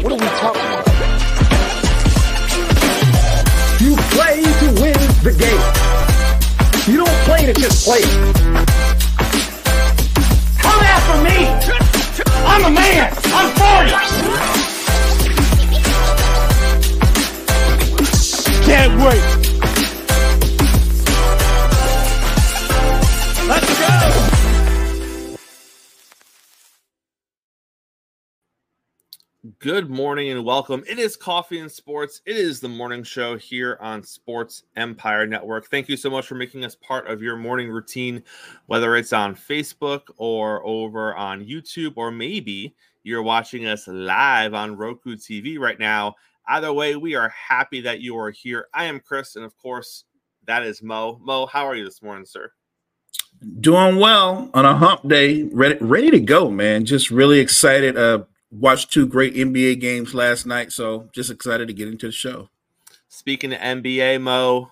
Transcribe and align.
What 0.00 0.12
are 0.12 0.16
we 0.16 0.26
talking 0.38 0.62
about? 0.62 0.86
You 3.80 3.96
play 4.14 4.42
to 4.42 4.66
win 4.80 4.98
the 5.24 5.32
game. 5.36 5.62
You 6.86 6.98
don't 7.04 7.18
play 7.24 7.46
to 7.46 7.52
just 7.52 7.84
play. 7.84 8.02
Come 10.62 10.80
after 10.84 11.22
me! 11.24 11.48
I'm 12.46 12.64
a 12.64 12.70
man! 12.70 13.12
I'm 13.26 13.50
40! 13.56 13.90
Can't 18.64 19.02
wait! 19.02 19.37
Good 29.60 29.90
morning 29.90 30.30
and 30.30 30.44
welcome. 30.44 30.84
It 30.88 31.00
is 31.00 31.16
Coffee 31.16 31.58
and 31.58 31.68
Sports. 31.70 32.20
It 32.24 32.36
is 32.36 32.60
the 32.60 32.68
morning 32.68 33.02
show 33.02 33.36
here 33.36 33.76
on 33.80 34.04
Sports 34.04 34.62
Empire 34.76 35.26
Network. 35.26 35.66
Thank 35.66 35.88
you 35.88 35.96
so 35.96 36.08
much 36.08 36.28
for 36.28 36.36
making 36.36 36.64
us 36.64 36.76
part 36.76 37.08
of 37.08 37.22
your 37.22 37.36
morning 37.36 37.68
routine, 37.68 38.22
whether 38.66 38.94
it's 38.94 39.12
on 39.12 39.34
Facebook 39.34 40.02
or 40.16 40.64
over 40.64 41.12
on 41.16 41.44
YouTube, 41.44 41.94
or 41.96 42.12
maybe 42.12 42.76
you're 43.02 43.24
watching 43.24 43.66
us 43.66 43.88
live 43.88 44.54
on 44.54 44.76
Roku 44.76 45.16
TV 45.16 45.58
right 45.58 45.80
now. 45.80 46.14
Either 46.46 46.72
way, 46.72 46.94
we 46.94 47.16
are 47.16 47.30
happy 47.30 47.80
that 47.80 48.00
you 48.00 48.16
are 48.16 48.30
here. 48.30 48.68
I 48.72 48.84
am 48.84 49.00
Chris, 49.00 49.34
and 49.34 49.44
of 49.44 49.58
course, 49.58 50.04
that 50.46 50.62
is 50.62 50.84
Mo. 50.84 51.18
Mo, 51.20 51.46
how 51.46 51.66
are 51.66 51.74
you 51.74 51.84
this 51.84 52.00
morning, 52.00 52.26
sir? 52.26 52.52
Doing 53.58 53.96
well 53.96 54.50
on 54.54 54.64
a 54.64 54.76
hump 54.76 55.08
day, 55.08 55.42
ready, 55.42 55.78
ready 55.80 56.12
to 56.12 56.20
go, 56.20 56.48
man. 56.48 56.84
Just 56.84 57.10
really 57.10 57.40
excited. 57.40 57.96
Uh, 57.96 58.22
watched 58.50 58.92
two 58.92 59.06
great 59.06 59.34
NBA 59.34 59.80
games 59.80 60.14
last 60.14 60.46
night, 60.46 60.72
so 60.72 61.08
just 61.12 61.30
excited 61.30 61.68
to 61.68 61.74
get 61.74 61.88
into 61.88 62.06
the 62.06 62.12
show. 62.12 62.48
Speaking 63.08 63.52
of 63.52 63.60
NBA, 63.60 64.20
Mo, 64.20 64.70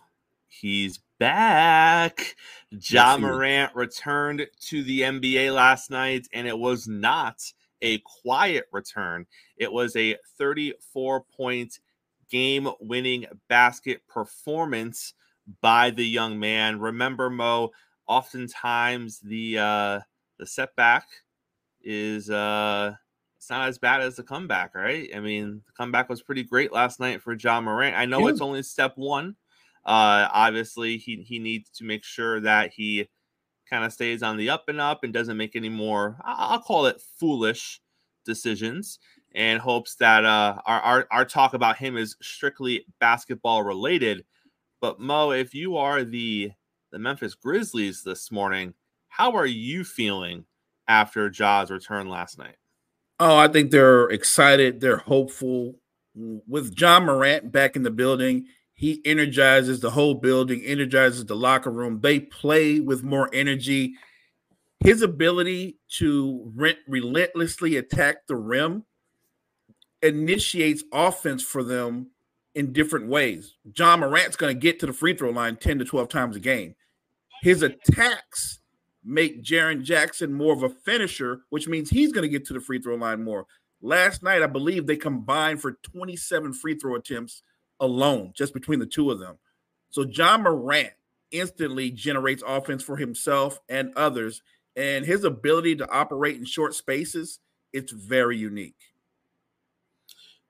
he's 0.48 1.00
back. 1.18 2.36
Ja 2.70 3.12
yes, 3.12 3.20
Morant 3.20 3.74
returned 3.74 4.46
to 4.68 4.82
the 4.82 5.00
NBA 5.02 5.54
last 5.54 5.90
night, 5.90 6.26
and 6.32 6.46
it 6.46 6.58
was 6.58 6.86
not 6.86 7.40
a 7.82 7.98
quiet 8.22 8.66
return. 8.72 9.26
It 9.56 9.72
was 9.72 9.94
a 9.96 10.16
34 10.38 11.22
point 11.36 11.78
game 12.30 12.68
winning 12.80 13.26
basket 13.48 14.00
performance 14.08 15.14
by 15.60 15.90
the 15.90 16.06
young 16.06 16.38
man. 16.38 16.80
Remember, 16.80 17.30
Mo, 17.30 17.70
oftentimes 18.06 19.20
the 19.20 19.58
uh 19.58 20.00
the 20.38 20.46
setback 20.46 21.06
is 21.82 22.30
uh 22.30 22.94
it's 23.46 23.50
not 23.52 23.68
as 23.68 23.78
bad 23.78 24.00
as 24.00 24.16
the 24.16 24.24
comeback, 24.24 24.74
right? 24.74 25.08
I 25.14 25.20
mean, 25.20 25.62
the 25.64 25.72
comeback 25.72 26.08
was 26.08 26.20
pretty 26.20 26.42
great 26.42 26.72
last 26.72 26.98
night 26.98 27.22
for 27.22 27.32
Ja 27.32 27.60
Morant. 27.60 27.94
I 27.94 28.04
know 28.04 28.26
it's 28.26 28.40
only 28.40 28.60
step 28.64 28.94
one. 28.96 29.36
Uh, 29.84 30.26
obviously, 30.32 30.96
he 30.96 31.22
he 31.22 31.38
needs 31.38 31.70
to 31.76 31.84
make 31.84 32.02
sure 32.02 32.40
that 32.40 32.72
he 32.72 33.08
kind 33.70 33.84
of 33.84 33.92
stays 33.92 34.24
on 34.24 34.36
the 34.36 34.50
up 34.50 34.68
and 34.68 34.80
up 34.80 35.04
and 35.04 35.12
doesn't 35.12 35.36
make 35.36 35.54
any 35.54 35.68
more. 35.68 36.18
I'll 36.24 36.58
call 36.58 36.86
it 36.86 37.00
foolish 37.20 37.80
decisions, 38.24 38.98
and 39.32 39.60
hopes 39.60 39.94
that 40.00 40.24
uh, 40.24 40.56
our, 40.66 40.80
our 40.80 41.06
our 41.12 41.24
talk 41.24 41.54
about 41.54 41.76
him 41.76 41.96
is 41.96 42.16
strictly 42.20 42.84
basketball 42.98 43.62
related. 43.62 44.24
But 44.80 44.98
Mo, 44.98 45.30
if 45.30 45.54
you 45.54 45.76
are 45.76 46.02
the 46.02 46.50
the 46.90 46.98
Memphis 46.98 47.36
Grizzlies 47.36 48.02
this 48.02 48.32
morning, 48.32 48.74
how 49.06 49.36
are 49.36 49.46
you 49.46 49.84
feeling 49.84 50.46
after 50.88 51.30
Ja's 51.30 51.70
return 51.70 52.08
last 52.08 52.38
night? 52.40 52.56
Oh, 53.18 53.36
I 53.36 53.48
think 53.48 53.70
they're 53.70 54.08
excited. 54.10 54.80
They're 54.80 54.98
hopeful. 54.98 55.76
With 56.14 56.78
Ja 56.78 56.98
Morant 57.00 57.52
back 57.52 57.76
in 57.76 57.82
the 57.82 57.90
building, 57.90 58.46
he 58.74 59.00
energizes 59.04 59.80
the 59.80 59.90
whole 59.90 60.14
building, 60.14 60.62
energizes 60.64 61.24
the 61.24 61.36
locker 61.36 61.70
room. 61.70 62.00
They 62.00 62.20
play 62.20 62.80
with 62.80 63.02
more 63.02 63.30
energy. 63.32 63.94
His 64.80 65.02
ability 65.02 65.78
to 65.98 66.52
rent, 66.54 66.78
relentlessly 66.86 67.76
attack 67.76 68.26
the 68.26 68.36
rim 68.36 68.84
initiates 70.02 70.84
offense 70.92 71.42
for 71.42 71.62
them 71.62 72.10
in 72.54 72.72
different 72.72 73.08
ways. 73.08 73.54
Ja 73.76 73.96
Morant's 73.96 74.36
going 74.36 74.54
to 74.54 74.60
get 74.60 74.80
to 74.80 74.86
the 74.86 74.92
free 74.92 75.14
throw 75.14 75.30
line 75.30 75.56
10 75.56 75.78
to 75.78 75.84
12 75.84 76.08
times 76.08 76.36
a 76.36 76.40
game. 76.40 76.74
His 77.42 77.62
attacks 77.62 78.60
make 79.06 79.42
Jaren 79.42 79.82
Jackson 79.82 80.32
more 80.32 80.52
of 80.52 80.64
a 80.64 80.68
finisher, 80.68 81.42
which 81.50 81.68
means 81.68 81.88
he's 81.88 82.12
going 82.12 82.22
to 82.22 82.28
get 82.28 82.44
to 82.46 82.52
the 82.52 82.60
free 82.60 82.80
throw 82.80 82.96
line 82.96 83.22
more. 83.22 83.46
Last 83.80 84.22
night, 84.22 84.42
I 84.42 84.48
believe 84.48 84.86
they 84.86 84.96
combined 84.96 85.62
for 85.62 85.78
27 85.82 86.52
free 86.52 86.74
throw 86.74 86.96
attempts 86.96 87.42
alone, 87.78 88.32
just 88.34 88.52
between 88.52 88.80
the 88.80 88.86
two 88.86 89.10
of 89.10 89.20
them. 89.20 89.38
So 89.90 90.02
Ja 90.02 90.36
Morant 90.36 90.92
instantly 91.30 91.90
generates 91.90 92.42
offense 92.46 92.82
for 92.82 92.96
himself 92.96 93.60
and 93.68 93.92
others, 93.96 94.42
and 94.74 95.04
his 95.04 95.24
ability 95.24 95.76
to 95.76 95.90
operate 95.90 96.36
in 96.36 96.44
short 96.44 96.74
spaces, 96.74 97.38
it's 97.72 97.92
very 97.92 98.36
unique. 98.36 98.74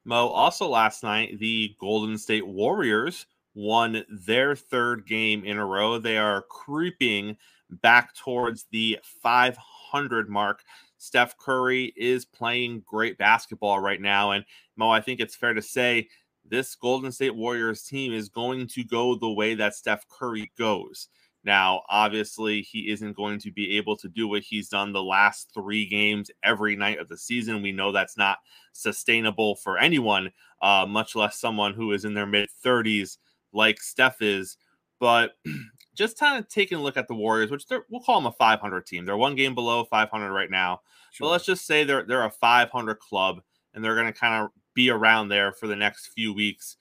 Mo, 0.04 0.28
also 0.28 0.68
last 0.68 1.02
night, 1.02 1.38
the 1.40 1.74
Golden 1.80 2.16
State 2.16 2.46
Warriors 2.46 3.26
won 3.54 4.04
their 4.08 4.54
third 4.54 5.06
game 5.06 5.44
in 5.44 5.58
a 5.58 5.66
row. 5.66 5.98
They 5.98 6.16
are 6.16 6.42
creeping 6.42 7.36
back 7.70 8.14
towards 8.14 8.66
the 8.70 8.98
500 9.22 10.28
mark. 10.28 10.62
Steph 10.98 11.36
Curry 11.38 11.92
is 11.96 12.24
playing 12.24 12.82
great 12.86 13.18
basketball 13.18 13.80
right 13.80 14.00
now. 14.00 14.32
And 14.32 14.44
Mo, 14.76 14.90
I 14.90 15.00
think 15.00 15.20
it's 15.20 15.36
fair 15.36 15.54
to 15.54 15.62
say 15.62 16.08
this 16.44 16.74
Golden 16.74 17.12
State 17.12 17.34
Warriors 17.34 17.82
team 17.82 18.12
is 18.12 18.28
going 18.28 18.66
to 18.68 18.84
go 18.84 19.16
the 19.16 19.30
way 19.30 19.54
that 19.54 19.74
Steph 19.74 20.08
Curry 20.08 20.50
goes. 20.56 21.08
Now, 21.44 21.82
obviously, 21.88 22.62
he 22.62 22.90
isn't 22.90 23.16
going 23.16 23.38
to 23.38 23.52
be 23.52 23.76
able 23.76 23.96
to 23.98 24.08
do 24.08 24.26
what 24.26 24.42
he's 24.42 24.68
done 24.68 24.92
the 24.92 25.02
last 25.02 25.52
three 25.54 25.86
games 25.86 26.28
every 26.42 26.74
night 26.74 26.98
of 26.98 27.08
the 27.08 27.16
season. 27.16 27.62
We 27.62 27.70
know 27.70 27.92
that's 27.92 28.16
not 28.16 28.38
sustainable 28.72 29.54
for 29.54 29.78
anyone, 29.78 30.32
uh, 30.60 30.86
much 30.88 31.14
less 31.14 31.38
someone 31.38 31.72
who 31.72 31.92
is 31.92 32.04
in 32.04 32.14
their 32.14 32.26
mid 32.26 32.48
30s 32.64 33.18
like 33.52 33.80
Steph 33.80 34.22
is. 34.22 34.56
But 34.98 35.36
just 35.96 36.18
kind 36.18 36.38
of 36.38 36.48
taking 36.48 36.78
a 36.78 36.82
look 36.82 36.96
at 36.96 37.08
the 37.08 37.14
Warriors, 37.14 37.50
which 37.50 37.64
we'll 37.88 38.02
call 38.02 38.20
them 38.20 38.26
a 38.26 38.32
500 38.32 38.86
team. 38.86 39.04
They're 39.04 39.16
one 39.16 39.34
game 39.34 39.54
below 39.54 39.84
500 39.84 40.32
right 40.32 40.50
now. 40.50 40.82
Sure. 41.10 41.26
But 41.26 41.30
let's 41.32 41.46
just 41.46 41.66
say 41.66 41.84
they're 41.84 42.04
they're 42.04 42.24
a 42.24 42.30
500 42.30 42.98
club, 42.98 43.40
and 43.74 43.82
they're 43.82 43.94
going 43.94 44.12
to 44.12 44.18
kind 44.18 44.44
of 44.44 44.50
be 44.74 44.90
around 44.90 45.28
there 45.28 45.52
for 45.52 45.66
the 45.66 45.76
next 45.76 46.08
few 46.08 46.32
weeks. 46.32 46.76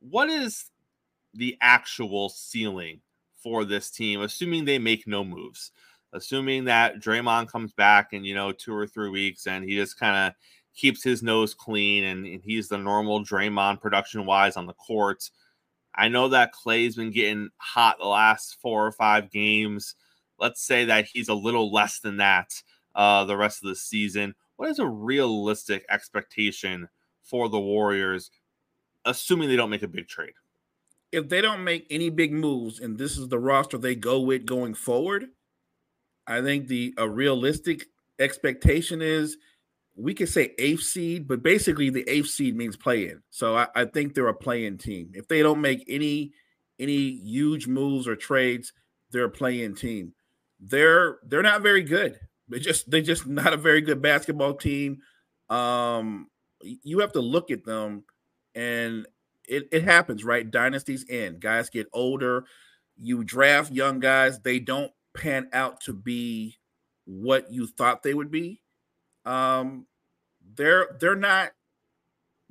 What 0.00 0.28
is 0.28 0.66
the 1.32 1.56
actual 1.60 2.28
ceiling 2.28 3.00
for 3.42 3.64
this 3.64 3.90
team, 3.90 4.20
assuming 4.20 4.64
they 4.64 4.78
make 4.78 5.06
no 5.06 5.24
moves? 5.24 5.70
Assuming 6.12 6.64
that 6.64 7.00
Draymond 7.00 7.48
comes 7.48 7.72
back 7.72 8.12
in 8.12 8.24
you 8.24 8.34
know 8.34 8.52
two 8.52 8.74
or 8.74 8.86
three 8.86 9.10
weeks, 9.10 9.46
and 9.46 9.64
he 9.64 9.76
just 9.76 9.98
kind 9.98 10.28
of 10.28 10.34
keeps 10.74 11.02
his 11.02 11.22
nose 11.22 11.54
clean, 11.54 12.04
and, 12.04 12.26
and 12.26 12.42
he's 12.42 12.68
the 12.68 12.78
normal 12.78 13.24
Draymond 13.24 13.80
production 13.80 14.26
wise 14.26 14.56
on 14.56 14.66
the 14.66 14.74
court 14.74 15.30
I 15.96 16.08
know 16.08 16.28
that 16.28 16.52
Clay's 16.52 16.96
been 16.96 17.10
getting 17.10 17.48
hot 17.56 17.98
the 17.98 18.06
last 18.06 18.58
four 18.60 18.86
or 18.86 18.92
five 18.92 19.30
games. 19.30 19.94
Let's 20.38 20.62
say 20.62 20.84
that 20.84 21.06
he's 21.06 21.28
a 21.28 21.34
little 21.34 21.72
less 21.72 22.00
than 22.00 22.18
that 22.18 22.62
uh, 22.94 23.24
the 23.24 23.36
rest 23.36 23.62
of 23.62 23.68
the 23.68 23.76
season. 23.76 24.34
What 24.56 24.70
is 24.70 24.78
a 24.78 24.86
realistic 24.86 25.86
expectation 25.90 26.88
for 27.22 27.48
the 27.48 27.60
Warriors, 27.60 28.30
assuming 29.04 29.48
they 29.48 29.56
don't 29.56 29.70
make 29.70 29.82
a 29.82 29.88
big 29.88 30.08
trade? 30.08 30.34
If 31.12 31.28
they 31.28 31.40
don't 31.40 31.64
make 31.64 31.86
any 31.88 32.10
big 32.10 32.32
moves, 32.32 32.80
and 32.80 32.98
this 32.98 33.16
is 33.16 33.28
the 33.28 33.38
roster 33.38 33.78
they 33.78 33.94
go 33.94 34.20
with 34.20 34.44
going 34.44 34.74
forward, 34.74 35.28
I 36.26 36.42
think 36.42 36.68
the 36.68 36.94
a 36.98 37.08
realistic 37.08 37.86
expectation 38.18 39.00
is 39.00 39.36
we 39.96 40.14
could 40.14 40.28
say 40.28 40.54
eighth 40.58 40.82
seed, 40.82 41.26
but 41.26 41.42
basically 41.42 41.88
the 41.90 42.08
eighth 42.08 42.28
seed 42.28 42.54
means 42.54 42.76
play 42.76 43.08
in. 43.08 43.22
So 43.30 43.56
I, 43.56 43.68
I 43.74 43.84
think 43.86 44.14
they're 44.14 44.28
a 44.28 44.34
play-in 44.34 44.76
team. 44.76 45.10
If 45.14 45.26
they 45.26 45.42
don't 45.42 45.60
make 45.60 45.84
any 45.88 46.32
any 46.78 47.18
huge 47.22 47.66
moves 47.66 48.06
or 48.06 48.14
trades, 48.14 48.74
they're 49.10 49.24
a 49.24 49.30
play-in 49.30 49.74
team. 49.74 50.12
They're 50.60 51.18
they're 51.24 51.42
not 51.42 51.62
very 51.62 51.82
good. 51.82 52.20
They 52.48 52.60
just 52.60 52.90
they're 52.90 53.00
just 53.00 53.26
not 53.26 53.54
a 53.54 53.58
very 53.58 53.80
good 53.80 54.02
basketball 54.02 54.54
team. 54.54 54.98
Um, 55.48 56.28
you 56.60 57.00
have 57.00 57.12
to 57.12 57.20
look 57.20 57.50
at 57.50 57.64
them, 57.64 58.04
and 58.54 59.06
it, 59.48 59.68
it 59.72 59.84
happens, 59.84 60.24
right? 60.24 60.50
Dynasties 60.50 61.06
end. 61.08 61.40
Guys 61.40 61.70
get 61.70 61.88
older. 61.92 62.44
You 62.98 63.24
draft 63.24 63.72
young 63.72 64.00
guys, 64.00 64.40
they 64.40 64.58
don't 64.58 64.90
pan 65.14 65.48
out 65.52 65.80
to 65.82 65.92
be 65.92 66.56
what 67.04 67.52
you 67.52 67.66
thought 67.66 68.02
they 68.02 68.14
would 68.14 68.30
be 68.30 68.62
um, 69.26 69.86
they're 70.54 70.96
they're 71.00 71.16
not 71.16 71.52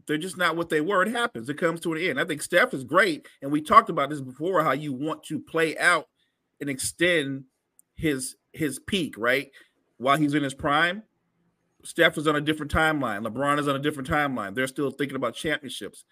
they're 0.08 0.18
just 0.18 0.38
not 0.38 0.56
what 0.56 0.70
they 0.70 0.82
were. 0.82 1.02
It 1.04 1.12
happens. 1.12 1.50
It 1.50 1.58
comes 1.58 1.80
to 1.82 1.94
an 1.94 2.02
end. 2.02 2.20
I 2.20 2.26
think 2.26 2.42
Steph 2.42 2.74
is 2.74 2.84
great, 2.84 3.28
and 3.42 3.52
we 3.52 3.62
talked 3.62 3.90
about 3.90 4.10
this 4.10 4.22
before. 4.22 4.64
How 4.64 4.72
you 4.72 4.94
want 4.94 5.24
to 5.24 5.40
play 5.40 5.78
out 5.78 6.08
and 6.62 6.70
extend 6.70 7.46
his 7.96 8.36
his 8.54 8.80
peak, 8.80 9.16
right, 9.18 9.52
while 9.98 10.18
he's 10.18 10.34
in 10.34 10.44
his 10.44 10.54
prime. 10.54 11.04
Steph 11.84 12.18
is 12.18 12.28
on 12.28 12.36
a 12.36 12.42
different 12.42 12.72
timeline. 12.72 13.26
LeBron 13.26 13.60
is 13.60 13.68
on 13.68 13.76
a 13.76 13.80
different 13.80 14.10
timeline. 14.10 14.56
They're 14.56 14.66
still 14.66 14.90
thinking 14.90 15.16
about 15.16 15.36
championships. 15.36 16.04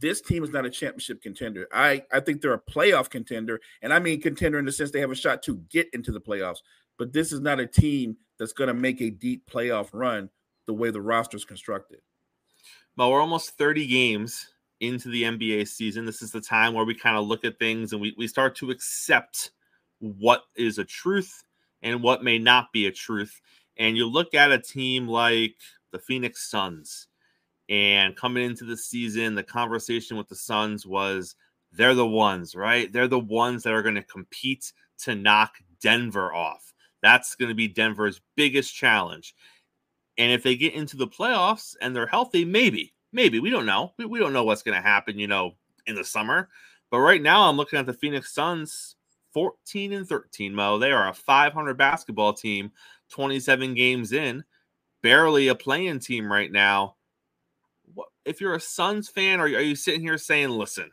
This 0.00 0.20
team 0.20 0.42
is 0.42 0.50
not 0.50 0.66
a 0.66 0.70
championship 0.70 1.22
contender. 1.22 1.68
I, 1.72 2.02
I 2.12 2.18
think 2.18 2.40
they're 2.40 2.54
a 2.54 2.60
playoff 2.60 3.10
contender. 3.10 3.60
And 3.80 3.92
I 3.92 4.00
mean 4.00 4.20
contender 4.20 4.58
in 4.58 4.64
the 4.64 4.72
sense 4.72 4.90
they 4.90 5.00
have 5.00 5.12
a 5.12 5.14
shot 5.14 5.42
to 5.44 5.58
get 5.70 5.86
into 5.92 6.10
the 6.10 6.20
playoffs. 6.20 6.58
But 6.98 7.12
this 7.12 7.32
is 7.32 7.40
not 7.40 7.60
a 7.60 7.66
team 7.66 8.16
that's 8.40 8.52
going 8.52 8.68
to 8.68 8.74
make 8.74 9.00
a 9.00 9.10
deep 9.10 9.48
playoff 9.48 9.90
run 9.92 10.30
the 10.66 10.74
way 10.74 10.90
the 10.90 11.00
roster 11.00 11.36
is 11.36 11.44
constructed. 11.44 12.00
Well, 12.96 13.10
we're 13.10 13.20
almost 13.20 13.58
30 13.58 13.86
games 13.86 14.48
into 14.80 15.08
the 15.08 15.24
NBA 15.24 15.68
season. 15.68 16.04
This 16.04 16.22
is 16.22 16.30
the 16.30 16.40
time 16.40 16.74
where 16.74 16.84
we 16.84 16.94
kind 16.94 17.16
of 17.16 17.26
look 17.26 17.44
at 17.44 17.58
things 17.58 17.92
and 17.92 18.00
we, 18.00 18.14
we 18.16 18.28
start 18.28 18.54
to 18.56 18.70
accept 18.70 19.50
what 19.98 20.42
is 20.56 20.78
a 20.78 20.84
truth 20.84 21.44
and 21.82 22.02
what 22.02 22.24
may 22.24 22.38
not 22.38 22.72
be 22.72 22.86
a 22.86 22.92
truth. 22.92 23.40
And 23.76 23.96
you 23.96 24.06
look 24.06 24.34
at 24.34 24.52
a 24.52 24.58
team 24.58 25.08
like 25.08 25.56
the 25.92 25.98
Phoenix 25.98 26.48
Suns, 26.50 27.08
and 27.68 28.14
coming 28.16 28.44
into 28.44 28.64
the 28.64 28.76
season, 28.76 29.34
the 29.34 29.42
conversation 29.42 30.16
with 30.16 30.28
the 30.28 30.36
Suns 30.36 30.86
was 30.86 31.34
they're 31.72 31.94
the 31.94 32.06
ones, 32.06 32.54
right? 32.54 32.92
They're 32.92 33.08
the 33.08 33.18
ones 33.18 33.62
that 33.62 33.72
are 33.72 33.82
going 33.82 33.94
to 33.94 34.02
compete 34.02 34.72
to 34.98 35.14
knock 35.14 35.54
Denver 35.80 36.32
off. 36.32 36.72
That's 37.02 37.34
going 37.34 37.48
to 37.48 37.54
be 37.54 37.68
Denver's 37.68 38.20
biggest 38.36 38.74
challenge. 38.74 39.34
And 40.18 40.32
if 40.32 40.42
they 40.42 40.56
get 40.56 40.74
into 40.74 40.96
the 40.96 41.08
playoffs 41.08 41.74
and 41.80 41.94
they're 41.94 42.06
healthy, 42.06 42.44
maybe, 42.44 42.94
maybe 43.12 43.40
we 43.40 43.50
don't 43.50 43.66
know. 43.66 43.92
We, 43.98 44.04
we 44.06 44.18
don't 44.18 44.32
know 44.32 44.44
what's 44.44 44.62
going 44.62 44.76
to 44.76 44.86
happen, 44.86 45.18
you 45.18 45.26
know, 45.26 45.52
in 45.86 45.94
the 45.94 46.04
summer. 46.04 46.48
But 46.90 47.00
right 47.00 47.22
now, 47.22 47.48
I'm 47.48 47.56
looking 47.56 47.78
at 47.78 47.86
the 47.86 47.92
Phoenix 47.92 48.32
Suns 48.32 48.96
14 49.32 49.92
and 49.92 50.08
13, 50.08 50.54
Mo. 50.54 50.78
They 50.78 50.92
are 50.92 51.08
a 51.08 51.14
500 51.14 51.76
basketball 51.76 52.32
team, 52.32 52.70
27 53.10 53.74
games 53.74 54.12
in, 54.12 54.44
barely 55.02 55.48
a 55.48 55.54
playing 55.54 55.98
team 55.98 56.30
right 56.30 56.50
now. 56.50 56.94
What, 57.92 58.08
if 58.24 58.40
you're 58.40 58.54
a 58.54 58.60
Suns 58.60 59.08
fan, 59.08 59.40
are, 59.40 59.44
are 59.44 59.60
you 59.60 59.74
sitting 59.74 60.00
here 60.00 60.18
saying, 60.18 60.50
listen, 60.50 60.90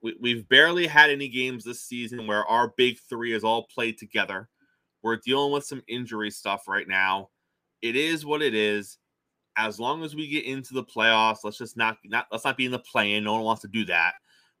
we, 0.00 0.16
we've 0.20 0.48
barely 0.48 0.86
had 0.86 1.10
any 1.10 1.28
games 1.28 1.64
this 1.64 1.82
season 1.82 2.26
where 2.26 2.46
our 2.46 2.72
big 2.76 2.98
three 3.08 3.32
is 3.32 3.42
all 3.42 3.66
played 3.66 3.98
together. 3.98 4.48
We're 5.02 5.16
dealing 5.16 5.52
with 5.52 5.64
some 5.64 5.82
injury 5.88 6.30
stuff 6.30 6.68
right 6.68 6.86
now. 6.86 7.30
It 7.82 7.96
is 7.96 8.26
what 8.26 8.42
it 8.42 8.54
is. 8.54 8.98
As 9.56 9.80
long 9.80 10.04
as 10.04 10.14
we 10.14 10.28
get 10.28 10.44
into 10.44 10.74
the 10.74 10.84
playoffs, 10.84 11.38
let's 11.42 11.58
just 11.58 11.76
not 11.76 11.98
not 12.04 12.26
let's 12.30 12.44
not 12.44 12.56
be 12.56 12.66
in 12.66 12.72
the 12.72 12.78
play-in. 12.78 13.24
No 13.24 13.34
one 13.34 13.42
wants 13.42 13.62
to 13.62 13.68
do 13.68 13.84
that. 13.86 14.14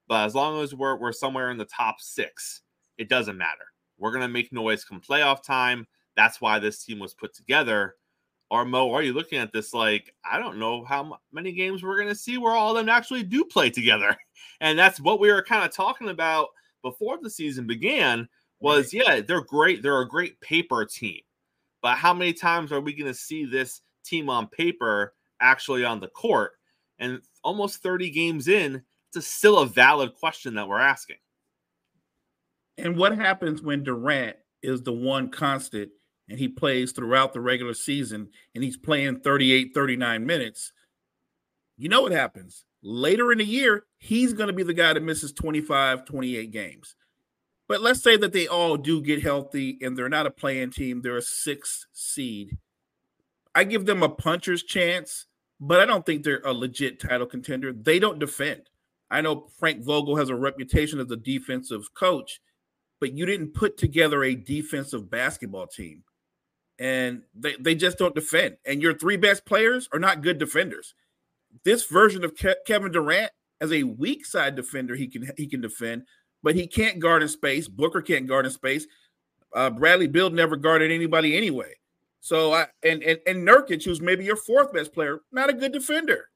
But 0.08 0.26
as 0.26 0.34
long 0.34 0.60
as 0.62 0.74
we're 0.74 0.96
we're 0.96 1.12
somewhere 1.12 1.50
in 1.50 1.58
the 1.58 1.66
top 1.66 2.00
six, 2.00 2.62
it 2.96 3.08
doesn't 3.08 3.36
matter. 3.36 3.66
We're 3.98 4.12
gonna 4.12 4.28
make 4.28 4.52
noise 4.52 4.84
come 4.84 5.00
playoff 5.00 5.42
time. 5.42 5.86
That's 6.16 6.40
why 6.40 6.58
this 6.58 6.84
team 6.84 6.98
was 6.98 7.14
put 7.14 7.34
together. 7.34 7.94
Or 8.50 8.64
Mo, 8.64 8.90
are 8.92 9.02
you 9.02 9.12
looking 9.12 9.38
at 9.38 9.52
this 9.52 9.74
like 9.74 10.14
I 10.24 10.38
don't 10.38 10.58
know 10.58 10.84
how 10.84 11.18
many 11.32 11.52
games 11.52 11.82
we're 11.82 11.98
gonna 11.98 12.14
see 12.14 12.38
where 12.38 12.54
all 12.54 12.70
of 12.70 12.76
them 12.78 12.88
actually 12.88 13.22
do 13.22 13.44
play 13.44 13.70
together, 13.70 14.16
and 14.60 14.78
that's 14.78 15.00
what 15.00 15.20
we 15.20 15.30
were 15.30 15.42
kind 15.42 15.64
of 15.64 15.72
talking 15.72 16.08
about 16.08 16.48
before 16.82 17.18
the 17.20 17.30
season 17.30 17.66
began. 17.66 18.28
Was 18.60 18.92
yeah, 18.92 19.20
they're 19.20 19.42
great. 19.42 19.82
They're 19.82 20.00
a 20.00 20.08
great 20.08 20.40
paper 20.40 20.84
team, 20.84 21.20
but 21.82 21.96
how 21.96 22.14
many 22.14 22.32
times 22.32 22.72
are 22.72 22.80
we 22.80 22.92
gonna 22.92 23.14
see 23.14 23.44
this 23.44 23.82
team 24.04 24.28
on 24.28 24.48
paper 24.48 25.14
actually 25.40 25.84
on 25.84 26.00
the 26.00 26.08
court? 26.08 26.52
And 26.98 27.20
almost 27.44 27.82
30 27.82 28.10
games 28.10 28.48
in, 28.48 28.82
it's 29.08 29.16
a, 29.16 29.22
still 29.22 29.58
a 29.58 29.66
valid 29.66 30.14
question 30.14 30.54
that 30.54 30.68
we're 30.68 30.80
asking. 30.80 31.16
And 32.76 32.96
what 32.96 33.16
happens 33.16 33.62
when 33.62 33.82
Durant 33.82 34.36
is 34.62 34.82
the 34.82 34.92
one 34.92 35.30
constant 35.30 35.90
and 36.28 36.38
he 36.38 36.48
plays 36.48 36.92
throughout 36.92 37.32
the 37.32 37.40
regular 37.40 37.74
season 37.74 38.28
and 38.54 38.62
he's 38.62 38.76
playing 38.76 39.20
38, 39.20 39.72
39 39.74 40.26
minutes? 40.26 40.72
You 41.76 41.88
know 41.88 42.02
what 42.02 42.12
happens. 42.12 42.64
Later 42.82 43.32
in 43.32 43.38
the 43.38 43.44
year, 43.44 43.86
he's 43.98 44.32
going 44.32 44.46
to 44.46 44.52
be 44.52 44.62
the 44.62 44.74
guy 44.74 44.92
that 44.92 45.02
misses 45.02 45.32
25, 45.32 46.04
28 46.04 46.50
games. 46.52 46.94
But 47.68 47.82
let's 47.82 48.02
say 48.02 48.16
that 48.16 48.32
they 48.32 48.48
all 48.48 48.76
do 48.78 49.02
get 49.02 49.22
healthy 49.22 49.78
and 49.82 49.96
they're 49.96 50.08
not 50.08 50.26
a 50.26 50.30
playing 50.30 50.70
team, 50.70 51.02
they're 51.02 51.18
a 51.18 51.22
sixth 51.22 51.86
seed. 51.92 52.56
I 53.54 53.64
give 53.64 53.86
them 53.86 54.02
a 54.02 54.08
puncher's 54.08 54.62
chance, 54.62 55.26
but 55.60 55.80
I 55.80 55.84
don't 55.84 56.06
think 56.06 56.22
they're 56.22 56.42
a 56.44 56.52
legit 56.52 57.00
title 57.00 57.26
contender. 57.26 57.72
They 57.72 57.98
don't 57.98 58.18
defend. 58.18 58.62
I 59.10 59.20
know 59.20 59.48
Frank 59.58 59.84
Vogel 59.84 60.16
has 60.16 60.28
a 60.28 60.36
reputation 60.36 61.00
as 61.00 61.10
a 61.10 61.16
defensive 61.16 61.92
coach, 61.94 62.40
but 63.00 63.12
you 63.12 63.26
didn't 63.26 63.54
put 63.54 63.76
together 63.76 64.22
a 64.22 64.34
defensive 64.34 65.10
basketball 65.10 65.66
team. 65.66 66.04
And 66.78 67.22
they, 67.34 67.56
they 67.58 67.74
just 67.74 67.98
don't 67.98 68.14
defend. 68.14 68.56
And 68.64 68.80
your 68.80 68.94
three 68.94 69.16
best 69.16 69.44
players 69.44 69.88
are 69.92 69.98
not 69.98 70.22
good 70.22 70.38
defenders. 70.38 70.94
This 71.64 71.86
version 71.86 72.24
of 72.24 72.34
Ke- 72.36 72.64
Kevin 72.66 72.92
Durant 72.92 73.32
as 73.60 73.72
a 73.72 73.82
weak 73.82 74.24
side 74.24 74.54
defender, 74.54 74.94
he 74.94 75.08
can 75.08 75.30
he 75.36 75.48
can 75.48 75.60
defend, 75.60 76.04
but 76.42 76.54
he 76.54 76.66
can't 76.66 76.98
guard 76.98 77.22
in 77.22 77.28
space. 77.28 77.68
Booker 77.68 78.02
can't 78.02 78.26
guard 78.26 78.46
in 78.46 78.52
space. 78.52 78.86
Uh, 79.54 79.70
Bradley 79.70 80.06
Beal 80.06 80.30
never 80.30 80.56
guarded 80.56 80.90
anybody 80.90 81.36
anyway. 81.36 81.74
So 82.20 82.52
I 82.52 82.66
and, 82.82 83.02
and 83.02 83.18
and 83.26 83.46
Nurkic, 83.46 83.84
who's 83.84 84.00
maybe 84.00 84.24
your 84.24 84.36
fourth 84.36 84.72
best 84.72 84.92
player, 84.92 85.20
not 85.32 85.50
a 85.50 85.54
good 85.54 85.72
defender. 85.72 86.28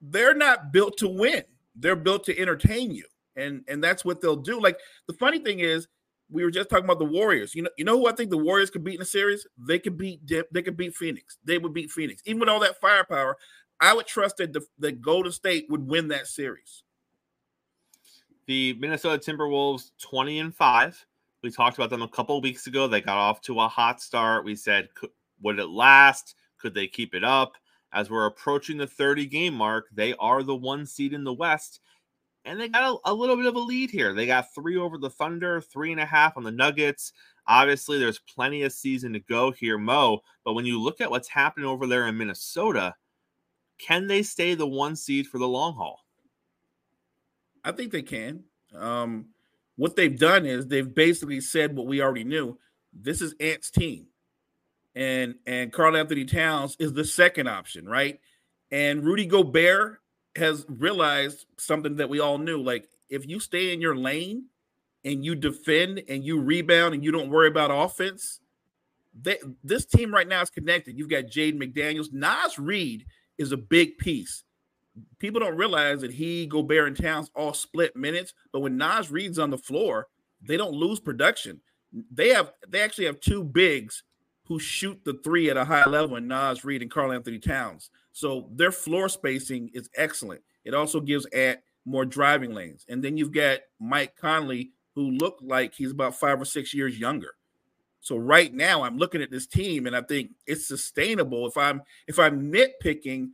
They're 0.00 0.34
not 0.34 0.72
built 0.72 0.96
to 0.98 1.08
win. 1.08 1.44
They're 1.74 1.96
built 1.96 2.24
to 2.24 2.38
entertain 2.38 2.90
you, 2.90 3.04
and 3.36 3.62
and 3.68 3.82
that's 3.84 4.04
what 4.04 4.20
they'll 4.20 4.36
do. 4.36 4.60
Like 4.60 4.78
the 5.06 5.14
funny 5.14 5.38
thing 5.38 5.60
is, 5.60 5.88
we 6.30 6.42
were 6.42 6.50
just 6.50 6.70
talking 6.70 6.84
about 6.84 6.98
the 6.98 7.04
Warriors. 7.04 7.54
You 7.54 7.62
know, 7.62 7.70
you 7.76 7.84
know 7.84 7.98
who 7.98 8.08
I 8.08 8.12
think 8.12 8.30
the 8.30 8.38
Warriors 8.38 8.70
could 8.70 8.82
beat 8.82 8.96
in 8.96 9.02
a 9.02 9.06
series? 9.06 9.46
They 9.58 9.78
could 9.78 9.96
beat 9.96 10.20
they 10.26 10.62
could 10.62 10.76
beat 10.76 10.94
Phoenix. 10.94 11.38
They 11.44 11.58
would 11.58 11.74
beat 11.74 11.90
Phoenix, 11.90 12.22
even 12.24 12.40
with 12.40 12.48
all 12.48 12.60
that 12.60 12.80
firepower. 12.80 13.36
I 13.78 13.92
would 13.92 14.06
trust 14.06 14.38
that 14.38 14.54
the, 14.54 14.62
that 14.78 15.02
Golden 15.02 15.32
State 15.32 15.66
would 15.68 15.86
win 15.86 16.08
that 16.08 16.26
series. 16.26 16.82
The 18.46 18.74
Minnesota 18.74 19.18
Timberwolves, 19.18 19.90
twenty 20.00 20.38
and 20.38 20.54
five. 20.54 21.04
We 21.42 21.50
talked 21.50 21.76
about 21.76 21.90
them 21.90 22.02
a 22.02 22.08
couple 22.08 22.40
weeks 22.40 22.66
ago. 22.66 22.88
They 22.88 23.00
got 23.00 23.18
off 23.18 23.40
to 23.42 23.60
a 23.60 23.68
hot 23.68 24.00
start. 24.00 24.44
We 24.44 24.56
said, 24.56 24.88
would 25.42 25.58
it 25.58 25.68
last? 25.68 26.34
Could 26.58 26.74
they 26.74 26.86
keep 26.86 27.14
it 27.14 27.22
up? 27.22 27.52
As 27.92 28.10
we're 28.10 28.26
approaching 28.26 28.78
the 28.78 28.86
30 28.86 29.26
game 29.26 29.54
mark, 29.54 29.86
they 29.92 30.14
are 30.14 30.42
the 30.42 30.56
one 30.56 30.86
seed 30.86 31.12
in 31.12 31.24
the 31.24 31.32
West 31.32 31.80
and 32.46 32.60
they 32.60 32.68
got 32.68 33.00
a, 33.04 33.10
a, 33.10 33.12
little 33.12 33.36
bit 33.36 33.46
of 33.46 33.56
a 33.56 33.60
lead 33.60 33.90
here. 33.90 34.14
They 34.14 34.24
got 34.24 34.54
three 34.54 34.76
over 34.76 34.98
the 34.98 35.10
Thunder, 35.10 35.60
three 35.60 35.90
and 35.90 36.00
a 36.00 36.06
half 36.06 36.36
on 36.36 36.44
the 36.44 36.52
Nuggets. 36.52 37.12
Obviously, 37.48 37.98
there's 37.98 38.20
plenty 38.20 38.62
of 38.62 38.72
season 38.72 39.12
to 39.12 39.20
go 39.20 39.50
here, 39.50 39.76
Mo. 39.76 40.20
But 40.44 40.54
when 40.54 40.64
you 40.64 40.80
look 40.80 41.00
at 41.00 41.10
what's 41.10 41.28
happening 41.28 41.66
over 41.66 41.86
there 41.86 42.06
in 42.06 42.16
Minnesota, 42.16 42.94
can 43.78 44.06
they 44.06 44.22
stay 44.22 44.54
the 44.54 44.66
one 44.66 44.94
seed 44.94 45.26
for 45.26 45.38
the 45.38 45.48
long 45.48 45.74
haul? 45.74 46.05
I 47.66 47.72
think 47.72 47.90
they 47.92 48.02
can. 48.02 48.44
Um, 48.74 49.26
what 49.74 49.96
they've 49.96 50.18
done 50.18 50.46
is 50.46 50.66
they've 50.66 50.94
basically 50.94 51.40
said 51.40 51.76
what 51.76 51.86
we 51.86 52.00
already 52.00 52.24
knew. 52.24 52.58
This 52.94 53.20
is 53.20 53.34
Ant's 53.40 53.70
team, 53.70 54.06
and 54.94 55.34
and 55.46 55.72
Karl-Anthony 55.72 56.24
Towns 56.24 56.76
is 56.78 56.94
the 56.94 57.04
second 57.04 57.48
option, 57.48 57.86
right? 57.86 58.20
And 58.70 59.04
Rudy 59.04 59.26
Gobert 59.26 59.98
has 60.36 60.64
realized 60.68 61.46
something 61.58 61.96
that 61.96 62.08
we 62.08 62.20
all 62.20 62.38
knew. 62.38 62.62
Like 62.62 62.88
if 63.10 63.26
you 63.26 63.40
stay 63.40 63.72
in 63.72 63.80
your 63.80 63.96
lane 63.96 64.44
and 65.04 65.24
you 65.24 65.34
defend 65.34 66.02
and 66.08 66.24
you 66.24 66.40
rebound 66.40 66.94
and 66.94 67.04
you 67.04 67.10
don't 67.10 67.30
worry 67.30 67.48
about 67.48 67.70
offense, 67.70 68.40
they, 69.20 69.38
this 69.64 69.86
team 69.86 70.12
right 70.12 70.28
now 70.28 70.42
is 70.42 70.50
connected. 70.50 70.98
You've 70.98 71.10
got 71.10 71.24
Jaden 71.24 71.60
McDaniels. 71.60 72.12
Naz 72.12 72.58
Reid 72.58 73.06
is 73.38 73.52
a 73.52 73.56
big 73.56 73.98
piece. 73.98 74.44
People 75.18 75.40
don't 75.40 75.56
realize 75.56 76.00
that 76.00 76.12
he, 76.12 76.46
Gobert, 76.46 76.88
and 76.88 76.96
Towns 76.96 77.30
all 77.34 77.52
split 77.52 77.96
minutes, 77.96 78.32
but 78.52 78.60
when 78.60 78.76
Naz 78.76 79.10
Reid's 79.10 79.38
on 79.38 79.50
the 79.50 79.58
floor, 79.58 80.08
they 80.40 80.56
don't 80.56 80.74
lose 80.74 81.00
production. 81.00 81.60
They 82.10 82.28
have 82.30 82.52
they 82.68 82.80
actually 82.80 83.06
have 83.06 83.20
two 83.20 83.44
bigs 83.44 84.02
who 84.44 84.58
shoot 84.58 85.00
the 85.04 85.18
three 85.24 85.50
at 85.50 85.56
a 85.56 85.64
high 85.64 85.88
level 85.88 86.16
in 86.16 86.28
Naz 86.28 86.64
Reid 86.64 86.82
and 86.82 86.90
Karl-Anthony 86.90 87.38
Towns. 87.38 87.90
So 88.12 88.48
their 88.54 88.70
floor 88.70 89.08
spacing 89.08 89.70
is 89.74 89.90
excellent. 89.96 90.40
It 90.64 90.72
also 90.72 91.00
gives 91.00 91.26
at 91.26 91.62
more 91.84 92.04
driving 92.04 92.54
lanes. 92.54 92.84
And 92.88 93.02
then 93.02 93.16
you've 93.16 93.32
got 93.32 93.60
Mike 93.80 94.16
Conley, 94.16 94.72
who 94.94 95.10
looked 95.12 95.42
like 95.42 95.74
he's 95.74 95.90
about 95.90 96.14
five 96.14 96.40
or 96.40 96.44
six 96.44 96.72
years 96.72 96.98
younger. 96.98 97.34
So 98.00 98.16
right 98.16 98.54
now 98.54 98.82
I'm 98.84 98.98
looking 98.98 99.20
at 99.20 99.32
this 99.32 99.46
team 99.46 99.86
and 99.86 99.96
I 99.96 100.02
think 100.02 100.30
it's 100.46 100.68
sustainable. 100.68 101.46
If 101.46 101.56
I'm 101.56 101.82
if 102.06 102.18
I'm 102.18 102.52
nitpicking, 102.52 103.30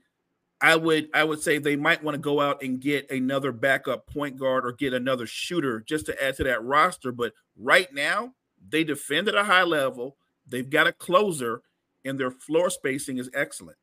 I 0.62 0.76
would 0.76 1.08
I 1.12 1.24
would 1.24 1.42
say 1.42 1.58
they 1.58 1.74
might 1.74 2.04
want 2.04 2.14
to 2.14 2.20
go 2.20 2.40
out 2.40 2.62
and 2.62 2.80
get 2.80 3.10
another 3.10 3.50
backup 3.50 4.06
point 4.06 4.38
guard 4.38 4.64
or 4.64 4.72
get 4.72 4.94
another 4.94 5.26
shooter 5.26 5.80
just 5.80 6.06
to 6.06 6.24
add 6.24 6.36
to 6.36 6.44
that 6.44 6.62
roster. 6.62 7.10
But 7.10 7.32
right 7.58 7.92
now, 7.92 8.34
they 8.70 8.84
defend 8.84 9.28
at 9.28 9.34
a 9.34 9.42
high 9.42 9.64
level. 9.64 10.16
They've 10.46 10.68
got 10.68 10.86
a 10.86 10.92
closer, 10.92 11.62
and 12.04 12.18
their 12.18 12.30
floor 12.30 12.70
spacing 12.70 13.18
is 13.18 13.28
excellent. 13.34 13.76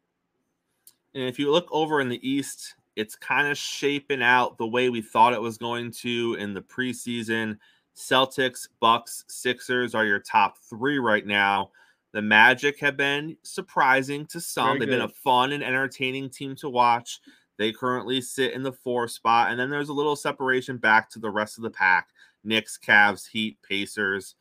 And 1.13 1.23
if 1.23 1.37
you 1.37 1.51
look 1.51 1.67
over 1.69 1.99
in 1.99 2.07
the 2.07 2.27
East, 2.27 2.75
it's 2.95 3.15
kind 3.15 3.47
of 3.49 3.57
shaping 3.57 4.23
out 4.23 4.57
the 4.57 4.67
way 4.67 4.89
we 4.89 5.01
thought 5.01 5.33
it 5.33 5.41
was 5.41 5.57
going 5.57 5.91
to 5.91 6.37
in 6.39 6.53
the 6.53 6.61
preseason. 6.61 7.57
Celtics, 7.95 8.69
Bucks, 8.79 9.25
Sixers 9.27 9.93
are 9.93 10.05
your 10.05 10.19
top 10.19 10.57
three 10.69 10.99
right 10.99 11.25
now. 11.25 11.71
The 12.11 12.21
Magic 12.21 12.79
have 12.79 12.97
been 12.97 13.37
surprising 13.43 14.25
to 14.27 14.41
some. 14.41 14.67
Very 14.67 14.79
They've 14.79 14.89
good. 14.89 14.95
been 14.95 15.05
a 15.05 15.09
fun 15.09 15.51
and 15.51 15.63
entertaining 15.63 16.29
team 16.29 16.55
to 16.57 16.69
watch. 16.69 17.19
They 17.57 17.71
currently 17.71 18.21
sit 18.21 18.53
in 18.53 18.63
the 18.63 18.71
four 18.71 19.07
spot, 19.07 19.51
and 19.51 19.59
then 19.59 19.69
there's 19.69 19.89
a 19.89 19.93
little 19.93 20.15
separation 20.15 20.77
back 20.77 21.09
to 21.11 21.19
the 21.19 21.29
rest 21.29 21.57
of 21.57 21.63
the 21.63 21.69
pack 21.69 22.07
Knicks, 22.43 22.79
Cavs, 22.83 23.27
Heat, 23.27 23.57
Pacers. 23.61 24.35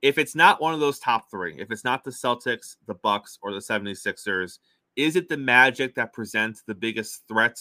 If 0.00 0.16
it's 0.16 0.34
not 0.34 0.60
one 0.60 0.72
of 0.72 0.80
those 0.80 0.98
top 0.98 1.30
three, 1.30 1.56
if 1.58 1.70
it's 1.70 1.84
not 1.84 2.04
the 2.04 2.10
Celtics, 2.10 2.76
the 2.86 2.94
Bucks, 2.94 3.38
or 3.42 3.52
the 3.52 3.58
76ers, 3.58 4.58
is 4.96 5.16
it 5.16 5.28
the 5.28 5.36
Magic 5.36 5.94
that 5.96 6.12
presents 6.12 6.62
the 6.62 6.74
biggest 6.74 7.26
threat 7.28 7.58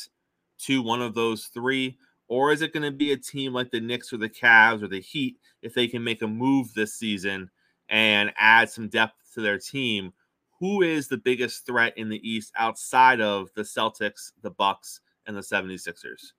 to 0.60 0.82
one 0.82 1.02
of 1.02 1.14
those 1.14 1.46
three? 1.46 1.98
Or 2.28 2.52
is 2.52 2.62
it 2.62 2.74
going 2.74 2.84
to 2.84 2.92
be 2.92 3.12
a 3.12 3.18
team 3.18 3.54
like 3.54 3.72
the 3.72 3.82
Knicks 3.82 4.14
or 4.14 4.18
the 4.18 4.30
Cavs 4.30 4.82
or 4.82 4.88
the 4.88 5.02
Heat 5.02 5.38
if 5.62 5.74
they 5.74 5.88
can 5.88 6.04
make 6.04 6.22
a 6.22 6.28
move 6.28 6.74
this 6.74 6.94
season 6.94 7.50
and 7.90 8.32
add 8.38 8.70
some 8.70 8.88
depth 8.88 9.16
to 9.34 9.42
their 9.42 9.58
team? 9.58 10.14
Who 10.60 10.82
is 10.82 11.08
the 11.08 11.18
biggest 11.18 11.66
threat 11.66 11.98
in 11.98 12.10
the 12.10 12.22
East 12.28 12.52
outside 12.58 13.20
of 13.20 13.50
the 13.56 13.64
Celtics, 13.64 14.32
the 14.44 14.52
Bucks, 14.52 15.00
and 15.26 15.36
the 15.36 15.42
76ers? 15.42 16.34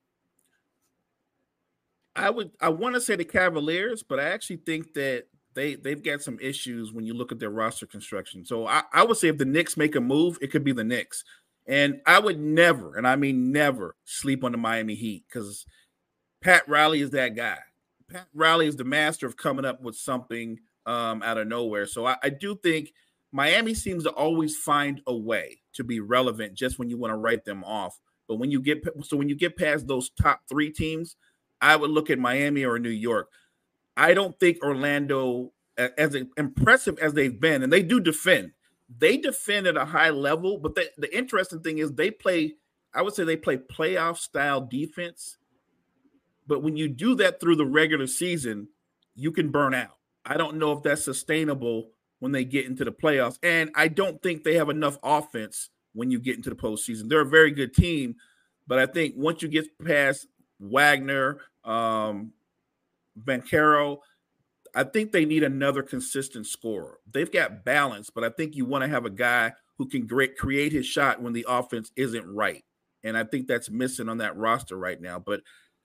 I 2.14 2.30
would 2.30 2.50
I 2.60 2.68
want 2.68 2.94
to 2.94 3.00
say 3.00 3.16
the 3.16 3.24
Cavaliers, 3.24 4.02
but 4.02 4.20
I 4.20 4.24
actually 4.24 4.58
think 4.58 4.92
that 4.94 5.24
they 5.54 5.74
they've 5.74 6.02
got 6.02 6.22
some 6.22 6.38
issues 6.40 6.92
when 6.92 7.04
you 7.04 7.14
look 7.14 7.32
at 7.32 7.38
their 7.38 7.50
roster 7.50 7.86
construction. 7.86 8.44
So 8.44 8.66
I, 8.66 8.82
I 8.92 9.04
would 9.04 9.16
say 9.16 9.28
if 9.28 9.38
the 9.38 9.44
Knicks 9.44 9.76
make 9.76 9.96
a 9.96 10.00
move, 10.00 10.38
it 10.40 10.50
could 10.50 10.64
be 10.64 10.72
the 10.72 10.84
Knicks. 10.84 11.24
And 11.66 12.00
I 12.06 12.18
would 12.18 12.40
never, 12.40 12.96
and 12.96 13.06
I 13.06 13.16
mean 13.16 13.52
never, 13.52 13.96
sleep 14.04 14.44
on 14.44 14.52
the 14.52 14.58
Miami 14.58 14.94
Heat 14.94 15.24
because 15.28 15.64
Pat 16.42 16.68
Riley 16.68 17.00
is 17.00 17.10
that 17.10 17.36
guy. 17.36 17.58
Pat 18.10 18.26
Riley 18.34 18.66
is 18.66 18.76
the 18.76 18.84
master 18.84 19.26
of 19.26 19.36
coming 19.36 19.64
up 19.64 19.80
with 19.80 19.96
something 19.96 20.58
um, 20.86 21.22
out 21.22 21.38
of 21.38 21.46
nowhere. 21.46 21.86
So 21.86 22.06
I, 22.06 22.16
I 22.22 22.30
do 22.30 22.56
think 22.56 22.92
Miami 23.32 23.74
seems 23.74 24.04
to 24.04 24.10
always 24.10 24.56
find 24.56 25.00
a 25.06 25.16
way 25.16 25.60
to 25.74 25.84
be 25.84 26.00
relevant 26.00 26.54
just 26.54 26.78
when 26.78 26.90
you 26.90 26.98
want 26.98 27.12
to 27.12 27.16
write 27.16 27.44
them 27.44 27.64
off. 27.64 27.98
But 28.28 28.36
when 28.36 28.50
you 28.50 28.60
get 28.60 28.82
so 29.02 29.16
when 29.16 29.28
you 29.28 29.34
get 29.34 29.56
past 29.56 29.86
those 29.86 30.10
top 30.10 30.42
three 30.48 30.70
teams, 30.70 31.16
I 31.60 31.76
would 31.76 31.90
look 31.90 32.10
at 32.10 32.18
Miami 32.18 32.64
or 32.64 32.78
New 32.78 32.90
York. 32.90 33.28
I 33.96 34.14
don't 34.14 34.38
think 34.38 34.62
Orlando, 34.62 35.52
as 35.76 36.16
impressive 36.36 36.98
as 36.98 37.12
they've 37.12 37.38
been, 37.38 37.62
and 37.62 37.72
they 37.72 37.82
do 37.82 38.00
defend, 38.00 38.52
they 38.98 39.16
defend 39.16 39.66
at 39.66 39.76
a 39.76 39.84
high 39.84 40.10
level. 40.10 40.58
But 40.58 40.74
the, 40.74 40.90
the 40.96 41.14
interesting 41.14 41.60
thing 41.60 41.78
is 41.78 41.92
they 41.92 42.10
play, 42.10 42.54
I 42.94 43.02
would 43.02 43.14
say 43.14 43.24
they 43.24 43.36
play 43.36 43.58
playoff 43.58 44.18
style 44.18 44.60
defense. 44.62 45.36
But 46.46 46.62
when 46.62 46.76
you 46.76 46.88
do 46.88 47.14
that 47.16 47.40
through 47.40 47.56
the 47.56 47.66
regular 47.66 48.06
season, 48.06 48.68
you 49.14 49.30
can 49.30 49.50
burn 49.50 49.74
out. 49.74 49.98
I 50.24 50.36
don't 50.36 50.56
know 50.56 50.72
if 50.72 50.82
that's 50.82 51.04
sustainable 51.04 51.90
when 52.20 52.32
they 52.32 52.44
get 52.44 52.66
into 52.66 52.84
the 52.84 52.92
playoffs. 52.92 53.38
And 53.42 53.70
I 53.74 53.88
don't 53.88 54.22
think 54.22 54.44
they 54.44 54.54
have 54.54 54.68
enough 54.68 54.98
offense 55.02 55.70
when 55.92 56.10
you 56.10 56.20
get 56.20 56.36
into 56.36 56.50
the 56.50 56.56
postseason. 56.56 57.08
They're 57.08 57.22
a 57.22 57.26
very 57.26 57.50
good 57.50 57.74
team, 57.74 58.14
but 58.66 58.78
I 58.78 58.86
think 58.86 59.14
once 59.16 59.42
you 59.42 59.48
get 59.48 59.66
past 59.84 60.28
Wagner, 60.60 61.40
um, 61.64 62.32
Banchero, 63.20 63.98
I 64.74 64.84
think 64.84 65.12
they 65.12 65.24
need 65.24 65.42
another 65.42 65.82
consistent 65.82 66.46
scorer. 66.46 66.98
They've 67.12 67.30
got 67.30 67.64
balance, 67.64 68.08
but 68.08 68.24
I 68.24 68.30
think 68.30 68.56
you 68.56 68.64
want 68.64 68.82
to 68.82 68.88
have 68.88 69.04
a 69.04 69.10
guy 69.10 69.52
who 69.76 69.86
can 69.86 70.08
create 70.08 70.72
his 70.72 70.86
shot 70.86 71.20
when 71.20 71.32
the 71.32 71.44
offense 71.48 71.90
isn't 71.96 72.26
right. 72.26 72.64
And 73.04 73.16
I 73.18 73.24
think 73.24 73.48
that's 73.48 73.68
missing 73.68 74.08
on 74.08 74.18
that 74.18 74.36
roster 74.36 74.78
right 74.78 75.00
now. 75.00 75.18
But 75.18 75.42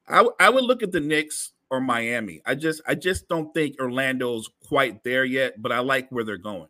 I 0.07 0.49
would 0.49 0.63
look 0.63 0.83
at 0.83 0.91
the 0.91 1.01
Knicks 1.01 1.51
or 1.69 1.81
Miami. 1.81 2.41
I 2.45 2.55
just 2.55 2.81
I 2.87 2.95
just 2.95 3.27
don't 3.27 3.53
think 3.53 3.79
Orlando's 3.79 4.49
quite 4.67 5.03
there 5.03 5.25
yet, 5.25 5.61
but 5.61 5.71
I 5.71 5.79
like 5.79 6.09
where 6.09 6.23
they're 6.23 6.37
going. 6.37 6.69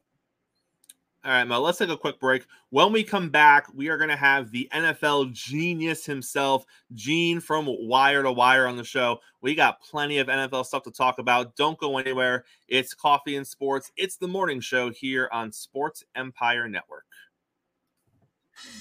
All 1.27 1.33
right, 1.33 1.43
Mo, 1.43 1.59
let's 1.59 1.77
take 1.77 1.89
a 1.89 1.97
quick 1.97 2.21
break. 2.21 2.45
When 2.69 2.93
we 2.93 3.03
come 3.03 3.29
back, 3.29 3.67
we 3.73 3.89
are 3.89 3.97
going 3.97 4.09
to 4.09 4.15
have 4.15 4.49
the 4.49 4.69
NFL 4.73 5.33
genius 5.33 6.05
himself, 6.05 6.63
Gene 6.93 7.41
from 7.41 7.65
Wire 7.67 8.23
to 8.23 8.31
Wire, 8.31 8.65
on 8.65 8.77
the 8.77 8.85
show. 8.85 9.19
We 9.41 9.53
got 9.53 9.81
plenty 9.81 10.19
of 10.19 10.27
NFL 10.27 10.65
stuff 10.65 10.83
to 10.83 10.91
talk 10.91 11.19
about. 11.19 11.57
Don't 11.57 11.77
go 11.77 11.97
anywhere. 11.97 12.45
It's 12.69 12.93
Coffee 12.93 13.35
and 13.35 13.45
Sports. 13.45 13.91
It's 13.97 14.15
the 14.15 14.29
morning 14.29 14.61
show 14.61 14.89
here 14.89 15.27
on 15.33 15.51
Sports 15.51 16.01
Empire 16.15 16.69
Network. 16.69 17.03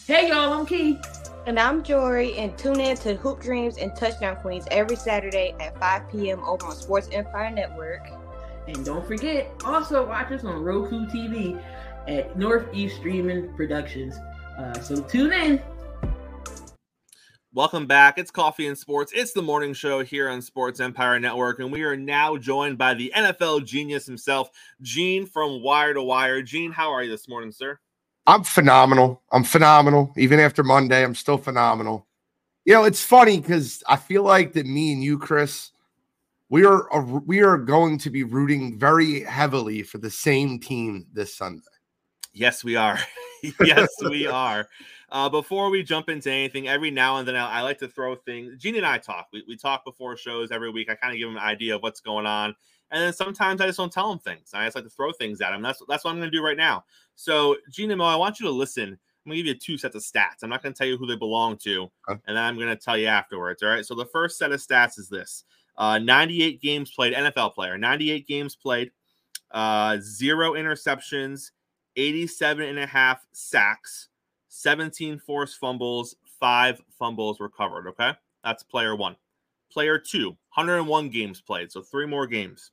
Hey 0.06 0.28
y'all, 0.28 0.54
I'm 0.54 0.64
Key. 0.64 0.98
And 1.44 1.60
I'm 1.60 1.82
Jory, 1.82 2.34
and 2.38 2.56
tune 2.56 2.80
in 2.80 2.96
to 2.98 3.14
Hoop 3.16 3.42
Dreams 3.42 3.76
and 3.76 3.94
Touchdown 3.94 4.36
Queens 4.36 4.64
every 4.70 4.96
Saturday 4.96 5.54
at 5.60 5.78
5 5.78 6.10
p.m. 6.10 6.42
over 6.44 6.64
on 6.64 6.74
Sports 6.74 7.10
Empire 7.12 7.50
Network. 7.50 8.08
And 8.66 8.86
don't 8.86 9.06
forget, 9.06 9.52
also 9.66 10.06
watch 10.06 10.32
us 10.32 10.44
on 10.44 10.62
Roku 10.62 11.04
TV 11.08 11.62
at 12.08 12.38
Northeast 12.38 12.96
Streaming 12.96 13.52
Productions. 13.54 14.16
Uh, 14.58 14.80
so 14.80 15.02
tune 15.02 15.34
in. 15.34 15.62
Welcome 17.52 17.86
back. 17.86 18.16
It's 18.16 18.30
Coffee 18.30 18.68
and 18.68 18.78
Sports. 18.78 19.12
It's 19.14 19.32
the 19.32 19.42
morning 19.42 19.74
show 19.74 20.02
here 20.02 20.30
on 20.30 20.40
Sports 20.40 20.80
Empire 20.80 21.20
Network, 21.20 21.58
and 21.58 21.70
we 21.70 21.82
are 21.82 21.98
now 21.98 22.38
joined 22.38 22.78
by 22.78 22.94
the 22.94 23.12
NFL 23.14 23.66
genius 23.66 24.06
himself, 24.06 24.48
Gene 24.80 25.26
from 25.26 25.62
Wire 25.62 25.92
to 25.92 26.02
Wire. 26.02 26.40
Gene, 26.40 26.72
how 26.72 26.92
are 26.92 27.02
you 27.02 27.10
this 27.10 27.28
morning, 27.28 27.52
sir? 27.52 27.78
I'm 28.26 28.44
phenomenal. 28.44 29.22
I'm 29.32 29.44
phenomenal. 29.44 30.12
Even 30.16 30.40
after 30.40 30.62
Monday, 30.62 31.04
I'm 31.04 31.14
still 31.14 31.38
phenomenal. 31.38 32.06
You 32.64 32.74
know, 32.74 32.84
it's 32.84 33.02
funny 33.02 33.40
because 33.40 33.84
I 33.88 33.96
feel 33.96 34.24
like 34.24 34.52
that 34.54 34.66
me 34.66 34.92
and 34.92 35.02
you, 35.02 35.18
Chris, 35.18 35.70
we 36.48 36.64
are 36.64 36.88
a, 36.92 37.00
we 37.00 37.42
are 37.42 37.58
going 37.58 37.98
to 37.98 38.10
be 38.10 38.24
rooting 38.24 38.78
very 38.78 39.22
heavily 39.22 39.82
for 39.82 39.98
the 39.98 40.10
same 40.10 40.58
team 40.58 41.06
this 41.12 41.34
Sunday. 41.34 41.62
Yes, 42.32 42.64
we 42.64 42.76
are. 42.76 42.98
yes, 43.60 43.88
we 44.02 44.26
are. 44.26 44.68
Uh, 45.10 45.28
before 45.28 45.70
we 45.70 45.84
jump 45.84 46.08
into 46.08 46.30
anything, 46.30 46.66
every 46.66 46.90
now 46.90 47.18
and 47.18 47.28
then 47.28 47.36
I, 47.36 47.58
I 47.58 47.60
like 47.62 47.78
to 47.78 47.88
throw 47.88 48.16
things. 48.16 48.56
Gene 48.58 48.76
and 48.76 48.86
I 48.86 48.98
talk. 48.98 49.28
We, 49.32 49.44
we 49.46 49.56
talk 49.56 49.84
before 49.84 50.16
shows 50.16 50.50
every 50.50 50.70
week. 50.70 50.90
I 50.90 50.96
kind 50.96 51.12
of 51.12 51.18
give 51.18 51.28
them 51.28 51.36
an 51.36 51.42
idea 51.42 51.76
of 51.76 51.82
what's 51.82 52.00
going 52.00 52.26
on. 52.26 52.56
And 52.90 53.02
then 53.02 53.12
sometimes 53.12 53.60
I 53.60 53.66
just 53.66 53.78
don't 53.78 53.92
tell 53.92 54.08
them 54.08 54.18
things. 54.18 54.50
I 54.54 54.64
just 54.64 54.76
like 54.76 54.84
to 54.84 54.90
throw 54.90 55.12
things 55.12 55.40
at 55.40 55.50
them. 55.50 55.62
That's, 55.62 55.82
that's 55.88 56.04
what 56.04 56.12
I'm 56.12 56.18
going 56.18 56.30
to 56.30 56.36
do 56.36 56.44
right 56.44 56.56
now. 56.56 56.84
So, 57.16 57.56
Mo, 57.78 58.04
I 58.04 58.16
want 58.16 58.38
you 58.38 58.46
to 58.46 58.52
listen. 58.52 58.90
I'm 58.90 59.30
going 59.30 59.38
to 59.38 59.42
give 59.42 59.46
you 59.46 59.58
two 59.58 59.76
sets 59.76 59.96
of 59.96 60.02
stats. 60.02 60.42
I'm 60.42 60.50
not 60.50 60.62
going 60.62 60.72
to 60.72 60.78
tell 60.78 60.86
you 60.86 60.96
who 60.96 61.06
they 61.06 61.16
belong 61.16 61.56
to. 61.58 61.90
Okay. 62.08 62.20
And 62.26 62.36
then 62.36 62.44
I'm 62.44 62.54
going 62.54 62.68
to 62.68 62.76
tell 62.76 62.96
you 62.96 63.06
afterwards. 63.06 63.62
All 63.62 63.68
right. 63.68 63.84
So, 63.84 63.94
the 63.94 64.06
first 64.06 64.38
set 64.38 64.52
of 64.52 64.60
stats 64.60 64.98
is 64.98 65.08
this 65.08 65.44
uh, 65.76 65.98
98 65.98 66.60
games 66.62 66.92
played, 66.92 67.12
NFL 67.12 67.54
player, 67.54 67.76
98 67.76 68.26
games 68.26 68.54
played, 68.54 68.92
uh, 69.50 69.98
zero 70.00 70.52
interceptions, 70.52 71.50
87 71.96 72.68
and 72.68 72.78
a 72.78 72.86
half 72.86 73.26
sacks, 73.32 74.08
17 74.48 75.18
forced 75.18 75.58
fumbles, 75.58 76.14
five 76.38 76.80
fumbles 76.98 77.40
recovered. 77.40 77.88
Okay. 77.88 78.12
That's 78.44 78.62
player 78.62 78.94
one. 78.94 79.16
Player 79.72 79.98
two, 79.98 80.28
101 80.54 81.08
games 81.08 81.40
played. 81.40 81.72
So 81.72 81.82
three 81.82 82.06
more 82.06 82.26
games, 82.26 82.70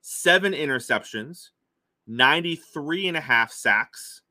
seven 0.00 0.52
interceptions, 0.52 1.50
93 2.06 3.08
and 3.08 3.16
a 3.16 3.20
half 3.20 3.52
sacks, 3.52 4.22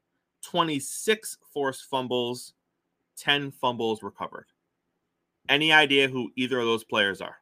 26 0.44 1.38
forced 1.54 1.86
fumbles, 1.86 2.54
10 3.18 3.52
fumbles 3.52 4.04
recovered. 4.04 4.46
Any 5.48 5.72
idea 5.72 6.08
who 6.08 6.32
either 6.36 6.60
of 6.60 6.66
those 6.66 6.84
players 6.84 7.22
are? 7.22 7.38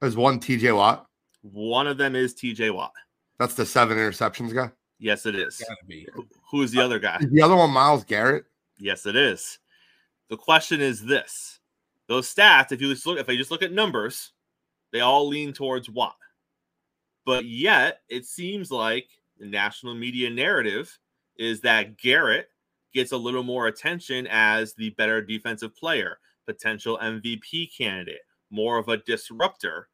There's 0.00 0.16
one 0.16 0.40
TJ 0.40 0.74
Watt. 0.74 1.06
One 1.42 1.86
of 1.86 1.98
them 1.98 2.16
is 2.16 2.34
TJ 2.34 2.74
Watt. 2.74 2.92
That's 3.38 3.54
the 3.54 3.66
seven 3.66 3.98
interceptions 3.98 4.54
guy. 4.54 4.70
Yes, 4.98 5.26
it 5.26 5.34
is. 5.34 5.58
Gotta 5.58 5.76
be. 5.86 6.06
Who- 6.12 6.26
Who's 6.50 6.72
the 6.72 6.80
uh, 6.80 6.84
other 6.84 6.98
guy? 6.98 7.18
Is 7.20 7.30
the 7.30 7.42
other 7.42 7.56
one 7.56 7.70
Myles 7.70 8.04
Garrett? 8.04 8.44
Yes, 8.78 9.06
it 9.06 9.14
is. 9.16 9.58
The 10.28 10.36
question 10.36 10.80
is 10.80 11.04
this: 11.04 11.60
those 12.08 12.32
stats, 12.32 12.72
if 12.72 12.80
you 12.80 12.92
just 12.92 13.06
look, 13.06 13.18
if 13.18 13.28
I 13.28 13.36
just 13.36 13.50
look 13.50 13.62
at 13.62 13.72
numbers, 13.72 14.32
they 14.92 15.00
all 15.00 15.28
lean 15.28 15.52
towards 15.52 15.88
Watt. 15.88 16.16
But 17.24 17.44
yet, 17.44 18.00
it 18.08 18.26
seems 18.26 18.70
like 18.70 19.08
the 19.38 19.46
national 19.46 19.94
media 19.94 20.30
narrative 20.30 20.98
is 21.36 21.60
that 21.62 21.96
Garrett 21.96 22.48
gets 22.92 23.12
a 23.12 23.16
little 23.16 23.42
more 23.42 23.66
attention 23.66 24.26
as 24.30 24.74
the 24.74 24.90
better 24.90 25.22
defensive 25.22 25.74
player, 25.76 26.18
potential 26.46 26.98
MVP 27.02 27.76
candidate, 27.76 28.20
more 28.50 28.78
of 28.78 28.88
a 28.88 28.98
disruptor. 28.98 29.88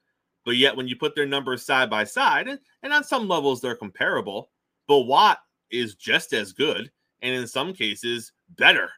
But 0.44 0.56
yet, 0.56 0.76
when 0.76 0.88
you 0.88 0.96
put 0.96 1.14
their 1.14 1.26
numbers 1.26 1.64
side 1.64 1.90
by 1.90 2.04
side, 2.04 2.48
and, 2.48 2.92
on 2.92 3.04
some 3.04 3.28
levels 3.28 3.60
they're 3.60 3.74
comparable, 3.74 4.50
but 4.86 5.00
Watt 5.00 5.40
is 5.70 5.94
just 5.94 6.32
as 6.32 6.52
good, 6.52 6.90
and 7.22 7.34
in 7.34 7.46
some 7.46 7.72
cases 7.72 8.32
better 8.56 8.90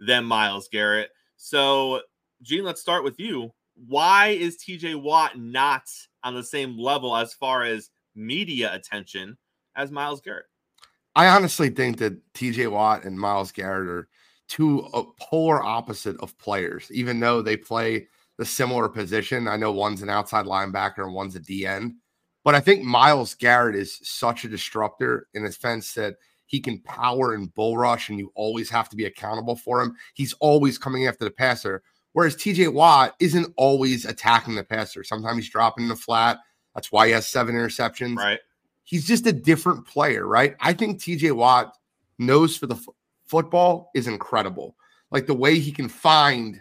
than 0.00 0.24
Myles 0.24 0.68
Garrett. 0.68 1.10
So, 1.36 2.00
Gene, 2.42 2.64
let's 2.64 2.80
start 2.80 3.04
with 3.04 3.20
you. 3.20 3.52
Why 3.86 4.28
is 4.28 4.56
TJ 4.56 5.00
Watt 5.00 5.38
not 5.38 5.84
on 6.24 6.34
the 6.34 6.42
same 6.42 6.78
level 6.78 7.16
as 7.16 7.34
far 7.34 7.62
as 7.62 7.90
media 8.14 8.74
attention 8.74 9.36
as 9.76 9.90
Myles 9.90 10.20
Garrett? 10.20 10.46
I 11.14 11.28
honestly 11.28 11.70
think 11.70 11.98
that 11.98 12.18
TJ 12.32 12.70
Watt 12.70 13.04
and 13.04 13.18
Myles 13.18 13.52
Garrett 13.52 13.88
are 13.88 14.08
two 14.48 14.82
uh, 14.92 15.04
polar 15.20 15.62
opposite 15.62 16.16
of 16.20 16.36
players, 16.38 16.90
even 16.90 17.20
though 17.20 17.40
they 17.40 17.56
play 17.56 18.08
the 18.36 18.44
similar 18.44 18.88
position. 18.88 19.46
I 19.46 19.56
know 19.56 19.70
one's 19.70 20.02
an 20.02 20.10
outside 20.10 20.46
linebacker 20.46 21.04
and 21.04 21.14
one's 21.14 21.36
a 21.36 21.40
D 21.40 21.66
end, 21.66 21.94
but 22.42 22.54
I 22.54 22.60
think 22.60 22.82
Myles 22.82 23.34
Garrett 23.34 23.76
is 23.76 24.00
such 24.02 24.44
a 24.44 24.48
disruptor 24.48 25.28
in 25.34 25.44
the 25.44 25.52
sense 25.52 25.94
that 25.94 26.16
he 26.46 26.60
can 26.60 26.80
power 26.80 27.34
and 27.34 27.52
bull 27.54 27.78
rush, 27.78 28.10
and 28.10 28.18
you 28.18 28.32
always 28.34 28.68
have 28.70 28.88
to 28.90 28.96
be 28.96 29.06
accountable 29.06 29.56
for 29.56 29.80
him. 29.80 29.96
He's 30.14 30.34
always 30.34 30.78
coming 30.78 31.06
after 31.06 31.24
the 31.24 31.30
passer. 31.30 31.82
Whereas 32.14 32.36
TJ 32.36 32.72
Watt 32.72 33.16
isn't 33.18 33.52
always 33.56 34.04
attacking 34.04 34.54
the 34.54 34.62
passer. 34.62 35.02
Sometimes 35.02 35.36
he's 35.36 35.50
dropping 35.50 35.88
the 35.88 35.96
flat. 35.96 36.38
That's 36.74 36.90
why 36.90 37.08
he 37.08 37.12
has 37.12 37.26
seven 37.26 37.56
interceptions. 37.56 38.16
Right. 38.16 38.38
He's 38.84 39.06
just 39.06 39.26
a 39.26 39.32
different 39.32 39.84
player, 39.86 40.26
right? 40.26 40.54
I 40.60 40.74
think 40.74 41.00
TJ 41.00 41.32
Watt 41.32 41.76
knows 42.18 42.56
for 42.56 42.66
the 42.66 42.76
f- 42.76 42.88
football 43.26 43.90
is 43.96 44.06
incredible. 44.06 44.76
Like 45.10 45.26
the 45.26 45.34
way 45.34 45.58
he 45.58 45.72
can 45.72 45.88
find 45.88 46.60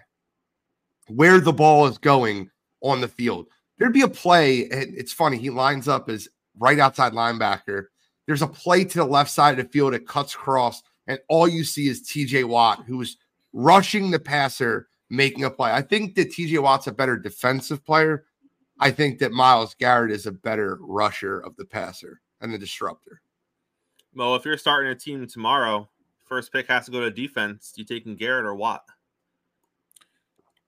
where 1.07 1.39
the 1.39 1.53
ball 1.53 1.85
is 1.85 1.99
going 1.99 2.49
on 2.81 2.99
the 2.99 3.07
field. 3.07 3.45
There'd 3.77 3.93
be 3.93 4.01
a 4.01 4.07
play, 4.07 4.69
and 4.69 4.95
it's 4.97 5.13
funny, 5.13 5.37
he 5.37 5.51
lines 5.51 5.87
up 5.87 6.09
as 6.09 6.27
right 6.57 6.79
outside 6.79 7.13
linebacker. 7.13 7.85
There's 8.25 8.41
a 8.41 8.47
play 8.47 8.85
to 8.85 8.97
the 8.99 9.05
left 9.05 9.29
side 9.29 9.59
of 9.59 9.65
the 9.65 9.71
field, 9.71 9.93
it 9.93 10.07
cuts 10.07 10.33
across, 10.33 10.81
and 11.05 11.19
all 11.29 11.47
you 11.47 11.63
see 11.63 11.87
is 11.87 12.01
TJ 12.01 12.45
Watt, 12.45 12.85
who's 12.87 13.17
rushing 13.51 14.09
the 14.09 14.19
passer, 14.19 14.87
making 15.09 15.43
a 15.43 15.49
play. 15.49 15.71
I 15.71 15.81
think 15.81 16.15
that 16.15 16.31
TJ 16.31 16.61
Watt's 16.61 16.87
a 16.87 16.91
better 16.91 17.17
defensive 17.17 17.85
player. 17.85 18.25
I 18.79 18.91
think 18.91 19.19
that 19.19 19.31
Myles 19.31 19.75
Garrett 19.75 20.11
is 20.11 20.25
a 20.25 20.31
better 20.31 20.77
rusher 20.81 21.39
of 21.39 21.55
the 21.55 21.65
passer 21.65 22.21
and 22.41 22.53
the 22.53 22.57
disruptor. 22.57 23.21
Mo, 24.13 24.35
if 24.35 24.45
you're 24.45 24.57
starting 24.57 24.91
a 24.91 24.95
team 24.95 25.25
tomorrow, 25.27 25.89
first 26.25 26.51
pick 26.51 26.67
has 26.67 26.85
to 26.85 26.91
go 26.91 26.99
to 26.99 27.11
defense. 27.11 27.73
You 27.75 27.85
taking 27.85 28.15
Garrett 28.15 28.45
or 28.45 28.55
Watt? 28.55 28.83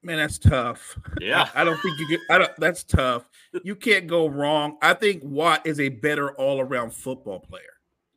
Man, 0.01 0.17
that's 0.17 0.37
tough. 0.37 0.99
Yeah. 1.19 1.49
I, 1.55 1.61
I 1.61 1.63
don't 1.63 1.81
think 1.81 1.99
you 1.99 2.07
can. 2.07 2.19
I 2.29 2.37
don't. 2.37 2.51
That's 2.59 2.83
tough. 2.83 3.27
You 3.63 3.75
can't 3.75 4.05
go 4.05 4.27
wrong. 4.27 4.77
I 4.81 4.93
think 4.93 5.23
Watt 5.23 5.65
is 5.65 5.79
a 5.79 5.89
better 5.89 6.31
all-around 6.33 6.93
football 6.93 7.39
player. 7.39 7.63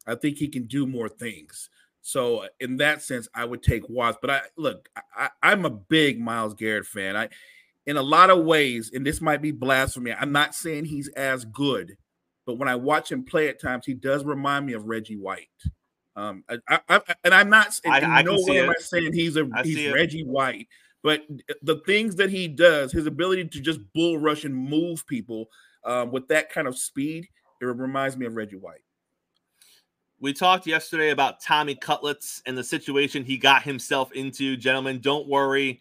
I 0.07 0.15
think 0.15 0.37
he 0.37 0.49
can 0.49 0.65
do 0.65 0.87
more 0.87 1.09
things. 1.09 1.71
So 2.09 2.47
in 2.59 2.79
that 2.79 3.03
sense, 3.03 3.29
I 3.35 3.45
would 3.45 3.63
take 3.63 3.87
Watts. 3.87 4.17
But 4.23 4.31
I 4.31 4.41
look, 4.57 4.89
I, 5.15 5.29
I'm 5.43 5.67
a 5.67 5.71
big 5.71 6.19
Myles 6.19 6.55
Garrett 6.55 6.87
fan. 6.87 7.19
I, 7.19 7.29
in 7.85 7.99
a 7.99 8.03
lot 8.03 8.31
of 8.31 8.47
ways, 8.47 8.91
and 8.95 9.07
this 9.07 9.21
might 9.21 9.43
be 9.43 9.51
blasphemy. 9.51 10.15
I'm 10.15 10.33
not 10.33 10.55
saying 10.55 10.87
he's 10.87 11.09
as 11.09 11.45
good, 11.45 11.99
but 12.47 12.55
when 12.57 12.67
I 12.67 12.77
watch 12.77 13.13
him 13.13 13.25
play 13.25 13.49
at 13.49 13.61
times, 13.61 13.85
he 13.85 13.93
does 13.93 14.25
remind 14.25 14.65
me 14.65 14.73
of 14.73 14.87
Reggie 14.87 15.19
White. 15.19 15.49
Um, 16.17 16.45
I, 16.49 16.81
I, 16.89 17.01
and 17.25 17.35
I'm 17.35 17.51
not. 17.51 17.79
I- 17.85 17.99
in 17.99 18.11
I 18.11 18.23
no 18.23 18.37
can 18.37 18.45
see 18.45 18.51
way 18.53 18.61
am. 18.61 18.71
I 18.71 18.75
saying 18.79 19.13
he's 19.13 19.37
a 19.37 19.47
I 19.53 19.63
he's 19.63 19.77
it. 19.77 19.93
Reggie 19.93 20.25
White, 20.25 20.67
but 21.03 21.27
the 21.61 21.83
things 21.85 22.17
that 22.17 22.31
he 22.31 22.49
does, 22.49 22.91
his 22.91 23.07
ability 23.07 23.49
to 23.49 23.61
just 23.61 23.81
bull 23.93 24.17
rush 24.17 24.45
and 24.45 24.57
move 24.57 25.07
people 25.07 25.51
um, 25.85 26.11
with 26.11 26.27
that 26.29 26.49
kind 26.49 26.69
of 26.69 26.79
speed, 26.79 27.29
it 27.61 27.67
reminds 27.67 28.17
me 28.17 28.25
of 28.25 28.35
Reggie 28.35 28.57
White. 28.57 28.81
We 30.21 30.33
talked 30.33 30.67
yesterday 30.67 31.11
about 31.11 31.41
Tommy 31.41 31.77
Cutlets 31.77 32.43
and 32.45 32.59
the 32.59 32.65
situation 32.65 33.25
he 33.25 33.39
got 33.39 33.63
himself 33.63 34.11
into. 34.13 34.57
Gentlemen, 34.57 34.99
don't 35.01 35.29
worry. 35.29 35.81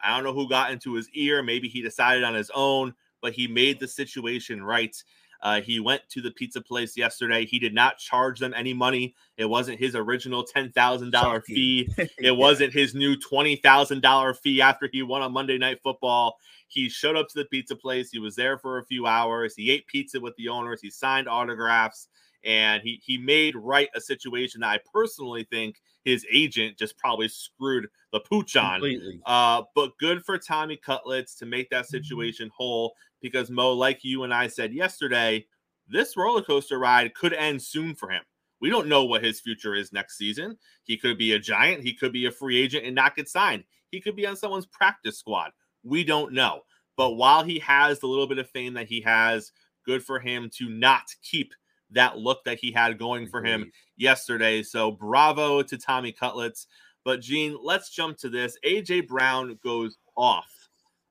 I 0.00 0.14
don't 0.14 0.24
know 0.24 0.32
who 0.32 0.48
got 0.48 0.70
into 0.70 0.94
his 0.94 1.10
ear. 1.10 1.42
Maybe 1.42 1.68
he 1.68 1.82
decided 1.82 2.24
on 2.24 2.34
his 2.34 2.50
own, 2.54 2.94
but 3.20 3.34
he 3.34 3.46
made 3.46 3.80
the 3.80 3.88
situation 3.88 4.62
right. 4.62 4.96
Uh, 5.42 5.60
he 5.60 5.80
went 5.80 6.00
to 6.08 6.22
the 6.22 6.30
pizza 6.30 6.60
place 6.60 6.96
yesterday. 6.96 7.44
He 7.44 7.58
did 7.58 7.74
not 7.74 7.98
charge 7.98 8.38
them 8.38 8.54
any 8.56 8.72
money. 8.72 9.14
It 9.36 9.44
wasn't 9.44 9.80
his 9.80 9.94
original 9.96 10.46
$10,000 10.46 11.12
Shocking. 11.12 11.54
fee. 11.54 11.88
Yeah. 11.98 12.06
It 12.18 12.36
wasn't 12.36 12.72
his 12.72 12.94
new 12.94 13.16
$20,000 13.16 14.36
fee 14.38 14.62
after 14.62 14.88
he 14.90 15.02
won 15.02 15.20
on 15.20 15.32
Monday 15.32 15.58
Night 15.58 15.80
Football. 15.82 16.38
He 16.68 16.88
showed 16.88 17.16
up 17.16 17.28
to 17.28 17.38
the 17.40 17.44
pizza 17.46 17.74
place. 17.76 18.10
He 18.10 18.20
was 18.20 18.36
there 18.36 18.56
for 18.56 18.78
a 18.78 18.84
few 18.84 19.06
hours. 19.06 19.54
He 19.56 19.70
ate 19.70 19.86
pizza 19.88 20.20
with 20.20 20.36
the 20.36 20.48
owners. 20.48 20.80
He 20.80 20.88
signed 20.90 21.28
autographs 21.28 22.08
and 22.44 22.82
he 22.82 23.00
he 23.04 23.18
made 23.18 23.54
right 23.56 23.88
a 23.94 24.00
situation 24.00 24.60
that 24.60 24.70
I 24.70 24.80
personally 24.92 25.46
think 25.50 25.80
his 26.04 26.26
agent 26.30 26.76
just 26.78 26.98
probably 26.98 27.28
screwed 27.28 27.88
the 28.12 28.20
pooch 28.20 28.56
on. 28.56 28.74
completely. 28.74 29.20
Uh, 29.24 29.62
but 29.74 29.96
good 29.98 30.24
for 30.24 30.38
Tommy 30.38 30.76
Cutlets 30.76 31.34
to 31.36 31.46
make 31.46 31.70
that 31.70 31.86
situation 31.86 32.50
whole 32.56 32.94
because 33.20 33.50
Mo, 33.50 33.72
like 33.72 34.04
you 34.04 34.24
and 34.24 34.34
I 34.34 34.48
said 34.48 34.72
yesterday, 34.72 35.46
this 35.88 36.16
roller 36.16 36.42
coaster 36.42 36.78
ride 36.78 37.14
could 37.14 37.32
end 37.32 37.62
soon 37.62 37.94
for 37.94 38.10
him. 38.10 38.22
We 38.60 38.70
don't 38.70 38.88
know 38.88 39.04
what 39.04 39.24
his 39.24 39.40
future 39.40 39.74
is 39.74 39.92
next 39.92 40.16
season. 40.16 40.56
He 40.84 40.96
could 40.96 41.18
be 41.18 41.32
a 41.32 41.38
giant, 41.38 41.82
he 41.82 41.94
could 41.94 42.12
be 42.12 42.26
a 42.26 42.30
free 42.30 42.60
agent 42.60 42.86
and 42.86 42.94
not 42.94 43.16
get 43.16 43.28
signed. 43.28 43.64
He 43.90 44.00
could 44.00 44.16
be 44.16 44.26
on 44.26 44.36
someone's 44.36 44.66
practice 44.66 45.18
squad. 45.18 45.50
We 45.82 46.04
don't 46.04 46.32
know. 46.32 46.62
But 46.96 47.12
while 47.12 47.42
he 47.42 47.58
has 47.60 47.98
the 47.98 48.06
little 48.06 48.26
bit 48.26 48.38
of 48.38 48.48
fame 48.48 48.74
that 48.74 48.86
he 48.86 49.00
has, 49.00 49.52
good 49.84 50.04
for 50.04 50.20
him 50.20 50.50
to 50.58 50.68
not 50.68 51.02
keep 51.22 51.52
that 51.92 52.18
look 52.18 52.44
that 52.44 52.58
he 52.58 52.72
had 52.72 52.98
going 52.98 53.26
for 53.26 53.42
him 53.42 53.70
yesterday. 53.96 54.62
So 54.62 54.90
bravo 54.90 55.62
to 55.62 55.78
Tommy 55.78 56.12
Cutlets. 56.12 56.66
But 57.04 57.20
Gene, 57.20 57.56
let's 57.62 57.90
jump 57.90 58.18
to 58.18 58.28
this. 58.28 58.56
AJ 58.64 59.08
Brown 59.08 59.58
goes 59.62 59.98
off 60.16 60.68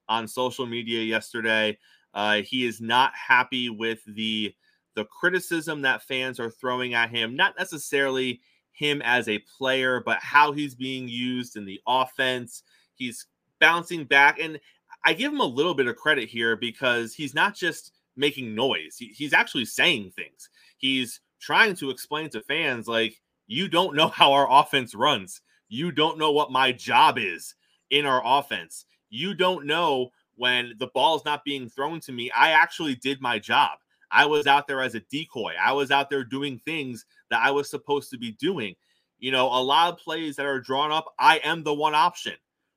on 0.08 0.28
social 0.28 0.66
media 0.66 1.02
yesterday. 1.02 1.78
Uh, 2.14 2.42
he 2.42 2.66
is 2.66 2.82
not 2.82 3.14
happy 3.16 3.70
with 3.70 4.00
the 4.06 4.54
the 4.96 5.06
criticism 5.06 5.82
that 5.82 6.04
fans 6.04 6.38
are 6.40 6.52
throwing 6.52 6.94
at 6.94 7.10
him. 7.10 7.36
Not 7.36 7.58
necessarily 7.58 8.42
him 8.74 9.02
as 9.04 9.30
a 9.30 9.44
player, 9.58 10.02
but 10.06 10.20
how 10.20 10.52
he's 10.52 10.76
being 10.76 11.08
used 11.08 11.56
in 11.56 11.66
the 11.66 11.80
offense. 11.88 12.64
He's 12.96 13.28
bouncing 13.60 14.04
back, 14.04 14.40
and 14.40 14.60
I 15.06 15.14
give 15.14 15.32
him 15.32 15.40
a 15.40 15.46
little 15.46 15.74
bit 15.74 15.88
of 15.88 15.96
credit 15.96 16.28
here 16.28 16.58
because 16.58 17.14
he's 17.14 17.34
not 17.34 17.56
just 17.56 17.94
making 18.18 18.54
noise. 18.54 18.98
He, 18.98 19.08
he's 19.08 19.34
actually 19.34 19.66
saying 19.66 20.12
things. 20.12 20.50
He's 20.82 21.22
trying 21.40 21.76
to 21.78 21.90
explain 21.90 22.30
to 22.32 22.42
fans 22.42 22.88
like 22.88 23.20
you 23.48 23.68
don't 23.68 23.96
know 23.96 24.08
how 24.08 24.34
our 24.34 24.48
offense 24.52 24.94
runs. 24.94 25.42
You 25.70 25.92
don't 25.92 26.18
know 26.18 26.32
what 26.32 26.52
my 26.52 26.72
job 26.72 27.18
is 27.18 27.56
in 27.90 28.06
our 28.06 28.22
offense. 28.26 28.86
You 29.10 29.34
don't 29.34 29.66
know 29.66 30.10
when 30.36 30.74
the 30.80 30.88
ball 30.88 31.16
is 31.16 31.26
not 31.26 31.46
being 31.46 31.70
thrown 31.70 32.00
to 32.02 32.12
me. 32.12 32.32
I 32.32 32.52
actually 32.52 32.96
did 32.96 33.22
my 33.22 33.40
job. 33.40 33.78
I 34.10 34.26
was 34.26 34.48
out 34.48 34.68
there 34.68 34.82
as 34.82 34.96
a 34.96 35.02
decoy. 35.12 35.54
I 35.62 35.72
was 35.72 35.92
out 35.92 36.10
there 36.10 36.24
doing 36.24 36.60
things 36.66 37.06
that 37.30 37.42
I 37.42 37.52
was 37.52 37.70
supposed 37.70 38.10
to 38.12 38.18
be 38.18 38.32
doing. 38.34 38.76
You 39.20 39.32
know, 39.32 39.48
a 39.48 39.62
lot 39.62 39.94
of 39.94 40.00
plays 40.00 40.36
that 40.36 40.46
are 40.46 40.60
drawn 40.60 40.92
up, 40.92 41.14
I 41.20 41.38
am 41.44 41.64
the 41.64 41.74
one 41.74 41.96
option. 41.96 42.34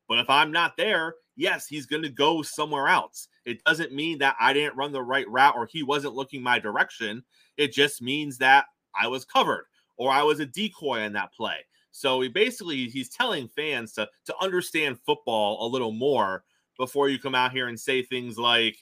But 0.09 0.19
if 0.19 0.29
I'm 0.29 0.53
not 0.53 0.77
there, 0.77 1.15
yes, 1.37 1.67
he's 1.67 1.87
going 1.87 2.03
to 2.03 2.11
go 2.11 2.43
somewhere 2.43 2.89
else. 2.89 3.29
It 3.45 3.63
doesn't 3.65 3.93
mean 3.93 4.19
that 4.19 4.37
I 4.41 4.53
didn't 4.53 4.77
run 4.77 4.93
the 4.93 5.03
right 5.03 5.29
route 5.29 5.55
or 5.57 5.67
he 5.67 5.83
wasn't 5.83 6.15
looking 6.15 6.43
my 6.43 6.59
direction. 6.59 7.25
It 7.57 7.73
just 7.73 8.01
means 8.01 8.39
that 8.39 8.67
I 8.99 9.07
was 9.07 9.25
covered 9.25 9.67
or 9.97 10.11
I 10.11 10.23
was 10.23 10.41
a 10.41 10.47
decoy 10.47 11.01
in 11.01 11.13
that 11.13 11.33
play. 11.33 11.59
So 11.91 12.21
he 12.21 12.29
basically 12.29 12.87
he's 12.87 13.09
telling 13.09 13.49
fans 13.49 13.93
to 13.93 14.09
to 14.27 14.35
understand 14.41 14.99
football 15.07 15.65
a 15.65 15.69
little 15.71 15.93
more 15.93 16.45
before 16.79 17.09
you 17.09 17.19
come 17.19 17.35
out 17.35 17.53
here 17.53 17.69
and 17.69 17.79
say 17.79 18.03
things 18.03 18.37
like 18.37 18.77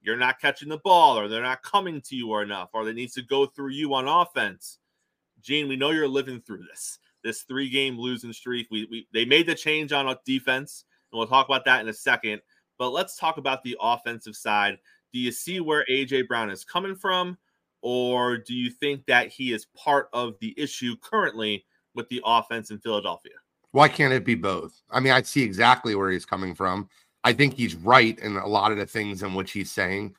you're 0.00 0.16
not 0.16 0.40
catching 0.40 0.68
the 0.68 0.78
ball 0.78 1.18
or 1.18 1.28
they're 1.28 1.42
not 1.42 1.62
coming 1.62 2.00
to 2.02 2.14
you 2.14 2.30
or 2.30 2.42
enough 2.42 2.70
or 2.74 2.84
they 2.84 2.92
needs 2.92 3.14
to 3.14 3.22
go 3.22 3.46
through 3.46 3.70
you 3.70 3.94
on 3.94 4.06
offense. 4.06 4.78
Gene, 5.40 5.68
we 5.68 5.76
know 5.76 5.90
you're 5.90 6.08
living 6.08 6.40
through 6.40 6.64
this. 6.70 6.98
This 7.24 7.42
three 7.42 7.68
game 7.70 7.98
losing 7.98 8.32
streak. 8.32 8.68
We, 8.70 8.86
we 8.90 9.08
they 9.12 9.24
made 9.24 9.46
the 9.46 9.54
change 9.54 9.92
on 9.92 10.14
defense, 10.24 10.84
and 11.10 11.18
we'll 11.18 11.26
talk 11.26 11.48
about 11.48 11.64
that 11.64 11.80
in 11.80 11.88
a 11.88 11.92
second. 11.92 12.40
But 12.78 12.90
let's 12.90 13.16
talk 13.16 13.36
about 13.36 13.62
the 13.62 13.76
offensive 13.80 14.36
side. 14.36 14.78
Do 15.12 15.18
you 15.18 15.32
see 15.32 15.60
where 15.60 15.84
AJ 15.90 16.28
Brown 16.28 16.50
is 16.50 16.64
coming 16.64 16.94
from? 16.94 17.36
Or 17.80 18.38
do 18.38 18.54
you 18.54 18.70
think 18.70 19.06
that 19.06 19.28
he 19.28 19.52
is 19.52 19.66
part 19.76 20.08
of 20.12 20.34
the 20.40 20.54
issue 20.56 20.96
currently 20.96 21.64
with 21.94 22.08
the 22.08 22.20
offense 22.24 22.70
in 22.70 22.78
Philadelphia? 22.78 23.34
Why 23.72 23.88
can't 23.88 24.12
it 24.12 24.24
be 24.24 24.34
both? 24.34 24.80
I 24.90 25.00
mean, 25.00 25.12
I 25.12 25.22
see 25.22 25.42
exactly 25.42 25.94
where 25.94 26.10
he's 26.10 26.24
coming 26.24 26.54
from. 26.54 26.88
I 27.24 27.32
think 27.32 27.54
he's 27.54 27.74
right 27.74 28.18
in 28.18 28.36
a 28.36 28.46
lot 28.46 28.72
of 28.72 28.78
the 28.78 28.86
things 28.86 29.22
in 29.22 29.34
which 29.34 29.52
he's 29.52 29.70
saying, 29.70 30.14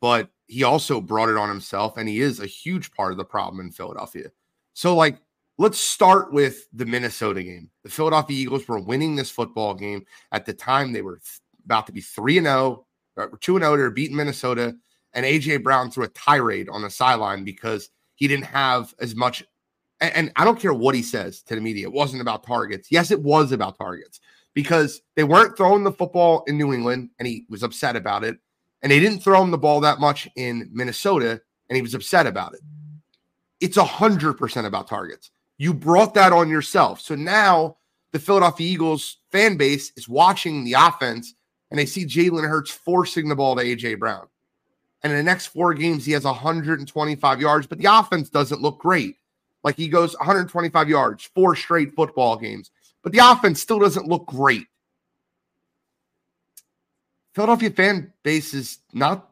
but 0.00 0.28
he 0.46 0.64
also 0.64 1.00
brought 1.00 1.28
it 1.28 1.36
on 1.36 1.48
himself, 1.48 1.96
and 1.96 2.08
he 2.08 2.20
is 2.20 2.40
a 2.40 2.46
huge 2.46 2.92
part 2.92 3.12
of 3.12 3.18
the 3.18 3.24
problem 3.24 3.60
in 3.60 3.70
Philadelphia. 3.70 4.30
So, 4.74 4.96
like, 4.96 5.20
let's 5.58 5.78
start 5.78 6.32
with 6.32 6.66
the 6.72 6.86
Minnesota 6.86 7.42
game. 7.42 7.70
The 7.84 7.90
Philadelphia 7.90 8.36
Eagles 8.36 8.66
were 8.66 8.80
winning 8.80 9.14
this 9.14 9.30
football 9.30 9.74
game. 9.74 10.04
At 10.32 10.46
the 10.46 10.54
time, 10.54 10.92
they 10.92 11.02
were 11.02 11.20
about 11.68 11.86
to 11.86 11.92
be 11.92 12.00
3 12.00 12.38
and 12.38 12.46
0, 12.46 12.86
or 13.16 13.36
2 13.38 13.56
and 13.56 13.62
0. 13.62 13.76
They 13.76 13.82
were 13.82 13.90
beating 13.90 14.16
Minnesota, 14.16 14.74
and 15.12 15.26
AJ 15.26 15.62
Brown 15.62 15.90
threw 15.90 16.04
a 16.04 16.08
tirade 16.08 16.70
on 16.70 16.80
the 16.80 16.88
sideline 16.88 17.44
because 17.44 17.90
he 18.14 18.26
didn't 18.26 18.46
have 18.46 18.94
as 19.00 19.14
much. 19.14 19.44
And, 20.00 20.14
and 20.14 20.32
I 20.36 20.46
don't 20.46 20.58
care 20.58 20.72
what 20.72 20.94
he 20.94 21.02
says 21.02 21.42
to 21.42 21.54
the 21.54 21.60
media. 21.60 21.86
It 21.86 21.92
wasn't 21.92 22.22
about 22.22 22.42
targets. 22.42 22.90
Yes, 22.90 23.10
it 23.10 23.22
was 23.22 23.52
about 23.52 23.76
targets 23.76 24.20
because 24.54 25.02
they 25.14 25.24
weren't 25.24 25.58
throwing 25.58 25.84
the 25.84 25.92
football 25.92 26.42
in 26.46 26.56
New 26.56 26.72
England, 26.72 27.10
and 27.18 27.28
he 27.28 27.44
was 27.50 27.62
upset 27.62 27.96
about 27.96 28.24
it. 28.24 28.38
And 28.80 28.90
they 28.90 29.00
didn't 29.00 29.20
throw 29.20 29.42
him 29.42 29.50
the 29.50 29.58
ball 29.58 29.80
that 29.80 30.00
much 30.00 30.26
in 30.36 30.70
Minnesota, 30.72 31.42
and 31.68 31.76
he 31.76 31.82
was 31.82 31.94
upset 31.94 32.26
about 32.26 32.54
it. 32.54 32.60
It's 33.60 33.76
a 33.76 33.84
hundred 33.84 34.34
percent 34.34 34.66
about 34.66 34.88
targets. 34.88 35.30
You 35.58 35.74
brought 35.74 36.14
that 36.14 36.32
on 36.32 36.48
yourself. 36.48 37.00
So 37.00 37.14
now 37.14 37.76
the 38.12 38.18
Philadelphia 38.18 38.66
Eagles 38.66 39.18
fan 39.30 39.56
base 39.56 39.92
is 39.96 40.08
watching 40.08 40.64
the 40.64 40.74
offense 40.74 41.34
and 41.70 41.78
they 41.78 41.86
see 41.86 42.04
Jalen 42.04 42.48
Hurts 42.48 42.70
forcing 42.70 43.28
the 43.28 43.36
ball 43.36 43.56
to 43.56 43.62
AJ 43.62 43.98
Brown. 43.98 44.26
And 45.02 45.12
in 45.12 45.18
the 45.18 45.24
next 45.24 45.46
four 45.46 45.74
games, 45.74 46.04
he 46.04 46.12
has 46.12 46.24
125 46.24 47.40
yards, 47.40 47.66
but 47.66 47.78
the 47.78 47.86
offense 47.86 48.28
doesn't 48.28 48.62
look 48.62 48.78
great. 48.78 49.16
Like 49.62 49.76
he 49.76 49.88
goes 49.88 50.16
125 50.16 50.88
yards, 50.88 51.24
four 51.34 51.54
straight 51.54 51.94
football 51.94 52.36
games, 52.36 52.70
but 53.02 53.12
the 53.12 53.18
offense 53.18 53.60
still 53.60 53.78
doesn't 53.78 54.08
look 54.08 54.26
great. 54.26 54.66
Philadelphia 57.34 57.70
fan 57.70 58.12
base 58.22 58.54
is 58.54 58.78
not 58.92 59.30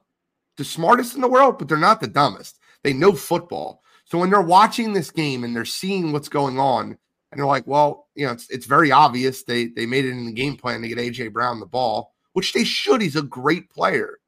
the 0.56 0.64
smartest 0.64 1.14
in 1.14 1.20
the 1.20 1.28
world, 1.28 1.58
but 1.58 1.68
they're 1.68 1.76
not 1.76 2.00
the 2.00 2.06
dumbest. 2.06 2.58
They 2.82 2.92
know 2.92 3.12
football. 3.12 3.82
So 4.04 4.18
when 4.18 4.30
they're 4.30 4.40
watching 4.40 4.92
this 4.92 5.10
game 5.10 5.42
and 5.42 5.54
they're 5.54 5.64
seeing 5.64 6.12
what's 6.12 6.28
going 6.28 6.58
on, 6.58 6.96
and 7.32 7.40
they're 7.40 7.46
like, 7.46 7.66
well, 7.66 8.06
you 8.14 8.24
know, 8.24 8.32
it's 8.32 8.48
it's 8.50 8.66
very 8.66 8.92
obvious 8.92 9.42
they 9.42 9.66
they 9.66 9.84
made 9.84 10.04
it 10.04 10.10
in 10.10 10.26
the 10.26 10.32
game 10.32 10.56
plan 10.56 10.80
to 10.82 10.88
get 10.88 10.98
AJ 10.98 11.32
Brown 11.32 11.58
the 11.58 11.66
ball, 11.66 12.14
which 12.36 12.52
they 12.52 12.64
should. 12.64 13.00
He's 13.00 13.16
a 13.16 13.22
great 13.22 13.70
player. 13.70 14.18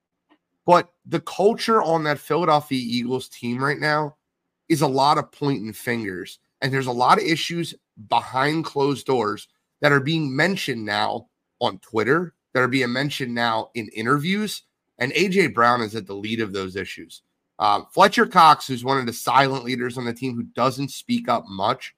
But 0.64 0.90
the 1.04 1.20
culture 1.20 1.82
on 1.82 2.04
that 2.04 2.18
Philadelphia 2.18 2.80
Eagles 2.82 3.28
team 3.28 3.62
right 3.62 3.78
now 3.78 4.16
is 4.70 4.80
a 4.80 4.86
lot 4.86 5.18
of 5.18 5.30
pointing 5.30 5.74
fingers. 5.74 6.38
And 6.62 6.72
there's 6.72 6.86
a 6.86 6.90
lot 6.90 7.18
of 7.18 7.24
issues 7.24 7.74
behind 8.08 8.64
closed 8.64 9.04
doors 9.04 9.46
that 9.82 9.92
are 9.92 10.00
being 10.00 10.34
mentioned 10.34 10.86
now 10.86 11.28
on 11.60 11.80
Twitter, 11.80 12.32
that 12.54 12.62
are 12.62 12.68
being 12.68 12.90
mentioned 12.90 13.34
now 13.34 13.68
in 13.74 13.88
interviews. 13.88 14.62
And 14.98 15.12
AJ 15.12 15.52
Brown 15.52 15.82
is 15.82 15.94
at 15.94 16.06
the 16.06 16.14
lead 16.14 16.40
of 16.40 16.54
those 16.54 16.76
issues. 16.76 17.20
Uh, 17.58 17.82
Fletcher 17.92 18.24
Cox, 18.24 18.66
who's 18.66 18.84
one 18.84 18.96
of 18.96 19.04
the 19.04 19.12
silent 19.12 19.64
leaders 19.64 19.98
on 19.98 20.06
the 20.06 20.14
team 20.14 20.34
who 20.34 20.44
doesn't 20.44 20.92
speak 20.92 21.28
up 21.28 21.44
much, 21.46 21.94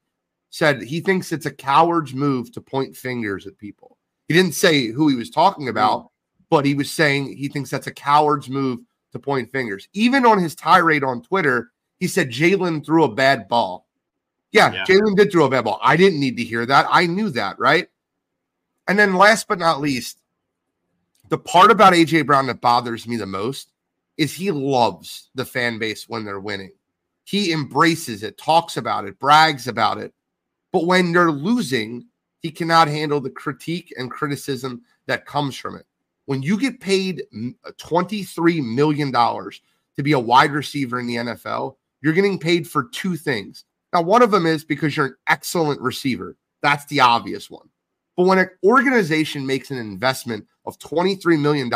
said 0.51 0.83
he 0.83 0.99
thinks 0.99 1.31
it's 1.31 1.47
a 1.47 1.53
coward's 1.53 2.15
move 2.15 2.51
to 2.51 2.61
point 2.61 2.97
fingers 2.97 3.47
at 3.47 3.57
people. 3.59 3.97
He 4.31 4.37
didn't 4.37 4.55
say 4.55 4.87
who 4.87 5.09
he 5.09 5.17
was 5.17 5.29
talking 5.29 5.65
hmm. 5.65 5.71
about, 5.71 6.13
but 6.51 6.65
he 6.65 6.75
was 6.75 6.89
saying 6.89 7.37
he 7.37 7.49
thinks 7.49 7.69
that's 7.69 7.89
a 7.89 7.93
coward's 7.93 8.49
move 8.49 8.79
to 9.11 9.19
point 9.19 9.51
fingers. 9.51 9.89
Even 9.93 10.25
on 10.25 10.39
his 10.39 10.55
tirade 10.55 11.03
on 11.03 11.21
Twitter, 11.21 11.73
he 11.99 12.07
said 12.07 12.31
Jalen 12.31 12.87
threw 12.87 13.03
a 13.03 13.13
bad 13.13 13.49
ball. 13.49 13.89
Yeah, 14.53 14.73
Yeah. 14.73 14.85
Jalen 14.85 15.17
did 15.17 15.33
throw 15.33 15.47
a 15.47 15.51
bad 15.51 15.65
ball. 15.65 15.81
I 15.83 15.97
didn't 15.97 16.21
need 16.21 16.37
to 16.37 16.45
hear 16.45 16.65
that. 16.65 16.87
I 16.89 17.07
knew 17.07 17.31
that, 17.31 17.59
right? 17.59 17.89
And 18.87 18.97
then 18.97 19.17
last 19.17 19.49
but 19.49 19.59
not 19.59 19.81
least, 19.81 20.21
the 21.29 21.39
part 21.39 21.73
about 21.73 21.93
AJ 21.93 22.25
Brown 22.25 22.47
that 22.47 22.61
bothers 22.61 23.09
me 23.09 23.17
the 23.17 23.27
most 23.27 23.73
is 24.17 24.33
he 24.33 24.53
loves 24.53 25.31
the 25.35 25.45
fan 25.45 25.81
base 25.81 26.09
when 26.09 26.25
they're 26.25 26.39
winning. 26.39 26.71
He 27.25 27.51
embraces 27.51 28.23
it, 28.23 28.39
talks 28.39 28.77
about 28.77 29.07
it, 29.07 29.19
brags 29.19 29.67
about 29.67 29.99
it. 29.99 30.15
But 30.71 30.87
when 30.87 31.11
they're 31.11 31.33
losing, 31.33 32.07
he 32.41 32.51
cannot 32.51 32.89
handle 32.89 33.21
the 33.21 33.31
critique 33.31 33.93
and 33.97 34.11
criticism 34.11 34.83
that 35.07 35.27
comes 35.27 35.57
from 35.57 35.77
it. 35.77 35.87
When 36.27 36.43
you 36.43 36.59
get 36.59 36.81
paid 36.81 37.23
mm, 37.35 37.55
$23 37.67 38.65
million 38.65 39.13
to 39.13 40.03
be 40.03 40.13
a 40.13 40.19
wide 40.19 40.53
receiver 40.53 41.01
in 41.01 41.07
the 41.07 41.17
NFL, 41.17 41.77
you're 42.03 42.13
getting 42.13 42.39
paid 42.39 42.69
for 42.69 42.85
two 42.85 43.17
things. 43.17 43.65
Now, 43.93 44.03
one 44.03 44.23
of 44.23 44.31
them 44.31 44.47
is 44.47 44.65
because 44.65 44.97
you're 44.97 45.07
an 45.07 45.17
excellent 45.29 45.81
receiver. 45.81 46.37
That's 46.63 46.85
the 46.87 47.01
obvious 47.01 47.51
one. 47.51 47.69
But 48.17 48.25
when 48.25 48.39
an 48.39 48.51
organization 48.65 49.47
makes 49.47 49.71
an 49.71 49.79
investment 49.79 50.47
of 50.67 50.79
$23 50.79 51.41
million 51.41 51.71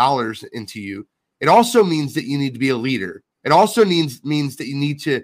into 0.53 0.81
you, 0.81 1.07
it 1.41 1.49
also 1.49 1.83
means 1.83 2.15
that 2.15 2.25
you 2.25 2.39
need 2.39 2.53
to 2.55 2.59
be 2.59 2.69
a 2.69 2.77
leader. 2.77 3.23
It 3.45 3.53
also 3.53 3.85
means 3.85 4.25
means 4.25 4.57
that 4.57 4.67
you 4.67 4.77
need 4.77 5.01
to 5.03 5.23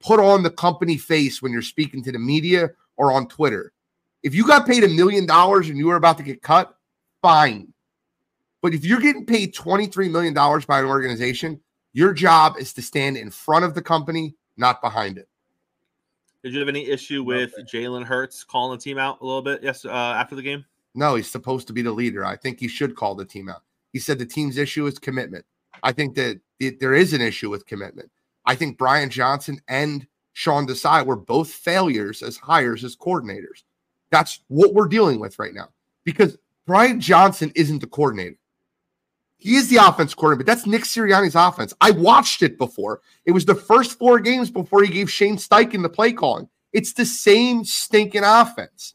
put 0.00 0.20
on 0.20 0.42
the 0.42 0.50
company 0.50 0.96
face 0.96 1.42
when 1.42 1.52
you're 1.52 1.62
speaking 1.62 2.02
to 2.04 2.12
the 2.12 2.18
media 2.18 2.70
or 2.96 3.12
on 3.12 3.28
Twitter. 3.28 3.72
If 4.22 4.34
you 4.34 4.46
got 4.46 4.66
paid 4.66 4.84
a 4.84 4.88
million 4.88 5.26
dollars 5.26 5.68
and 5.68 5.78
you 5.78 5.86
were 5.86 5.96
about 5.96 6.18
to 6.18 6.24
get 6.24 6.42
cut, 6.42 6.76
fine. 7.22 7.72
But 8.60 8.74
if 8.74 8.84
you're 8.84 9.00
getting 9.00 9.24
paid 9.24 9.54
$23 9.54 10.10
million 10.10 10.34
by 10.34 10.80
an 10.80 10.86
organization, 10.86 11.60
your 11.92 12.12
job 12.12 12.56
is 12.58 12.72
to 12.74 12.82
stand 12.82 13.16
in 13.16 13.30
front 13.30 13.64
of 13.64 13.74
the 13.74 13.82
company, 13.82 14.34
not 14.56 14.82
behind 14.82 15.18
it. 15.18 15.28
Did 16.42 16.52
you 16.52 16.60
have 16.60 16.68
any 16.68 16.86
issue 16.86 17.22
with 17.22 17.52
Jalen 17.72 18.04
Hurts 18.04 18.44
calling 18.44 18.76
the 18.76 18.82
team 18.82 18.98
out 18.98 19.20
a 19.20 19.26
little 19.26 19.42
bit? 19.42 19.62
Yes, 19.62 19.84
uh, 19.84 19.88
after 19.90 20.36
the 20.36 20.42
game. 20.42 20.64
No, 20.94 21.14
he's 21.14 21.30
supposed 21.30 21.66
to 21.68 21.72
be 21.72 21.82
the 21.82 21.92
leader. 21.92 22.24
I 22.24 22.36
think 22.36 22.58
he 22.60 22.68
should 22.68 22.96
call 22.96 23.14
the 23.14 23.24
team 23.24 23.48
out. 23.48 23.62
He 23.92 23.98
said 23.98 24.18
the 24.18 24.26
team's 24.26 24.58
issue 24.58 24.86
is 24.86 24.98
commitment. 24.98 25.44
I 25.82 25.92
think 25.92 26.14
that 26.16 26.40
it, 26.60 26.80
there 26.80 26.94
is 26.94 27.12
an 27.12 27.20
issue 27.20 27.50
with 27.50 27.66
commitment. 27.66 28.10
I 28.44 28.54
think 28.54 28.78
Brian 28.78 29.10
Johnson 29.10 29.60
and 29.68 30.06
Sean 30.32 30.66
Desai 30.66 31.04
were 31.04 31.16
both 31.16 31.50
failures 31.50 32.22
as 32.22 32.36
hires 32.36 32.84
as 32.84 32.96
coordinators. 32.96 33.62
That's 34.10 34.40
what 34.48 34.74
we're 34.74 34.88
dealing 34.88 35.20
with 35.20 35.38
right 35.38 35.54
now 35.54 35.68
because 36.04 36.38
Brian 36.66 37.00
Johnson 37.00 37.52
isn't 37.54 37.80
the 37.80 37.86
coordinator. 37.86 38.36
He 39.38 39.54
is 39.54 39.68
the 39.68 39.76
offense 39.76 40.14
coordinator, 40.14 40.44
but 40.44 40.52
that's 40.52 40.66
Nick 40.66 40.82
Sirianni's 40.82 41.36
offense. 41.36 41.72
I 41.80 41.92
watched 41.92 42.42
it 42.42 42.58
before. 42.58 43.00
It 43.24 43.32
was 43.32 43.44
the 43.44 43.54
first 43.54 43.98
four 43.98 44.18
games 44.18 44.50
before 44.50 44.82
he 44.82 44.90
gave 44.90 45.10
Shane 45.10 45.36
Steichen 45.36 45.82
the 45.82 45.88
play 45.88 46.12
calling. 46.12 46.48
It's 46.72 46.92
the 46.92 47.06
same 47.06 47.64
stinking 47.64 48.24
offense. 48.24 48.94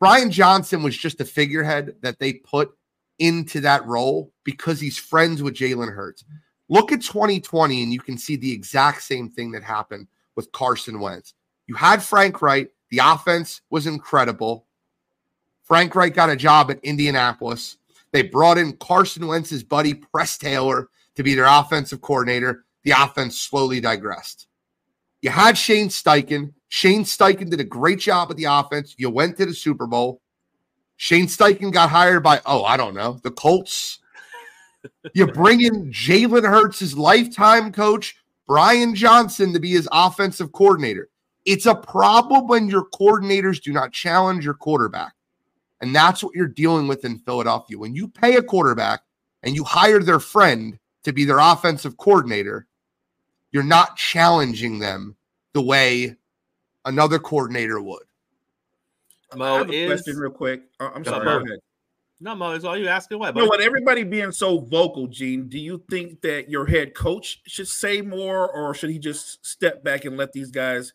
Brian 0.00 0.32
Johnson 0.32 0.82
was 0.82 0.96
just 0.96 1.20
a 1.20 1.24
figurehead 1.24 1.94
that 2.02 2.18
they 2.18 2.32
put 2.32 2.72
into 3.20 3.60
that 3.60 3.86
role 3.86 4.32
because 4.42 4.80
he's 4.80 4.98
friends 4.98 5.42
with 5.42 5.54
Jalen 5.54 5.94
Hurts. 5.94 6.24
Look 6.68 6.90
at 6.90 7.02
2020, 7.02 7.84
and 7.84 7.92
you 7.92 8.00
can 8.00 8.18
see 8.18 8.34
the 8.34 8.52
exact 8.52 9.02
same 9.02 9.28
thing 9.28 9.52
that 9.52 9.62
happened 9.62 10.08
with 10.34 10.50
Carson 10.50 10.98
Wentz. 10.98 11.34
You 11.68 11.76
had 11.76 12.02
Frank 12.02 12.42
Reich, 12.42 12.70
the 12.92 13.00
offense 13.02 13.62
was 13.70 13.86
incredible. 13.86 14.66
Frank 15.62 15.94
Reich 15.94 16.12
got 16.12 16.28
a 16.28 16.36
job 16.36 16.70
at 16.70 16.84
Indianapolis. 16.84 17.78
They 18.12 18.20
brought 18.20 18.58
in 18.58 18.76
Carson 18.76 19.26
Wentz's 19.26 19.64
buddy, 19.64 19.94
Press 19.94 20.36
Taylor, 20.36 20.90
to 21.14 21.22
be 21.22 21.34
their 21.34 21.46
offensive 21.46 22.02
coordinator. 22.02 22.66
The 22.82 22.90
offense 22.90 23.40
slowly 23.40 23.80
digressed. 23.80 24.46
You 25.22 25.30
had 25.30 25.56
Shane 25.56 25.88
Steichen. 25.88 26.52
Shane 26.68 27.04
Steichen 27.04 27.48
did 27.48 27.60
a 27.60 27.64
great 27.64 27.98
job 27.98 28.28
with 28.28 28.36
the 28.36 28.44
offense. 28.44 28.94
You 28.98 29.08
went 29.08 29.38
to 29.38 29.46
the 29.46 29.54
Super 29.54 29.86
Bowl. 29.86 30.20
Shane 30.96 31.28
Steichen 31.28 31.72
got 31.72 31.88
hired 31.88 32.22
by, 32.22 32.42
oh, 32.44 32.62
I 32.64 32.76
don't 32.76 32.94
know, 32.94 33.18
the 33.22 33.30
Colts. 33.30 34.00
you 35.14 35.26
bring 35.28 35.62
in 35.62 35.90
Jalen 35.90 36.46
Hurts' 36.46 36.92
lifetime 36.94 37.72
coach, 37.72 38.16
Brian 38.46 38.94
Johnson, 38.94 39.54
to 39.54 39.60
be 39.60 39.70
his 39.70 39.88
offensive 39.90 40.52
coordinator. 40.52 41.08
It's 41.44 41.66
a 41.66 41.74
problem 41.74 42.46
when 42.46 42.68
your 42.68 42.86
coordinators 42.90 43.60
do 43.60 43.72
not 43.72 43.92
challenge 43.92 44.44
your 44.44 44.54
quarterback. 44.54 45.14
And 45.80 45.94
that's 45.94 46.22
what 46.22 46.34
you're 46.36 46.46
dealing 46.46 46.86
with 46.86 47.04
in 47.04 47.18
Philadelphia. 47.18 47.76
When 47.76 47.94
you 47.94 48.06
pay 48.06 48.36
a 48.36 48.42
quarterback 48.42 49.00
and 49.42 49.56
you 49.56 49.64
hire 49.64 50.00
their 50.00 50.20
friend 50.20 50.78
to 51.02 51.12
be 51.12 51.24
their 51.24 51.40
offensive 51.40 51.96
coordinator, 51.96 52.66
you're 53.50 53.64
not 53.64 53.96
challenging 53.96 54.78
them 54.78 55.16
the 55.52 55.62
way 55.62 56.14
another 56.84 57.18
coordinator 57.18 57.80
would. 57.80 58.04
I 59.32 59.36
Mo 59.36 59.58
have 59.58 59.70
a 59.70 59.72
is 59.72 60.02
question 60.02 60.20
real 60.20 60.30
quick. 60.30 60.62
Uh, 60.78 60.90
I'm 60.94 61.04
sorry. 61.04 61.26
ahead. 61.26 61.40
Go 61.40 61.46
ahead. 61.46 61.58
no 62.20 62.34
Mo 62.36 62.52
is 62.52 62.64
all 62.64 62.76
you 62.76 62.86
asking 62.86 63.16
away. 63.16 63.28
No, 63.28 63.46
buddy. 63.46 63.48
with 63.50 63.60
everybody 63.60 64.04
being 64.04 64.30
so 64.30 64.60
vocal, 64.60 65.08
Gene, 65.08 65.48
do 65.48 65.58
you 65.58 65.82
think 65.90 66.20
that 66.22 66.48
your 66.48 66.66
head 66.66 66.94
coach 66.94 67.40
should 67.46 67.68
say 67.68 68.02
more, 68.02 68.48
or 68.50 68.74
should 68.74 68.90
he 68.90 68.98
just 68.98 69.44
step 69.44 69.82
back 69.82 70.04
and 70.04 70.16
let 70.16 70.32
these 70.32 70.50
guys 70.50 70.92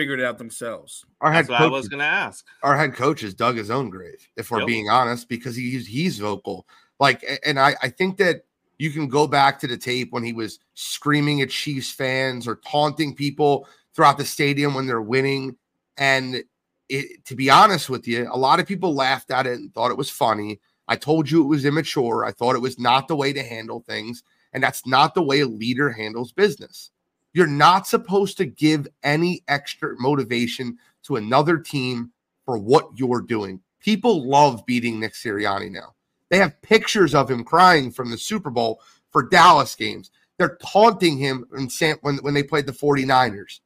figure 0.00 0.14
it 0.14 0.20
out 0.24 0.38
themselves? 0.38 1.04
Our 1.20 1.32
head 1.32 1.46
That's 1.46 1.50
what 1.50 1.56
I 1.60 1.64
coach, 1.64 1.72
was 1.72 1.88
going 1.88 2.00
to 2.00 2.04
ask. 2.06 2.46
our 2.62 2.76
head 2.76 2.94
coach 2.94 3.20
has 3.20 3.34
dug 3.34 3.56
his 3.56 3.70
own 3.70 3.90
grave, 3.90 4.26
if 4.36 4.50
we're 4.50 4.58
Yep. 4.60 4.66
being 4.66 4.88
honest, 4.88 5.28
because 5.28 5.54
he's 5.56 5.86
he's 5.86 6.18
vocal. 6.18 6.66
Like, 6.98 7.24
and 7.44 7.58
I 7.58 7.76
I 7.82 7.88
think 7.88 8.16
that 8.18 8.44
you 8.78 8.90
can 8.90 9.08
go 9.08 9.26
back 9.26 9.58
to 9.60 9.66
the 9.66 9.76
tape 9.76 10.10
when 10.12 10.24
he 10.24 10.32
was 10.32 10.58
screaming 10.74 11.42
at 11.42 11.50
Chiefs 11.50 11.90
fans 11.92 12.48
or 12.48 12.56
taunting 12.66 13.14
people 13.14 13.66
throughout 13.94 14.16
the 14.16 14.24
stadium 14.24 14.72
when 14.74 14.86
they're 14.86 15.02
winning. 15.02 15.56
And 15.98 16.42
it, 16.88 17.24
to 17.26 17.36
be 17.36 17.50
honest 17.50 17.90
with 17.90 18.08
you, 18.08 18.26
a 18.32 18.38
lot 18.38 18.58
of 18.58 18.66
people 18.66 18.94
laughed 18.94 19.30
at 19.30 19.46
it 19.46 19.58
and 19.58 19.72
thought 19.74 19.90
it 19.90 19.98
was 19.98 20.08
funny. 20.10 20.60
I 20.88 20.96
told 20.96 21.30
you 21.30 21.42
it 21.42 21.46
was 21.48 21.66
immature. 21.66 22.24
I 22.24 22.32
thought 22.32 22.56
it 22.56 22.62
was 22.62 22.78
not 22.78 23.06
the 23.06 23.16
way 23.16 23.32
to 23.34 23.42
handle 23.42 23.84
things. 23.86 24.22
And 24.52 24.62
that's 24.62 24.86
not 24.86 25.14
the 25.14 25.22
way 25.22 25.40
a 25.40 25.46
leader 25.46 25.90
handles 25.90 26.32
business. 26.32 26.90
You're 27.32 27.46
not 27.46 27.86
supposed 27.86 28.36
to 28.38 28.44
give 28.44 28.88
any 29.02 29.42
extra 29.48 29.94
motivation 29.98 30.78
to 31.04 31.16
another 31.16 31.58
team 31.58 32.10
for 32.44 32.58
what 32.58 32.88
you're 32.96 33.22
doing. 33.22 33.60
People 33.80 34.28
love 34.28 34.66
beating 34.66 35.00
Nick 35.00 35.14
Sirianni 35.14 35.70
now. 35.70 35.94
They 36.28 36.38
have 36.38 36.60
pictures 36.62 37.14
of 37.14 37.30
him 37.30 37.44
crying 37.44 37.90
from 37.90 38.10
the 38.10 38.18
Super 38.18 38.50
Bowl 38.50 38.80
for 39.10 39.28
Dallas 39.28 39.74
games. 39.74 40.10
They're 40.38 40.58
taunting 40.62 41.18
him 41.18 41.44
San, 41.68 41.96
when, 42.02 42.16
when 42.18 42.34
they 42.34 42.42
played 42.42 42.66
the 42.66 42.72
49ers. 42.72 43.60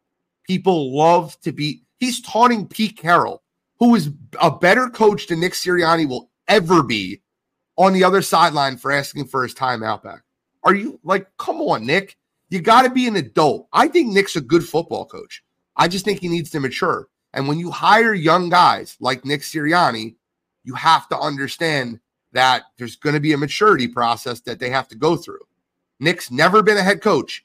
People 0.46 0.96
love 0.96 1.40
to 1.40 1.52
beat. 1.52 1.82
He's 1.98 2.20
taunting 2.20 2.66
Pete 2.66 2.96
Carroll, 2.96 3.42
who 3.78 3.94
is 3.94 4.10
a 4.40 4.50
better 4.50 4.88
coach 4.88 5.26
than 5.26 5.40
Nick 5.40 5.52
Sirianni 5.52 6.08
will 6.08 6.30
ever 6.48 6.82
be 6.82 7.22
on 7.76 7.92
the 7.92 8.04
other 8.04 8.22
sideline 8.22 8.76
for 8.76 8.92
asking 8.92 9.26
for 9.26 9.42
his 9.42 9.54
timeout 9.54 10.02
back. 10.02 10.22
Are 10.62 10.74
you 10.74 11.00
like, 11.02 11.28
come 11.38 11.60
on, 11.60 11.86
Nick? 11.86 12.16
You 12.50 12.60
got 12.60 12.82
to 12.82 12.90
be 12.90 13.06
an 13.06 13.16
adult. 13.16 13.68
I 13.72 13.88
think 13.88 14.12
Nick's 14.12 14.36
a 14.36 14.40
good 14.40 14.64
football 14.64 15.06
coach. 15.06 15.42
I 15.76 15.88
just 15.88 16.04
think 16.04 16.20
he 16.20 16.28
needs 16.28 16.50
to 16.50 16.60
mature. 16.60 17.08
And 17.32 17.48
when 17.48 17.58
you 17.58 17.70
hire 17.70 18.14
young 18.14 18.48
guys 18.48 18.96
like 19.00 19.24
Nick 19.24 19.40
Sirianni, 19.40 20.14
you 20.62 20.74
have 20.74 21.08
to 21.08 21.18
understand 21.18 22.00
that 22.32 22.62
there's 22.78 22.96
going 22.96 23.14
to 23.14 23.20
be 23.20 23.32
a 23.32 23.38
maturity 23.38 23.88
process 23.88 24.40
that 24.40 24.58
they 24.58 24.70
have 24.70 24.88
to 24.88 24.96
go 24.96 25.16
through. 25.16 25.40
Nick's 26.00 26.30
never 26.30 26.62
been 26.62 26.76
a 26.76 26.82
head 26.82 27.00
coach. 27.00 27.44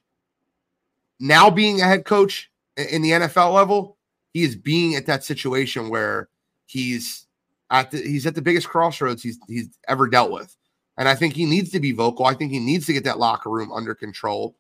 Now 1.20 1.50
being 1.50 1.82
a 1.82 1.86
head 1.86 2.06
coach 2.06 2.52
in 2.78 3.02
the 3.02 3.12
NFL 3.12 3.54
level, 3.54 3.98
he 4.34 4.44
is 4.44 4.56
being 4.56 4.96
at 4.96 5.06
that 5.08 5.24
situation 5.24 5.90
where 5.90 6.30
he's 6.66 7.28
at 7.72 7.92
the 7.92 8.02
he's 8.02 8.26
at 8.26 8.36
the 8.36 8.42
biggest 8.42 8.70
crossroads 8.70 9.22
he's 9.22 9.40
he's 9.48 9.70
ever 9.88 10.08
dealt 10.08 10.32
with. 10.32 10.56
And 10.98 11.08
I 11.08 11.16
think 11.16 11.34
he 11.34 11.46
needs 11.46 11.72
to 11.72 11.80
be 11.80 11.92
vocal. 11.92 12.26
I 12.26 12.34
think 12.34 12.52
he 12.52 12.60
needs 12.60 12.86
to 12.88 12.94
get 12.94 13.06
that 13.06 13.20
locker 13.20 13.50
room 13.50 13.72
under 13.72 13.96
control. 13.96 14.56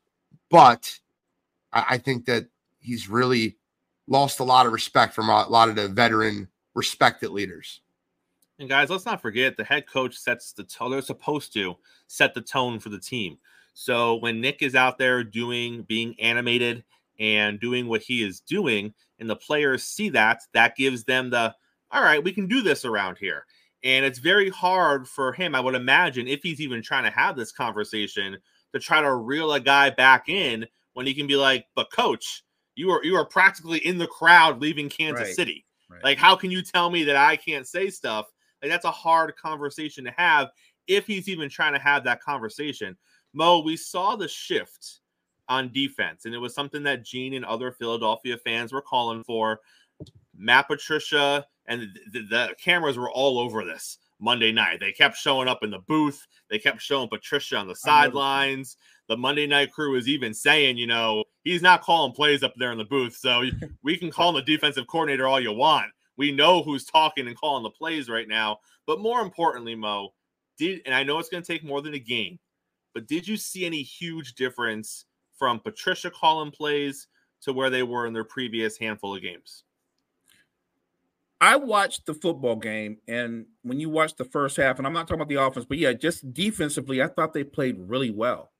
But 0.49 0.99
I, 1.71 1.85
I 1.91 1.97
think 1.97 2.25
that 2.25 2.47
he's 2.79 3.09
really 3.09 3.57
lost 4.07 4.39
a 4.39 4.43
lot 4.43 4.65
of 4.65 4.73
respect 4.73 5.13
from 5.13 5.29
a 5.29 5.47
lot 5.47 5.69
of 5.69 5.75
the 5.75 5.87
veteran 5.87 6.47
respected 6.73 7.29
leaders. 7.29 7.81
And 8.57 8.67
guys, 8.67 8.89
let's 8.89 9.05
not 9.05 9.21
forget 9.21 9.55
the 9.55 9.63
head 9.63 9.87
coach 9.87 10.17
sets 10.17 10.51
the 10.51 10.63
tone. 10.63 10.91
They're 10.91 11.01
supposed 11.01 11.53
to 11.53 11.75
set 12.07 12.33
the 12.33 12.41
tone 12.41 12.79
for 12.79 12.89
the 12.89 12.99
team. 12.99 13.37
So 13.73 14.15
when 14.15 14.41
Nick 14.41 14.61
is 14.61 14.75
out 14.75 14.97
there 14.97 15.23
doing, 15.23 15.83
being 15.83 16.19
animated 16.19 16.83
and 17.19 17.59
doing 17.59 17.87
what 17.87 18.01
he 18.01 18.23
is 18.23 18.41
doing, 18.41 18.93
and 19.19 19.29
the 19.29 19.35
players 19.35 19.83
see 19.83 20.09
that, 20.09 20.41
that 20.53 20.75
gives 20.75 21.05
them 21.05 21.29
the, 21.29 21.55
all 21.91 22.03
right, 22.03 22.23
we 22.23 22.33
can 22.33 22.47
do 22.47 22.61
this 22.61 22.83
around 22.83 23.17
here. 23.17 23.45
And 23.83 24.03
it's 24.05 24.19
very 24.19 24.49
hard 24.49 25.07
for 25.07 25.31
him, 25.31 25.55
I 25.55 25.61
would 25.61 25.75
imagine, 25.75 26.27
if 26.27 26.43
he's 26.43 26.59
even 26.59 26.81
trying 26.81 27.05
to 27.05 27.17
have 27.17 27.37
this 27.37 27.53
conversation, 27.53 28.37
to 28.73 28.79
try 28.79 29.01
to 29.01 29.15
reel 29.15 29.53
a 29.53 29.59
guy 29.59 29.89
back 29.89 30.29
in 30.29 30.65
when 30.93 31.05
he 31.05 31.13
can 31.13 31.27
be 31.27 31.35
like, 31.35 31.65
but 31.75 31.91
coach, 31.91 32.43
you 32.75 32.91
are 32.91 33.03
you 33.03 33.15
are 33.15 33.25
practically 33.25 33.79
in 33.79 33.97
the 33.97 34.07
crowd 34.07 34.61
leaving 34.61 34.89
Kansas 34.89 35.27
Right. 35.27 35.35
City. 35.35 35.65
Right. 35.89 36.03
Like, 36.03 36.17
how 36.17 36.35
can 36.35 36.51
you 36.51 36.61
tell 36.61 36.89
me 36.89 37.03
that 37.05 37.15
I 37.15 37.35
can't 37.35 37.67
say 37.67 37.89
stuff? 37.89 38.27
Like, 38.61 38.71
that's 38.71 38.85
a 38.85 38.91
hard 38.91 39.35
conversation 39.35 40.03
to 40.05 40.11
have 40.17 40.49
if 40.87 41.07
he's 41.07 41.27
even 41.27 41.49
trying 41.49 41.73
to 41.73 41.79
have 41.79 42.03
that 42.03 42.21
conversation. 42.21 42.95
Mo, 43.33 43.59
we 43.59 43.75
saw 43.75 44.15
the 44.15 44.27
shift 44.27 44.99
on 45.47 45.71
defense, 45.71 46.25
and 46.25 46.33
it 46.33 46.37
was 46.37 46.53
something 46.53 46.83
that 46.83 47.03
Gene 47.03 47.33
and 47.33 47.45
other 47.45 47.71
Philadelphia 47.71 48.37
fans 48.37 48.71
were 48.71 48.81
calling 48.81 49.23
for. 49.23 49.61
Matt 50.35 50.67
Patricia 50.67 51.45
and 51.65 51.81
the, 51.81 51.87
the, 52.11 52.27
the 52.27 52.55
cameras 52.63 52.97
were 52.97 53.11
all 53.11 53.39
over 53.39 53.65
this 53.65 53.97
Monday 54.19 54.51
night. 54.51 54.79
They 54.79 54.91
kept 54.91 55.17
showing 55.17 55.47
up 55.47 55.63
in 55.63 55.71
the 55.71 55.79
booth. 55.79 56.27
They 56.49 56.59
kept 56.59 56.81
showing 56.81 57.09
Patricia 57.09 57.57
on 57.57 57.67
the 57.67 57.71
I 57.71 57.73
noticed 57.73 57.85
that. 57.85 57.91
sidelines. 57.91 58.77
The 59.07 59.17
Monday 59.17 59.47
night 59.47 59.71
crew 59.71 59.93
was 59.93 60.07
even 60.07 60.33
saying, 60.33 60.77
you 60.77 60.87
know, 60.87 61.23
he's 61.43 61.61
not 61.61 61.81
calling 61.81 62.13
plays 62.13 62.43
up 62.43 62.53
there 62.57 62.71
in 62.71 62.77
the 62.77 62.85
booth. 62.85 63.15
So 63.15 63.43
we 63.83 63.97
can 63.97 64.11
call 64.11 64.29
him 64.29 64.35
the 64.35 64.41
defensive 64.41 64.87
coordinator 64.87 65.27
all 65.27 65.39
you 65.39 65.53
want. 65.53 65.87
We 66.17 66.31
know 66.31 66.61
who's 66.61 66.83
talking 66.83 67.27
and 67.27 67.37
calling 67.37 67.63
the 67.63 67.69
plays 67.69 68.09
right 68.09 68.27
now. 68.27 68.59
But 68.85 68.99
more 68.99 69.21
importantly, 69.21 69.75
Mo, 69.75 70.13
did 70.57 70.81
and 70.85 70.93
I 70.93 71.03
know 71.03 71.17
it's 71.19 71.29
going 71.29 71.43
to 71.43 71.51
take 71.51 71.63
more 71.63 71.81
than 71.81 71.93
a 71.93 71.99
game, 71.99 72.39
but 72.93 73.07
did 73.07 73.27
you 73.27 73.37
see 73.37 73.65
any 73.65 73.81
huge 73.81 74.33
difference 74.33 75.05
from 75.37 75.59
Patricia 75.59 76.11
calling 76.11 76.51
plays 76.51 77.07
to 77.41 77.53
where 77.53 77.69
they 77.69 77.83
were 77.83 78.05
in 78.05 78.13
their 78.13 78.25
previous 78.25 78.77
handful 78.77 79.15
of 79.15 79.21
games? 79.21 79.63
I 81.41 81.55
watched 81.55 82.05
the 82.05 82.13
football 82.13 82.57
game, 82.57 82.97
and 83.07 83.45
when 83.61 83.79
you 83.79 83.89
watch 83.89 84.15
the 84.15 84.25
first 84.25 84.57
half, 84.57 84.77
and 84.77 84.85
I'm 84.85 84.93
not 84.93 85.07
talking 85.07 85.21
about 85.21 85.29
the 85.29 85.41
offense, 85.41 85.65
but 85.65 85.77
yeah, 85.77 85.93
just 85.93 86.33
defensively, 86.33 87.01
I 87.01 87.07
thought 87.07 87.33
they 87.33 87.45
played 87.45 87.77
really 87.79 88.11
well. 88.11 88.51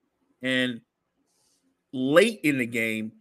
And 0.42 0.82
late 1.92 2.40
in 2.44 2.58
the 2.58 2.66
game, 2.66 3.12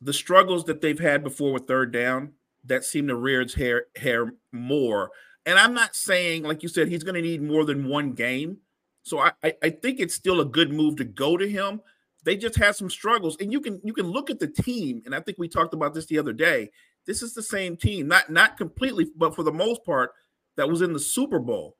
the 0.00 0.12
struggles 0.12 0.64
that 0.64 0.80
they've 0.80 0.98
had 0.98 1.24
before 1.24 1.52
with 1.52 1.66
third 1.66 1.92
down 1.92 2.34
that 2.64 2.84
seem 2.84 3.08
to 3.08 3.16
rear 3.16 3.40
its 3.40 3.54
hair 3.54 3.86
hair 3.96 4.32
more. 4.52 5.10
And 5.44 5.58
I'm 5.58 5.74
not 5.74 5.96
saying, 5.96 6.44
like 6.44 6.62
you 6.62 6.68
said, 6.68 6.88
he's 6.88 7.02
going 7.02 7.14
to 7.14 7.22
need 7.22 7.42
more 7.42 7.64
than 7.64 7.88
one 7.88 8.12
game. 8.12 8.58
So 9.02 9.18
I, 9.18 9.32
I 9.42 9.54
I 9.62 9.70
think 9.70 9.98
it's 9.98 10.14
still 10.14 10.40
a 10.40 10.44
good 10.44 10.72
move 10.72 10.96
to 10.96 11.04
go 11.04 11.36
to 11.36 11.48
him. 11.48 11.80
They 12.22 12.36
just 12.36 12.56
had 12.56 12.76
some 12.76 12.90
struggles, 12.90 13.36
and 13.40 13.50
you 13.50 13.60
can 13.60 13.80
you 13.82 13.92
can 13.92 14.06
look 14.06 14.30
at 14.30 14.38
the 14.38 14.46
team, 14.46 15.02
and 15.04 15.14
I 15.14 15.20
think 15.20 15.38
we 15.38 15.48
talked 15.48 15.74
about 15.74 15.94
this 15.94 16.06
the 16.06 16.18
other 16.18 16.32
day 16.34 16.70
this 17.10 17.22
is 17.22 17.34
the 17.34 17.42
same 17.42 17.76
team, 17.76 18.06
not 18.06 18.30
not 18.30 18.56
completely, 18.56 19.04
but 19.16 19.34
for 19.34 19.42
the 19.42 19.50
most 19.50 19.84
part, 19.84 20.12
that 20.56 20.68
was 20.68 20.80
in 20.80 20.92
the 20.92 21.00
Super 21.00 21.40
Bowl. 21.40 21.76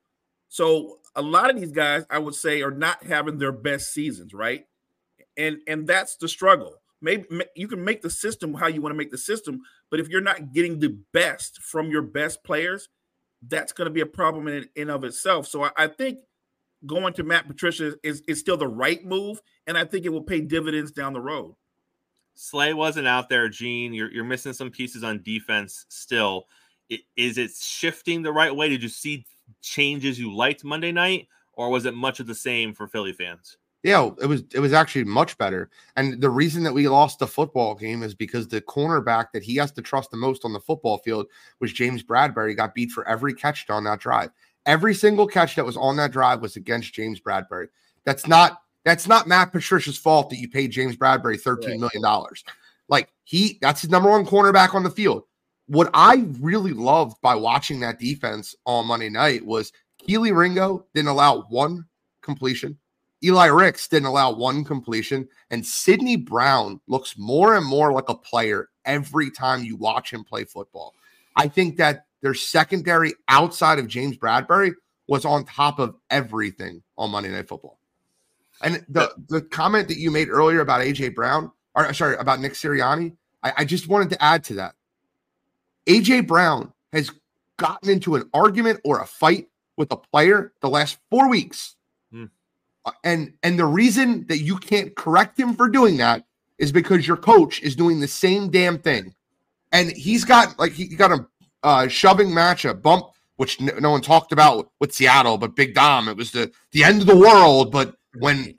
So 0.49 0.97
a 1.15 1.21
lot 1.21 1.49
of 1.49 1.55
these 1.55 1.71
guys, 1.71 2.03
I 2.09 2.19
would 2.19 2.35
say, 2.35 2.61
are 2.61 2.69
not 2.69 3.05
having 3.05 3.37
their 3.37 3.53
best 3.53 3.93
seasons, 3.93 4.33
right? 4.33 4.65
And 5.37 5.59
and 5.67 5.87
that's 5.87 6.17
the 6.17 6.27
struggle. 6.27 6.73
Maybe 7.01 7.23
you 7.55 7.69
can 7.69 7.81
make 7.81 8.01
the 8.01 8.09
system 8.09 8.53
how 8.53 8.67
you 8.67 8.81
want 8.81 8.91
to 8.91 8.97
make 8.97 9.09
the 9.09 9.17
system, 9.17 9.61
but 9.89 10.01
if 10.01 10.09
you're 10.09 10.19
not 10.19 10.51
getting 10.51 10.79
the 10.79 10.99
best 11.13 11.61
from 11.61 11.89
your 11.89 12.01
best 12.01 12.43
players, 12.43 12.89
that's 13.47 13.71
going 13.71 13.85
to 13.85 13.93
be 13.93 14.01
a 14.01 14.05
problem 14.05 14.49
in 14.49 14.67
in 14.75 14.89
of 14.89 15.05
itself. 15.05 15.47
So 15.47 15.63
I, 15.63 15.71
I 15.77 15.87
think 15.87 16.19
going 16.85 17.13
to 17.13 17.23
Matt 17.23 17.47
Patricia 17.47 17.93
is 18.03 18.21
is 18.27 18.41
still 18.41 18.57
the 18.57 18.67
right 18.67 19.05
move, 19.05 19.41
and 19.65 19.77
I 19.77 19.85
think 19.85 20.03
it 20.03 20.09
will 20.09 20.23
pay 20.23 20.41
dividends 20.41 20.91
down 20.91 21.13
the 21.13 21.21
road. 21.21 21.55
Slay 22.33 22.73
wasn't 22.73 23.07
out 23.07 23.29
there, 23.29 23.49
Gene. 23.49 23.93
You're, 23.93 24.11
you're 24.11 24.23
missing 24.23 24.53
some 24.53 24.71
pieces 24.71 25.03
on 25.03 25.21
defense 25.23 25.85
still. 25.89 26.45
I- 26.91 26.99
Is 27.15 27.37
it 27.37 27.51
shifting 27.51 28.21
the 28.21 28.31
right 28.31 28.55
way? 28.55 28.69
Did 28.69 28.83
you 28.83 28.89
see 28.89 29.25
changes 29.61 30.19
you 30.19 30.33
liked 30.33 30.63
Monday 30.63 30.91
night, 30.91 31.27
or 31.53 31.69
was 31.69 31.85
it 31.85 31.93
much 31.93 32.19
of 32.19 32.27
the 32.27 32.35
same 32.35 32.73
for 32.73 32.87
Philly 32.87 33.13
fans? 33.13 33.57
Yeah, 33.83 34.11
it 34.21 34.27
was 34.27 34.43
it 34.53 34.59
was 34.59 34.73
actually 34.73 35.05
much 35.05 35.37
better. 35.39 35.71
And 35.95 36.21
the 36.21 36.29
reason 36.29 36.61
that 36.63 36.73
we 36.73 36.87
lost 36.87 37.17
the 37.17 37.25
football 37.25 37.73
game 37.73 38.03
is 38.03 38.13
because 38.13 38.47
the 38.47 38.61
cornerback 38.61 39.31
that 39.33 39.41
he 39.41 39.55
has 39.55 39.71
to 39.71 39.81
trust 39.81 40.11
the 40.11 40.17
most 40.17 40.45
on 40.45 40.53
the 40.53 40.59
football 40.59 40.99
field 40.99 41.25
was 41.59 41.73
James 41.73 42.03
Bradberry. 42.03 42.55
Got 42.55 42.75
beat 42.75 42.91
for 42.91 43.07
every 43.07 43.33
catch 43.33 43.67
on 43.71 43.83
that 43.85 43.99
drive. 43.99 44.29
Every 44.67 44.93
single 44.93 45.25
catch 45.25 45.55
that 45.55 45.65
was 45.65 45.77
on 45.77 45.97
that 45.97 46.11
drive 46.11 46.41
was 46.41 46.57
against 46.57 46.93
James 46.93 47.19
Bradberry. 47.19 47.69
That's 48.05 48.27
not 48.27 48.61
that's 48.83 49.07
not 49.07 49.27
Matt 49.27 49.51
Patricia's 49.51 49.97
fault 49.97 50.29
that 50.29 50.39
you 50.39 50.49
paid 50.49 50.71
James 50.71 50.95
Bradberry 50.95 51.39
thirteen 51.39 51.79
million 51.79 52.01
dollars. 52.01 52.43
Like 52.89 53.09
he 53.23 53.57
that's 53.61 53.81
his 53.81 53.89
number 53.89 54.09
one 54.09 54.25
cornerback 54.25 54.73
on 54.73 54.83
the 54.83 54.89
field. 54.89 55.23
What 55.67 55.89
I 55.93 56.25
really 56.39 56.73
loved 56.73 57.21
by 57.21 57.35
watching 57.35 57.79
that 57.81 57.99
defense 57.99 58.55
on 58.65 58.87
Monday 58.87 59.09
night 59.09 59.45
was 59.45 59.71
Kelee 60.05 60.35
Ringo 60.35 60.85
didn't 60.93 61.09
allow 61.09 61.43
one 61.49 61.85
completion. 62.21 62.77
Eli 63.23 63.45
Ricks 63.47 63.87
didn't 63.87 64.07
allow 64.07 64.31
one 64.33 64.63
completion, 64.63 65.27
and 65.51 65.65
Sydney 65.65 66.15
Brown 66.17 66.81
looks 66.87 67.17
more 67.17 67.55
and 67.55 67.65
more 67.65 67.93
like 67.93 68.09
a 68.09 68.15
player 68.15 68.69
every 68.85 69.29
time 69.29 69.63
you 69.63 69.75
watch 69.75 70.11
him 70.11 70.23
play 70.23 70.43
football. 70.43 70.95
I 71.35 71.47
think 71.47 71.77
that 71.77 72.05
their 72.21 72.33
secondary 72.33 73.13
outside 73.27 73.77
of 73.77 73.87
James 73.87 74.17
Bradberry 74.17 74.73
was 75.07 75.23
on 75.23 75.45
top 75.45 75.77
of 75.77 75.95
everything 76.09 76.81
on 76.97 77.11
Monday 77.11 77.29
Night 77.29 77.47
Football. 77.47 77.77
And 78.63 78.85
the, 78.89 79.13
the 79.27 79.41
comment 79.41 79.87
that 79.87 79.97
you 79.97 80.11
made 80.11 80.29
earlier 80.29 80.59
about 80.61 80.81
AJ 80.81 81.15
Brown, 81.15 81.51
or 81.75 81.93
sorry, 81.93 82.15
about 82.17 82.39
Nick 82.39 82.53
Sirianni, 82.53 83.15
I, 83.43 83.53
I 83.57 83.65
just 83.65 83.87
wanted 83.87 84.09
to 84.11 84.23
add 84.23 84.43
to 84.45 84.53
that. 84.55 84.75
AJ 85.87 86.27
Brown 86.27 86.71
has 86.93 87.11
gotten 87.57 87.89
into 87.89 88.15
an 88.15 88.29
argument 88.33 88.79
or 88.83 89.01
a 89.01 89.05
fight 89.05 89.47
with 89.77 89.91
a 89.91 89.97
player 89.97 90.53
the 90.61 90.69
last 90.69 90.97
four 91.09 91.29
weeks. 91.29 91.75
Uh, 92.85 92.91
And 93.03 93.33
and 93.43 93.59
the 93.59 93.65
reason 93.65 94.25
that 94.27 94.39
you 94.39 94.57
can't 94.57 94.95
correct 94.95 95.39
him 95.39 95.55
for 95.55 95.69
doing 95.69 95.97
that 95.97 96.25
is 96.57 96.71
because 96.71 97.07
your 97.07 97.17
coach 97.17 97.61
is 97.61 97.75
doing 97.75 97.99
the 97.99 98.07
same 98.07 98.49
damn 98.49 98.77
thing. 98.77 99.13
And 99.71 99.91
he's 99.91 100.25
got 100.25 100.57
like 100.59 100.73
he 100.73 100.87
got 100.87 101.11
a 101.11 101.27
uh, 101.63 101.87
shoving 101.87 102.33
match, 102.33 102.65
a 102.65 102.73
bump, 102.73 103.05
which 103.37 103.59
no, 103.61 103.73
no 103.79 103.91
one 103.91 104.01
talked 104.01 104.31
about 104.31 104.71
with 104.79 104.93
Seattle, 104.93 105.37
but 105.37 105.55
Big 105.55 105.73
Dom, 105.73 106.07
it 106.07 106.17
was 106.17 106.31
the 106.31 106.51
the 106.71 106.83
end 106.83 107.01
of 107.01 107.07
the 107.07 107.17
world. 107.17 107.71
But 107.71 107.95
when 108.15 108.55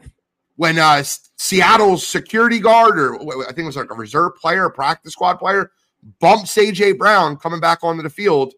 when 0.57 0.79
uh 0.79 1.03
Seattle's 1.37 2.07
security 2.07 2.61
guard 2.61 2.99
or 2.99 3.17
I 3.43 3.47
think 3.47 3.59
it 3.59 3.65
was 3.65 3.77
like 3.77 3.91
a 3.91 3.95
reserve 3.95 4.37
player, 4.37 4.67
a 4.67 4.71
practice 4.71 5.13
squad 5.13 5.35
player, 5.35 5.73
bumps 6.21 6.55
AJ 6.57 6.99
Brown 6.99 7.37
coming 7.37 7.61
back 7.61 7.81
onto 7.83 8.03
the 8.03 8.11
field. 8.11 8.55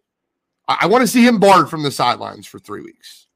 I, 0.69 0.79
I 0.83 0.87
want 0.87 1.03
to 1.03 1.09
see 1.09 1.27
him 1.27 1.39
barred 1.39 1.71
from 1.71 1.83
the 1.83 1.91
sidelines 1.91 2.47
for 2.47 2.59
three 2.59 2.83
weeks. 2.83 3.27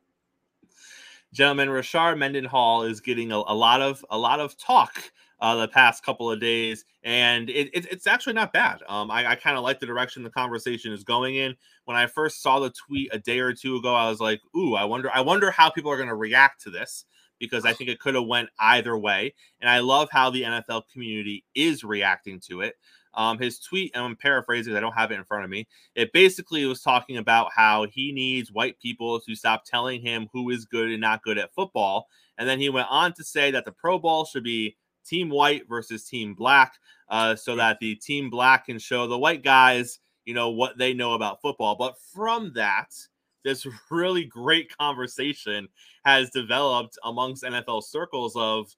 Gentlemen, 1.32 1.68
Rashard 1.68 2.18
Mendenhall 2.18 2.84
is 2.84 3.00
getting 3.00 3.32
a, 3.32 3.36
a 3.36 3.54
lot 3.54 3.80
of 3.80 4.04
a 4.10 4.18
lot 4.18 4.40
of 4.40 4.56
talk 4.58 5.02
uh, 5.40 5.56
the 5.56 5.68
past 5.68 6.02
couple 6.02 6.30
of 6.30 6.40
days, 6.40 6.84
and 7.02 7.48
it, 7.50 7.70
it, 7.72 7.86
it's 7.90 8.06
actually 8.06 8.32
not 8.32 8.52
bad. 8.52 8.82
Um, 8.88 9.10
I, 9.10 9.26
I 9.26 9.34
kind 9.34 9.56
of 9.56 9.62
like 9.62 9.78
the 9.78 9.86
direction 9.86 10.22
the 10.22 10.30
conversation 10.30 10.92
is 10.92 11.04
going 11.04 11.36
in. 11.36 11.54
When 11.84 11.96
I 11.96 12.06
first 12.06 12.42
saw 12.42 12.58
the 12.58 12.70
tweet 12.70 13.10
a 13.12 13.18
day 13.18 13.38
or 13.38 13.52
two 13.52 13.76
ago, 13.76 13.94
I 13.94 14.08
was 14.08 14.20
like, 14.20 14.40
"Ooh, 14.56 14.74
I 14.74 14.84
wonder, 14.84 15.10
I 15.12 15.20
wonder 15.20 15.50
how 15.50 15.70
people 15.70 15.90
are 15.90 15.96
going 15.96 16.08
to 16.08 16.14
react 16.14 16.62
to 16.62 16.70
this." 16.70 17.04
Because 17.38 17.64
I 17.64 17.72
think 17.72 17.90
it 17.90 18.00
could 18.00 18.14
have 18.14 18.26
went 18.26 18.48
either 18.58 18.96
way, 18.96 19.34
and 19.60 19.70
I 19.70 19.78
love 19.78 20.08
how 20.10 20.30
the 20.30 20.42
NFL 20.42 20.84
community 20.92 21.44
is 21.54 21.84
reacting 21.84 22.40
to 22.48 22.62
it. 22.62 22.76
Um, 23.14 23.38
his 23.38 23.58
tweet, 23.58 23.92
and 23.94 24.04
I'm 24.04 24.16
paraphrasing, 24.16 24.76
I 24.76 24.80
don't 24.80 24.92
have 24.92 25.10
it 25.10 25.16
in 25.16 25.24
front 25.24 25.44
of 25.44 25.50
me. 25.50 25.66
It 25.94 26.12
basically 26.12 26.64
was 26.66 26.82
talking 26.82 27.16
about 27.16 27.50
how 27.54 27.86
he 27.90 28.12
needs 28.12 28.52
white 28.52 28.78
people 28.78 29.18
to 29.20 29.34
stop 29.34 29.64
telling 29.64 30.02
him 30.02 30.28
who 30.32 30.50
is 30.50 30.66
good 30.66 30.90
and 30.90 31.00
not 31.00 31.22
good 31.22 31.38
at 31.38 31.52
football. 31.52 32.06
And 32.36 32.48
then 32.48 32.60
he 32.60 32.68
went 32.68 32.86
on 32.90 33.14
to 33.14 33.24
say 33.24 33.50
that 33.50 33.64
the 33.64 33.72
Pro 33.72 33.98
Bowl 33.98 34.24
should 34.24 34.44
be 34.44 34.76
team 35.04 35.30
white 35.30 35.68
versus 35.68 36.04
team 36.04 36.34
black, 36.34 36.74
uh, 37.08 37.34
so 37.34 37.56
that 37.56 37.78
the 37.80 37.94
team 37.96 38.30
black 38.30 38.66
can 38.66 38.78
show 38.78 39.06
the 39.06 39.18
white 39.18 39.42
guys, 39.42 39.98
you 40.24 40.34
know, 40.34 40.50
what 40.50 40.78
they 40.78 40.92
know 40.92 41.14
about 41.14 41.40
football. 41.40 41.74
But 41.74 41.96
from 42.14 42.52
that, 42.54 42.94
this 43.48 43.66
really 43.90 44.24
great 44.24 44.76
conversation 44.76 45.68
has 46.04 46.28
developed 46.30 46.98
amongst 47.04 47.44
NFL 47.44 47.82
circles 47.82 48.36
of 48.36 48.70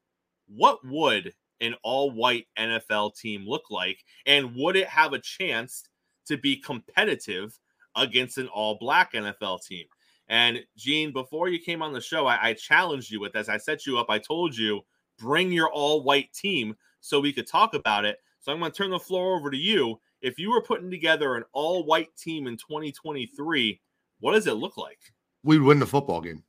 what 0.47 0.79
would 0.87 1.35
an 1.61 1.75
all 1.83 2.13
white 2.13 2.47
NFL 2.57 3.17
team 3.17 3.45
look 3.47 3.65
like? 3.71 3.99
And 4.27 4.55
would 4.55 4.77
it 4.77 4.87
have 4.87 5.13
a 5.13 5.19
chance 5.19 5.83
to 6.27 6.39
be 6.39 6.57
competitive 6.57 7.59
against 7.97 8.39
an 8.39 8.47
all 8.49 8.79
black 8.79 9.13
NFL 9.13 9.67
team? 9.67 9.87
And 10.29 10.61
Gene, 10.77 11.13
before 11.13 11.49
you 11.49 11.59
came 11.59 11.83
on 11.83 11.93
the 11.93 12.01
show, 12.01 12.27
I, 12.27 12.51
I 12.51 12.55
challenged 12.55 13.11
you 13.11 13.19
with 13.19 13.33
this. 13.33 13.49
I 13.49 13.57
set 13.57 13.87
you 13.87 13.99
up. 13.99 14.07
I 14.09 14.19
told 14.19 14.57
you, 14.57 14.83
bring 15.19 15.51
your 15.51 15.69
all 15.69 16.05
white 16.05 16.33
team 16.33 16.77
so 17.01 17.19
we 17.19 17.33
could 17.33 17.49
talk 17.49 17.75
about 17.75 18.05
it. 18.05 18.19
So 18.39 18.53
I'm 18.53 18.61
going 18.61 18.71
to 18.71 18.79
turn 18.79 18.91
the 18.91 19.01
floor 19.01 19.37
over 19.37 19.51
to 19.51 19.57
you. 19.57 20.01
If 20.23 20.39
you 20.39 20.53
were 20.53 20.63
putting 20.63 20.91
together 20.91 21.35
an 21.35 21.43
all 21.53 21.85
white 21.85 22.17
team 22.17 22.47
in 22.47 22.57
2023, 22.57 23.81
what 24.21 24.33
does 24.33 24.47
it 24.47 24.55
look 24.55 24.77
like? 24.77 24.99
We'd 25.43 25.61
win 25.61 25.79
the 25.79 25.87
football 25.87 26.21
game. 26.21 26.43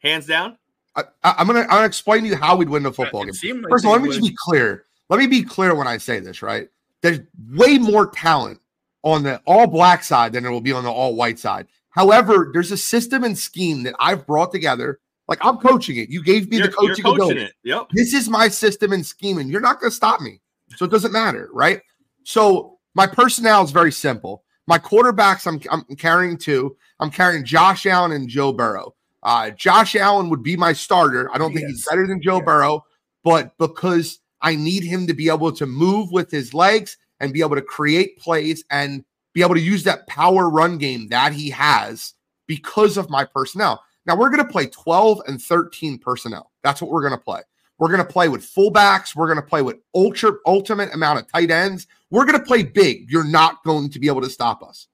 Hands 0.00 0.24
down. 0.26 0.56
I, 0.96 1.04
am 1.22 1.46
gonna 1.46 1.60
I'm 1.60 1.68
gonna 1.68 1.86
explain 1.86 2.22
to 2.24 2.28
you 2.28 2.36
how 2.36 2.56
we'd 2.56 2.68
win 2.68 2.82
the 2.82 2.92
football 2.92 3.24
game. 3.24 3.62
Like 3.62 3.70
First 3.70 3.84
of 3.84 3.88
all, 3.88 3.94
let 3.94 4.02
me 4.02 4.08
just 4.08 4.22
be 4.22 4.36
clear. 4.36 4.86
Let 5.08 5.18
me 5.18 5.26
be 5.26 5.42
clear 5.42 5.74
when 5.74 5.86
I 5.86 5.98
say 5.98 6.20
this. 6.20 6.42
Right, 6.42 6.68
there's 7.02 7.20
way 7.52 7.78
more 7.78 8.10
talent 8.10 8.60
on 9.02 9.22
the 9.22 9.40
all 9.46 9.66
black 9.66 10.02
side 10.02 10.32
than 10.32 10.42
there 10.42 10.52
will 10.52 10.60
be 10.60 10.72
on 10.72 10.84
the 10.84 10.90
all 10.90 11.14
white 11.14 11.38
side. 11.38 11.66
However, 11.90 12.50
there's 12.52 12.72
a 12.72 12.76
system 12.76 13.24
and 13.24 13.38
scheme 13.38 13.82
that 13.84 13.94
I've 14.00 14.26
brought 14.26 14.52
together. 14.52 15.00
Like 15.28 15.38
I'm 15.42 15.58
coaching 15.58 15.96
it. 15.96 16.10
You 16.10 16.22
gave 16.22 16.50
me 16.50 16.58
you're, 16.58 16.66
the 16.66 16.72
coaching 16.72 17.06
ability. 17.06 17.42
It. 17.42 17.52
Yep. 17.62 17.88
This 17.92 18.12
is 18.14 18.28
my 18.28 18.48
system 18.48 18.92
and 18.92 19.06
scheme, 19.06 19.38
and 19.38 19.48
you're 19.48 19.60
not 19.60 19.80
going 19.80 19.90
to 19.90 19.96
stop 19.96 20.20
me. 20.20 20.40
So 20.76 20.84
it 20.84 20.90
doesn't 20.90 21.12
matter, 21.12 21.48
right? 21.52 21.80
So 22.24 22.78
my 22.94 23.06
personnel 23.06 23.62
is 23.62 23.70
very 23.70 23.92
simple. 23.92 24.44
My 24.70 24.78
quarterbacks, 24.78 25.48
I'm, 25.48 25.60
I'm 25.68 25.96
carrying 25.96 26.36
two. 26.36 26.76
I'm 27.00 27.10
carrying 27.10 27.44
Josh 27.44 27.86
Allen 27.86 28.12
and 28.12 28.28
Joe 28.28 28.52
Burrow. 28.52 28.94
Uh, 29.20 29.50
Josh 29.50 29.96
Allen 29.96 30.30
would 30.30 30.44
be 30.44 30.56
my 30.56 30.72
starter. 30.72 31.28
I 31.34 31.38
don't 31.38 31.52
think 31.52 31.62
yes. 31.62 31.70
he's 31.70 31.88
better 31.88 32.06
than 32.06 32.22
Joe 32.22 32.36
yes. 32.36 32.44
Burrow, 32.44 32.84
but 33.24 33.58
because 33.58 34.20
I 34.40 34.54
need 34.54 34.84
him 34.84 35.08
to 35.08 35.12
be 35.12 35.28
able 35.28 35.50
to 35.50 35.66
move 35.66 36.12
with 36.12 36.30
his 36.30 36.54
legs 36.54 36.98
and 37.18 37.32
be 37.32 37.40
able 37.40 37.56
to 37.56 37.62
create 37.62 38.16
plays 38.18 38.62
and 38.70 39.04
be 39.32 39.42
able 39.42 39.56
to 39.56 39.60
use 39.60 39.82
that 39.82 40.06
power 40.06 40.48
run 40.48 40.78
game 40.78 41.08
that 41.08 41.32
he 41.32 41.50
has 41.50 42.14
because 42.46 42.96
of 42.96 43.10
my 43.10 43.24
personnel. 43.24 43.82
Now 44.06 44.14
we're 44.14 44.30
going 44.30 44.46
to 44.46 44.52
play 44.52 44.66
12 44.68 45.22
and 45.26 45.42
13 45.42 45.98
personnel. 45.98 46.52
That's 46.62 46.80
what 46.80 46.92
we're 46.92 47.02
going 47.02 47.18
to 47.18 47.18
play. 47.18 47.40
We're 47.78 47.88
going 47.88 48.06
to 48.06 48.12
play 48.12 48.28
with 48.28 48.42
fullbacks. 48.42 49.16
We're 49.16 49.26
going 49.26 49.42
to 49.42 49.42
play 49.42 49.62
with 49.62 49.78
ultra 49.96 50.34
ultimate 50.46 50.94
amount 50.94 51.18
of 51.18 51.26
tight 51.26 51.50
ends. 51.50 51.88
We're 52.10 52.24
going 52.24 52.38
to 52.38 52.44
play 52.44 52.62
big. 52.62 53.10
You're 53.10 53.24
not 53.24 53.62
going 53.64 53.90
to 53.90 53.98
be 53.98 54.08
able 54.08 54.22
to 54.22 54.30
stop 54.30 54.62
us. 54.62 54.88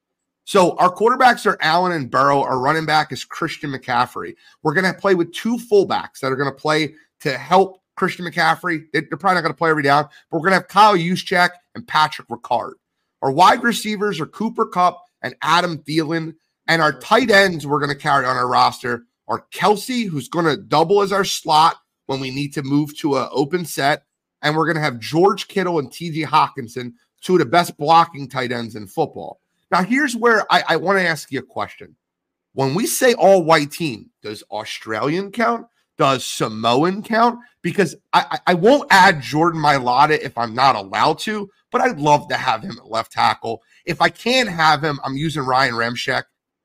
So 0.44 0.76
our 0.76 0.94
quarterbacks 0.94 1.44
are 1.46 1.58
Allen 1.60 1.92
and 1.92 2.10
Burrow. 2.10 2.42
Our 2.42 2.60
running 2.60 2.86
back 2.86 3.10
is 3.10 3.24
Christian 3.24 3.72
McCaffrey. 3.72 4.34
We're 4.62 4.74
going 4.74 4.92
to 4.92 4.98
play 4.98 5.14
with 5.14 5.32
two 5.32 5.56
fullbacks 5.56 6.20
that 6.20 6.30
are 6.30 6.36
going 6.36 6.50
to 6.50 6.56
play 6.56 6.94
to 7.20 7.36
help 7.36 7.82
Christian 7.96 8.24
McCaffrey. 8.24 8.84
They're 8.92 9.02
probably 9.02 9.34
not 9.34 9.40
going 9.40 9.52
to 9.52 9.58
play 9.58 9.70
every 9.70 9.82
down, 9.82 10.04
but 10.30 10.38
we're 10.38 10.48
going 10.48 10.52
to 10.52 10.60
have 10.60 10.68
Kyle 10.68 10.94
Juszczyk 10.94 11.50
and 11.74 11.86
Patrick 11.88 12.28
Ricard. 12.28 12.74
Our 13.22 13.32
wide 13.32 13.64
receivers 13.64 14.20
are 14.20 14.26
Cooper 14.26 14.66
Kupp 14.66 15.02
and 15.22 15.34
Adam 15.42 15.78
Thielen. 15.78 16.34
And 16.68 16.82
our 16.82 16.98
tight 16.98 17.30
ends 17.30 17.66
we're 17.66 17.80
going 17.80 17.90
to 17.90 18.00
carry 18.00 18.24
on 18.24 18.36
our 18.36 18.48
roster 18.48 19.04
are 19.28 19.46
Kelce, 19.52 20.08
who's 20.08 20.28
going 20.28 20.46
to 20.46 20.56
double 20.56 21.02
as 21.02 21.12
our 21.12 21.24
slot 21.24 21.76
when 22.06 22.20
we 22.20 22.30
need 22.30 22.54
to 22.54 22.62
move 22.62 22.96
to 22.98 23.16
an 23.16 23.28
open 23.30 23.64
set. 23.64 24.04
And 24.42 24.56
we're 24.56 24.66
going 24.66 24.76
to 24.76 24.82
have 24.82 25.00
George 25.00 25.48
Kittle 25.48 25.78
and 25.78 25.90
TJ 25.90 26.24
Hockenson, 26.26 26.92
two 27.20 27.34
of 27.34 27.38
the 27.40 27.46
best 27.46 27.76
blocking 27.76 28.28
tight 28.28 28.52
ends 28.52 28.76
in 28.76 28.86
football. 28.86 29.40
Now, 29.70 29.82
here's 29.82 30.16
where 30.16 30.50
I, 30.52 30.62
I 30.68 30.76
want 30.76 30.98
to 30.98 31.06
ask 31.06 31.30
you 31.32 31.40
a 31.40 31.42
question. 31.42 31.96
When 32.52 32.74
we 32.74 32.86
say 32.86 33.14
all 33.14 33.44
white 33.44 33.70
team, 33.70 34.10
does 34.22 34.42
Australian 34.50 35.30
count? 35.30 35.66
Does 35.98 36.24
Samoan 36.24 37.02
count? 37.02 37.38
Because 37.62 37.96
I, 38.12 38.38
I 38.46 38.54
won't 38.54 38.88
add 38.90 39.22
Jordan 39.22 39.60
Mailata 39.60 40.18
if 40.18 40.36
I'm 40.38 40.54
not 40.54 40.76
allowed 40.76 41.18
to, 41.20 41.50
but 41.70 41.80
I'd 41.80 41.98
love 41.98 42.28
to 42.28 42.36
have 42.36 42.62
him 42.62 42.78
at 42.78 42.90
left 42.90 43.12
tackle. 43.12 43.62
If 43.84 44.00
I 44.00 44.08
can't 44.08 44.48
have 44.48 44.82
him, 44.82 45.00
I'm 45.04 45.16
using 45.16 45.42
Ryan 45.42 45.74
Ramczyk. 45.74 46.24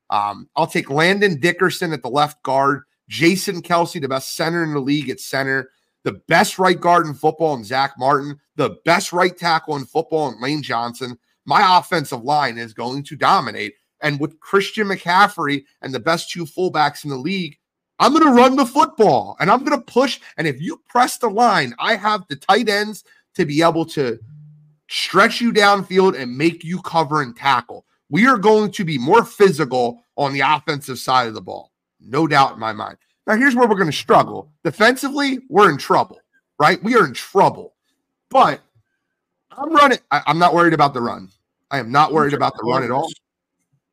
Um, 0.10 0.50
I'll 0.56 0.68
take 0.68 0.90
Landon 0.90 1.40
Dickerson 1.40 1.94
at 1.94 2.04
the 2.04 2.10
left 2.10 2.44
guard. 2.44 2.84
Jason 3.08 3.62
Kelce, 3.62 4.00
the 4.00 4.08
best 4.08 4.36
center 4.36 4.64
in 4.64 4.74
the 4.74 4.80
league 4.80 5.10
at 5.10 5.20
center, 5.20 5.70
the 6.04 6.22
best 6.28 6.58
right 6.60 6.80
guard 6.80 7.06
in 7.06 7.14
football, 7.14 7.54
and 7.56 7.66
Zack 7.66 7.94
Martin, 7.98 8.40
the 8.56 8.78
best 8.86 9.14
right 9.14 9.36
tackle 9.38 9.76
in 9.76 9.86
football, 9.86 10.30
and 10.30 10.42
Lane 10.42 10.64
Johnson. 10.64 11.18
My 11.46 11.78
offensive 11.80 12.24
line 12.24 12.58
is 12.58 12.74
going 12.74 13.04
to 13.04 13.16
dominate. 13.16 13.74
And 14.02 14.20
with 14.20 14.40
Christian 14.40 14.88
McCaffrey 14.88 15.64
and 15.82 15.94
the 15.94 16.00
best 16.00 16.32
two 16.32 16.46
fullbacks 16.46 17.04
in 17.04 17.10
the 17.10 17.18
league, 17.18 17.58
I'm 18.00 18.14
going 18.14 18.26
to 18.26 18.32
run 18.32 18.56
the 18.56 18.66
football 18.66 19.38
and 19.40 19.52
I'm 19.52 19.64
going 19.64 19.78
to 19.78 19.86
push. 19.86 20.20
And 20.38 20.48
if 20.48 20.60
you 20.60 20.82
press 20.88 21.18
the 21.18 21.30
line, 21.30 21.76
I 21.78 21.96
have 21.96 22.24
the 22.28 22.36
tight 22.36 22.68
ends 22.68 23.04
to 23.36 23.46
be 23.46 23.62
able 23.62 23.86
to 23.88 24.20
stretch 24.90 25.40
you 25.40 25.54
downfield 25.54 26.20
and 26.20 26.36
make 26.36 26.64
you 26.64 26.82
cover 26.82 27.22
and 27.22 27.36
tackle. 27.36 27.86
We 28.10 28.26
are 28.26 28.38
going 28.38 28.72
to 28.72 28.84
be 28.84 28.98
more 28.98 29.24
physical 29.24 30.04
on 30.18 30.34
the 30.34 30.42
offensive 30.42 31.00
side 31.00 31.28
of 31.28 31.36
the 31.36 31.42
ball. 31.42 31.72
No 32.00 32.28
doubt 32.28 32.54
in 32.54 32.60
my 32.60 32.74
mind. 32.74 32.98
Now, 33.32 33.38
here's 33.38 33.56
where 33.56 33.66
we're 33.66 33.76
going 33.76 33.90
to 33.90 33.96
struggle. 33.96 34.52
Defensively, 34.66 35.40
we're 35.48 35.70
in 35.70 35.78
trouble, 35.78 36.20
right? 36.60 36.84
We 36.84 36.98
are 36.98 37.06
in 37.06 37.14
trouble. 37.14 37.76
But 38.30 38.60
I'm 39.58 39.74
running. 39.74 40.00
I, 40.12 40.22
am 40.28 40.38
not 40.38 40.54
worried 40.54 40.74
about 40.74 40.94
the 40.94 41.00
run. 41.00 41.30
I 41.72 41.80
am 41.80 41.94
not 41.94 42.12
worried 42.12 42.34
about 42.34 42.52
the 42.58 42.64
run 42.66 42.84
at 42.84 42.92
all. 42.92 43.10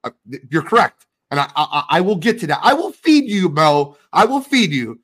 Uh, 0.03 0.11
you're 0.51 0.65
correct. 0.65 1.07
And 1.31 1.39
I, 1.39 1.49
I, 1.55 1.85
I 1.89 2.01
will 2.01 2.17
get 2.17 2.41
to 2.41 2.49
that. 2.49 2.59
I 2.65 2.75
will 2.75 2.91
feed 2.91 3.31
you, 3.31 3.49
Mo. 3.49 3.97
I 4.13 4.25
will 4.25 4.41
feed 4.41 4.73
you. 4.73 4.99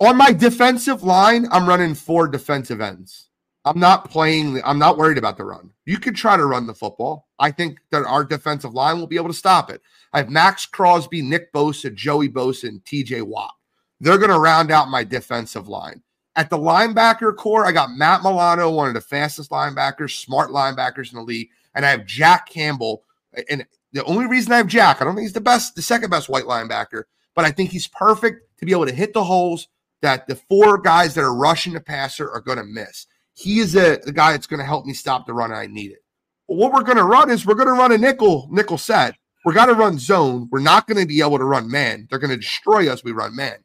On 0.00 0.14
my 0.14 0.30
defensive 0.32 1.02
line, 1.02 1.46
I'm 1.50 1.66
running 1.66 1.94
four 1.94 2.28
defensive 2.28 2.82
ends. 2.82 3.30
I'm 3.64 3.80
not 3.80 4.10
playing. 4.10 4.60
I'm 4.62 4.78
not 4.78 4.98
worried 4.98 5.16
about 5.16 5.38
the 5.38 5.44
run. 5.44 5.70
You 5.86 5.98
could 5.98 6.16
try 6.16 6.36
to 6.36 6.44
run 6.44 6.66
the 6.66 6.74
football. 6.74 7.28
I 7.38 7.50
think 7.50 7.78
that 7.92 8.04
our 8.04 8.24
defensive 8.24 8.74
line 8.74 8.98
will 8.98 9.06
be 9.06 9.16
able 9.16 9.28
to 9.28 9.34
stop 9.34 9.70
it. 9.70 9.80
I 10.12 10.18
have 10.18 10.30
Maxx 10.30 10.66
Crosby, 10.66 11.22
Nick 11.22 11.52
Bosa, 11.52 11.94
Joey 11.94 12.28
Bosa, 12.28 12.68
and 12.68 12.84
TJ 12.84 13.22
Watt. 13.22 13.52
They're 14.00 14.18
going 14.18 14.30
to 14.30 14.38
round 14.38 14.70
out 14.70 14.88
my 14.88 15.04
defensive 15.04 15.68
line. 15.68 16.02
At 16.34 16.50
the 16.50 16.58
linebacker 16.58 17.36
core, 17.36 17.66
I 17.66 17.72
got 17.72 17.92
Matt 17.92 18.22
Milano, 18.22 18.70
one 18.70 18.88
of 18.88 18.94
the 18.94 19.00
fastest 19.00 19.50
linebackers, 19.50 20.18
smart 20.18 20.50
linebackers 20.50 21.12
in 21.12 21.18
the 21.18 21.24
league, 21.24 21.50
and 21.74 21.84
I 21.84 21.90
have 21.90 22.06
Jack 22.06 22.48
Campbell. 22.48 23.04
And 23.50 23.66
the 23.92 24.04
only 24.04 24.26
reason 24.26 24.52
I 24.52 24.56
have 24.56 24.66
Jack, 24.66 25.00
I 25.00 25.04
don't 25.04 25.14
think 25.14 25.26
he's 25.26 25.34
the 25.34 25.40
best, 25.40 25.74
the 25.74 25.82
second 25.82 26.10
best 26.10 26.28
white 26.28 26.44
linebacker, 26.44 27.04
but 27.34 27.44
I 27.44 27.50
think 27.50 27.70
he's 27.70 27.86
perfect 27.86 28.58
to 28.58 28.66
be 28.66 28.72
able 28.72 28.86
to 28.86 28.94
hit 28.94 29.12
the 29.12 29.24
holes 29.24 29.68
that 30.00 30.26
the 30.26 30.36
four 30.36 30.78
guys 30.78 31.14
that 31.14 31.22
are 31.22 31.34
rushing 31.34 31.74
the 31.74 31.80
passer 31.80 32.30
are 32.30 32.40
going 32.40 32.58
to 32.58 32.64
miss. 32.64 33.06
He 33.34 33.60
is 33.60 33.76
a, 33.76 33.98
the 34.04 34.12
guy 34.12 34.32
that's 34.32 34.46
going 34.46 34.60
to 34.60 34.66
help 34.66 34.84
me 34.84 34.94
stop 34.94 35.26
the 35.26 35.32
run. 35.32 35.52
I 35.52 35.66
need 35.66 35.92
it. 35.92 36.04
What 36.46 36.72
we're 36.72 36.82
going 36.82 36.98
to 36.98 37.04
run 37.04 37.30
is 37.30 37.46
we're 37.46 37.54
going 37.54 37.68
to 37.68 37.72
run 37.72 37.92
a 37.92 37.98
nickel 37.98 38.48
nickel 38.50 38.78
set. 38.78 39.14
We're 39.44 39.54
going 39.54 39.68
to 39.68 39.74
run 39.74 39.98
zone. 39.98 40.48
We're 40.50 40.60
not 40.60 40.86
going 40.86 41.00
to 41.00 41.06
be 41.06 41.20
able 41.20 41.38
to 41.38 41.44
run 41.44 41.70
man. 41.70 42.06
They're 42.08 42.18
going 42.18 42.30
to 42.30 42.36
destroy 42.36 42.90
us. 42.90 43.02
We 43.02 43.12
run 43.12 43.34
man. 43.34 43.56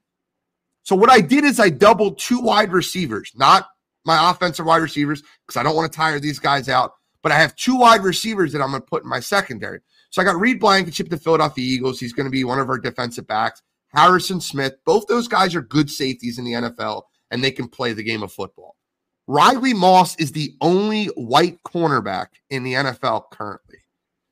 So 0.83 0.95
what 0.95 1.11
I 1.11 1.21
did 1.21 1.43
is 1.43 1.59
I 1.59 1.69
doubled 1.69 2.17
two 2.17 2.39
wide 2.39 2.71
receivers, 2.71 3.31
not 3.35 3.67
my 4.05 4.31
offensive 4.31 4.65
wide 4.65 4.77
receivers, 4.81 5.21
because 5.45 5.59
I 5.59 5.63
don't 5.63 5.75
want 5.75 5.91
to 5.91 5.95
tire 5.95 6.19
these 6.19 6.39
guys 6.39 6.69
out. 6.69 6.93
But 7.21 7.31
I 7.31 7.35
have 7.35 7.55
two 7.55 7.75
wide 7.75 8.03
receivers 8.03 8.53
that 8.53 8.61
I'm 8.61 8.69
going 8.69 8.81
to 8.81 8.87
put 8.87 9.03
in 9.03 9.09
my 9.09 9.19
secondary. 9.19 9.81
So 10.09 10.21
I 10.21 10.25
got 10.25 10.39
Reed 10.39 10.59
Blankenship, 10.59 11.09
the 11.09 11.17
Philadelphia 11.17 11.65
Eagles. 11.65 11.99
He's 11.99 12.13
going 12.13 12.25
to 12.25 12.31
be 12.31 12.43
one 12.43 12.59
of 12.59 12.69
our 12.69 12.79
defensive 12.79 13.27
backs. 13.27 13.61
Harrison 13.93 14.39
Smith. 14.39 14.75
Both 14.85 15.07
those 15.07 15.27
guys 15.27 15.55
are 15.55 15.61
good 15.61 15.89
safeties 15.89 16.39
in 16.39 16.45
the 16.45 16.53
NFL, 16.53 17.03
and 17.31 17.43
they 17.43 17.51
can 17.51 17.67
play 17.67 17.93
the 17.93 18.03
game 18.03 18.23
of 18.23 18.31
football. 18.31 18.75
Riley 19.27 19.73
Moss 19.73 20.15
is 20.17 20.31
the 20.31 20.55
only 20.61 21.07
white 21.15 21.59
cornerback 21.63 22.27
in 22.49 22.63
the 22.63 22.73
NFL 22.73 23.25
currently. 23.31 23.79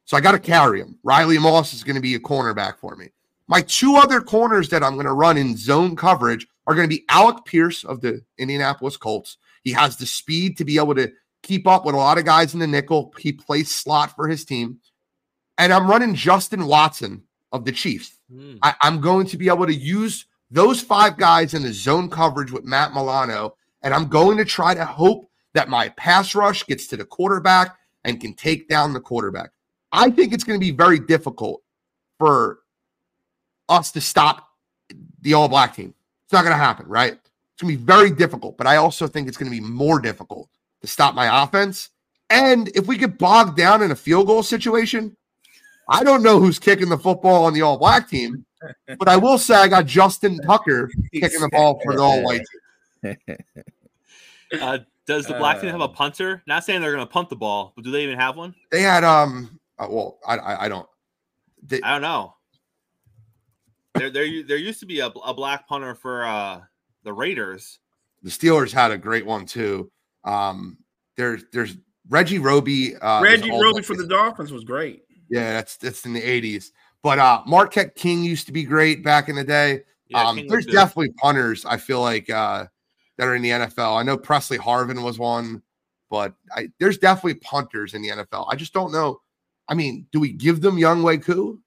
So 0.06 0.15
I 0.15 0.22
got 0.22 0.32
to 0.32 0.39
carry 0.39 0.80
him. 0.80 0.98
Riley 1.04 1.38
Moss 1.38 1.74
is 1.74 1.84
going 1.84 1.96
to 1.96 2.02
be 2.02 2.15
a 2.15 2.20
cornerback 2.20 2.78
for 2.78 2.96
me. 2.96 3.10
My 3.48 3.62
two 3.62 3.96
other 3.96 4.22
corners 4.22 4.70
that 4.70 4.84
I'm 4.84 4.94
going 4.94 5.06
to 5.06 5.13
run 5.13 5.38
in 5.38 5.58
zone 5.58 5.96
coverage 5.96 6.48
are 6.68 6.76
going 6.76 6.88
to 6.88 6.96
be 6.96 7.06
Alec 7.10 7.46
Pierce 7.46 7.84
of 7.84 8.02
the 8.02 8.22
Indianapolis 8.38 8.98
Colts. 8.98 9.38
He 9.63 9.72
has 9.72 9.98
the 9.98 10.06
speed 10.06 10.58
to 10.58 10.65
be 10.65 10.78
able 10.78 10.96
to 10.96 11.12
keep 11.44 11.67
up 11.67 11.86
with 11.86 11.96
a 11.96 11.98
lot 11.98 12.17
of 12.17 12.25
guys 12.25 12.54
in 12.54 12.60
the 12.60 12.67
nickel. 12.67 13.13
He 13.19 13.32
plays 13.32 13.69
slot 13.69 14.15
for 14.15 14.27
his 14.27 14.46
team. 14.46 14.79
And 15.58 15.71
I'm 15.71 15.90
running 15.90 16.15
Justin 16.15 16.65
Watson 16.65 17.23
of 17.52 17.65
the 17.65 17.71
Chiefs. 17.71 18.17
Mm. 18.34 18.60
I, 18.62 18.75
I'm 18.82 19.00
going 19.00 19.27
to 19.27 19.38
be 19.38 19.48
able 19.48 19.67
to 19.67 19.73
use 19.73 20.25
those 20.50 20.82
five 20.82 21.17
guys 21.17 21.54
in 21.54 21.63
the 21.63 21.73
zone 21.73 22.10
coverage 22.10 22.52
with 22.52 22.63
Matt 22.63 22.94
Milano 22.94 23.56
and 23.86 23.94
I'm 23.94 24.08
going 24.08 24.38
to 24.38 24.46
try 24.46 24.73
to 24.73 24.84
hope 24.84 25.29
that 25.54 25.69
my 25.69 25.90
pass 25.90 26.34
rush 26.34 26.65
gets 26.65 26.88
to 26.88 26.98
the 26.98 27.06
quarterback 27.06 27.77
and 28.04 28.19
can 28.19 28.34
take 28.34 28.67
down 28.67 28.94
the 28.94 29.00
quarterback. 29.00 29.52
I 29.96 30.10
think 30.10 30.33
it's 30.33 30.43
going 30.43 30.60
to 30.60 30.63
be 30.63 30.71
very 30.71 31.00
difficult 31.00 31.62
for 32.17 32.60
us 33.69 33.91
to 33.93 34.02
stop 34.02 34.48
the 35.21 35.33
all 35.33 35.48
black 35.48 35.75
team. 35.75 35.93
It's 36.25 36.33
not 36.33 36.43
going 36.43 36.54
to 36.54 36.58
happen, 36.63 36.87
right? 36.87 37.13
It's 37.13 37.62
going 37.62 37.73
to 37.73 37.79
be 37.79 37.83
very 37.83 38.12
difficult, 38.12 38.58
but 38.58 38.67
I 38.67 38.75
also 38.75 39.08
think 39.08 39.27
it's 39.27 39.37
going 39.37 39.52
to 39.52 39.58
be 39.58 39.65
more 39.65 40.00
difficult 40.00 40.50
to 40.81 40.87
stop 40.87 41.15
my 41.15 41.43
offense. 41.43 41.89
And 42.29 42.67
if 42.69 42.87
we 42.87 42.98
get 42.98 43.17
bogged 43.17 43.56
down 43.58 43.81
in 43.81 43.91
a 43.91 43.96
field 43.96 44.27
goal 44.27 44.43
situation, 44.43 45.15
I 45.87 46.04
don't 46.04 46.23
know 46.23 46.39
who's 46.39 46.60
kicking 46.60 46.89
the 46.89 46.98
football 46.98 47.46
on 47.46 47.54
the 47.54 47.62
all 47.62 47.77
black 47.77 48.10
team, 48.10 48.46
but 49.00 49.08
I 49.08 49.15
will 49.15 49.37
say 49.37 49.56
I 49.56 49.67
got 49.67 49.85
Justin 49.85 50.37
Tucker 50.46 50.89
kicking 51.13 51.39
the 51.39 51.50
ball 51.50 51.79
for 51.83 51.96
the 51.96 52.02
all 52.02 52.23
white 52.23 52.41
team. 53.04 53.17
Uh, 54.62 54.79
does 55.06 55.25
the 55.27 55.35
black 55.35 55.62
team 55.62 55.69
have 55.69 55.81
a 55.81 55.85
Uh, 55.85 55.87
punter? 55.87 56.43
Not 56.48 56.63
saying 56.63 56.81
they're 56.81 56.93
going 56.93 57.06
to 57.06 57.12
punt 57.12 57.29
the 57.29 57.35
ball, 57.35 57.73
but 57.75 57.83
do 57.83 57.91
they 57.91 58.04
even 58.04 58.17
have 58.17 58.35
one? 58.35 58.56
They 58.71 58.81
had 58.81 59.04
um. 59.04 59.60
Uh, 59.78 59.88
well, 59.90 60.19
I 60.28 60.38
I, 60.38 60.65
I 60.65 60.69
don't. 60.69 60.88
They, 61.63 61.82
I 61.82 61.94
don't 61.94 62.02
know. 62.02 62.36
There, 63.96 64.10
there, 64.10 64.44
there 64.44 64.58
used 64.58 64.80
to 64.82 64.86
be 64.86 65.00
a, 65.00 65.08
a 65.08 65.34
black 65.34 65.67
punter 65.67 65.96
for 65.96 66.26
uh, 66.26 66.62
the 67.04 67.13
Raiders. 67.13 67.80
the 68.23 68.30
Steelers 68.30 68.71
had 68.71 68.92
a 68.92 68.98
great 68.98 69.26
one 69.26 69.46
too. 69.46 69.90
Um, 70.26 70.78
there's 71.15 71.44
there's 71.52 71.78
Reggie 72.10 72.40
Roby. 72.40 72.96
Uh, 72.98 73.21
Reggie 73.21 73.52
all 73.52 73.62
Roby 73.62 73.82
for 73.82 73.96
the 73.96 74.08
Dolphins 74.08 74.52
was 74.52 74.63
great. 74.63 75.04
Yeah, 75.30 75.54
that's 75.54 75.78
that's 75.78 76.06
in 76.06 76.13
the 76.13 76.21
'80s. 76.21 76.71
But 77.02 77.19
uh, 77.19 77.44
Marquette 77.46 77.96
King 77.96 78.23
used 78.23 78.48
to 78.48 78.52
be 78.52 78.63
great 78.63 79.04
back 79.04 79.30
in 79.30 79.36
the 79.36 79.44
day. 79.44 79.82
Yeah, 80.08 80.23
um, 80.23 80.48
there's 80.48 80.65
definitely 80.65 81.12
punters. 81.13 81.65
I 81.65 81.78
feel 81.78 82.02
like 82.02 82.30
uh, 82.30 82.65
that 83.17 83.28
are 83.28 83.36
in 83.36 83.42
the 83.42 83.50
NFL. 83.50 83.98
I 83.98 84.04
know 84.04 84.17
Pressley 84.17 84.58
Harvin 84.58 85.04
was 85.04 85.17
one, 85.17 85.62
but 86.10 86.34
I, 86.56 86.69
there's 86.80 86.98
definitely 86.98 87.36
punters 87.36 87.94
in 87.94 88.02
the 88.02 88.10
NFL. 88.10 88.48
I 88.50 88.56
just 88.56 88.73
don't 88.73 88.92
know. 88.92 89.21
I 89.68 89.74
mean, 89.74 90.08
do 90.12 90.20
we 90.20 90.32
give 90.32 90.62
them 90.62 90.78
Younghoe 90.78 91.24
Koo? 91.24 91.60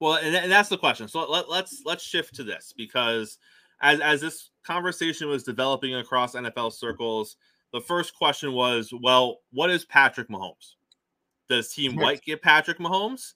Well, 0.00 0.14
and, 0.14 0.34
and 0.36 0.52
that's 0.52 0.68
the 0.68 0.78
question. 0.78 1.08
So 1.08 1.28
let, 1.30 1.48
let's 1.48 1.82
let's 1.84 2.04
shift 2.04 2.34
to 2.36 2.44
this 2.44 2.72
because 2.76 3.38
as 3.80 4.00
as 4.00 4.20
this 4.20 4.50
conversation 4.64 5.28
was 5.28 5.42
developing 5.42 5.94
across 5.94 6.34
NFL 6.34 6.72
circles, 6.72 7.36
the 7.72 7.80
first 7.80 8.14
question 8.14 8.52
was, 8.52 8.92
well, 9.02 9.38
what 9.52 9.70
is 9.70 9.84
Patrick 9.84 10.28
Mahomes? 10.28 10.74
Does 11.48 11.72
Team 11.72 11.92
Yes. 11.92 12.02
White 12.02 12.22
get 12.22 12.42
Patrick 12.42 12.78
Mahomes? 12.78 13.34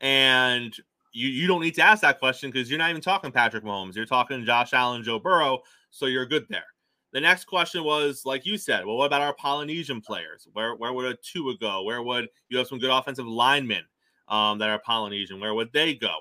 And 0.00 0.74
you 1.12 1.28
you 1.28 1.46
don't 1.46 1.62
need 1.62 1.74
to 1.76 1.82
ask 1.82 2.02
that 2.02 2.18
question 2.18 2.50
because 2.50 2.70
you're 2.70 2.78
not 2.78 2.90
even 2.90 3.02
talking 3.02 3.32
Patrick 3.32 3.64
Mahomes. 3.64 3.96
You're 3.96 4.06
talking 4.06 4.44
Josh 4.44 4.72
Allen, 4.72 5.02
Joe 5.02 5.18
Burrow, 5.18 5.60
so 5.90 6.06
you're 6.06 6.26
good 6.26 6.46
there. 6.48 6.66
The 7.12 7.20
next 7.20 7.44
question 7.44 7.84
was, 7.84 8.22
like 8.26 8.44
you 8.44 8.58
said, 8.58 8.84
well, 8.84 8.96
what 8.96 9.06
about 9.06 9.22
our 9.22 9.34
Polynesian 9.34 10.00
players? 10.00 10.46
Where 10.52 10.74
where 10.74 10.92
would 10.92 11.06
a 11.06 11.16
Tua 11.22 11.56
go? 11.56 11.82
Where 11.82 12.02
would 12.02 12.28
you 12.48 12.58
have 12.58 12.66
some 12.66 12.78
good 12.78 12.90
offensive 12.90 13.26
linemen 13.26 13.84
um, 14.28 14.58
that 14.58 14.68
are 14.68 14.78
Polynesian? 14.78 15.40
Where 15.40 15.54
would 15.54 15.72
they 15.72 15.94
go? 15.94 16.16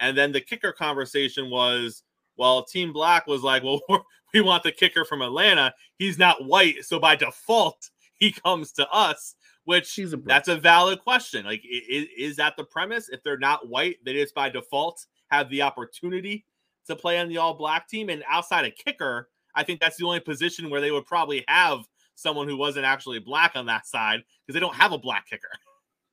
And 0.00 0.16
then 0.16 0.32
the 0.32 0.40
kicker 0.40 0.72
conversation 0.72 1.50
was, 1.50 2.04
well, 2.36 2.64
Team 2.64 2.92
Black 2.92 3.26
was 3.26 3.42
like, 3.42 3.62
well, 3.88 4.06
we 4.32 4.40
want 4.40 4.62
the 4.62 4.72
kicker 4.72 5.04
from 5.04 5.20
Atlanta. 5.22 5.74
He's 5.98 6.18
not 6.18 6.44
white, 6.44 6.84
so 6.84 6.98
by 6.98 7.16
default, 7.16 7.90
he 8.14 8.32
comes 8.32 8.72
to 8.72 8.88
us. 8.90 9.36
Which 9.64 9.86
She's 9.86 10.14
a 10.14 10.16
that's 10.16 10.48
a 10.48 10.56
valid 10.56 11.00
question. 11.00 11.44
Like, 11.44 11.62
is, 11.70 12.06
is 12.16 12.36
that 12.36 12.56
the 12.56 12.64
premise? 12.64 13.10
If 13.10 13.22
they're 13.22 13.38
not 13.38 13.68
white, 13.68 13.98
they 14.04 14.14
just 14.14 14.34
by 14.34 14.48
default 14.48 15.06
have 15.30 15.50
the 15.50 15.62
opportunity 15.62 16.46
to 16.86 16.96
play 16.96 17.18
on 17.18 17.28
the 17.28 17.36
all 17.36 17.54
black 17.54 17.86
team. 17.86 18.08
And 18.08 18.24
outside 18.28 18.64
a 18.64 18.70
kicker, 18.70 19.28
I 19.54 19.64
think 19.64 19.80
that's 19.80 19.96
the 19.96 20.06
only 20.06 20.20
position 20.20 20.70
where 20.70 20.80
they 20.80 20.90
would 20.90 21.06
probably 21.06 21.44
have 21.48 21.80
someone 22.14 22.48
who 22.48 22.56
wasn't 22.56 22.84
actually 22.84 23.18
black 23.18 23.52
on 23.54 23.66
that 23.66 23.86
side 23.86 24.22
because 24.46 24.54
they 24.54 24.60
don't 24.60 24.74
have 24.74 24.92
a 24.92 24.98
black 24.98 25.26
kicker. 25.28 25.50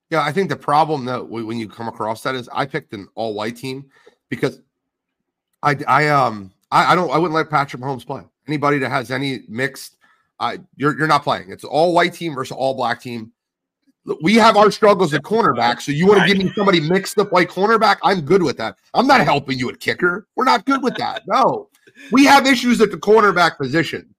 Yeah, 0.09 0.21
I 0.21 0.31
think 0.31 0.49
the 0.49 0.55
problem 0.55 1.05
though 1.05 1.23
when 1.23 1.57
you 1.57 1.67
come 1.67 1.87
across 1.87 2.23
that 2.23 2.35
is 2.35 2.49
I 2.53 2.65
picked 2.65 2.93
an 2.93 3.07
all 3.15 3.33
white 3.33 3.57
team 3.57 3.85
because 4.29 4.61
I 5.63 5.77
I 5.87 6.07
um 6.07 6.51
I, 6.71 6.93
I 6.93 6.95
don't 6.95 7.11
I 7.11 7.17
wouldn't 7.17 7.33
let 7.33 7.49
Patrick 7.49 7.81
Mahomes 7.81 8.05
play. 8.05 8.23
Anybody 8.47 8.77
that 8.79 8.89
has 8.89 9.11
any 9.11 9.41
mixed, 9.49 9.97
uh, 10.39 10.57
you're 10.77 10.97
you're 10.97 11.07
not 11.07 11.23
playing. 11.23 11.51
It's 11.51 11.65
all 11.65 11.93
white 11.93 12.13
team 12.13 12.33
versus 12.35 12.55
all 12.55 12.73
black 12.73 13.01
team. 13.01 13.33
We 14.21 14.35
have 14.35 14.55
our 14.55 14.71
struggles 14.71 15.13
at 15.13 15.23
cornerback, 15.23 15.81
so 15.81 15.91
you 15.91 16.07
want 16.07 16.21
to 16.21 16.27
give 16.27 16.37
me 16.37 16.49
somebody 16.55 16.79
mixed 16.79 17.17
up 17.19 17.33
like 17.33 17.49
cornerback? 17.49 17.97
I'm 18.01 18.21
good 18.21 18.41
with 18.41 18.55
that. 18.55 18.77
I'm 18.93 19.05
not 19.05 19.19
helping 19.19 19.59
you 19.59 19.67
at 19.67 19.81
kicker. 19.81 20.27
We're 20.37 20.45
not 20.45 20.65
good 20.65 20.81
with 20.81 20.95
that. 20.95 21.23
No, 21.27 21.67
we 22.11 22.25
have 22.25 22.45
issues 22.45 22.81
at 22.81 22.91
the 22.91 22.97
cornerback 22.97 23.57
position. 23.57 24.13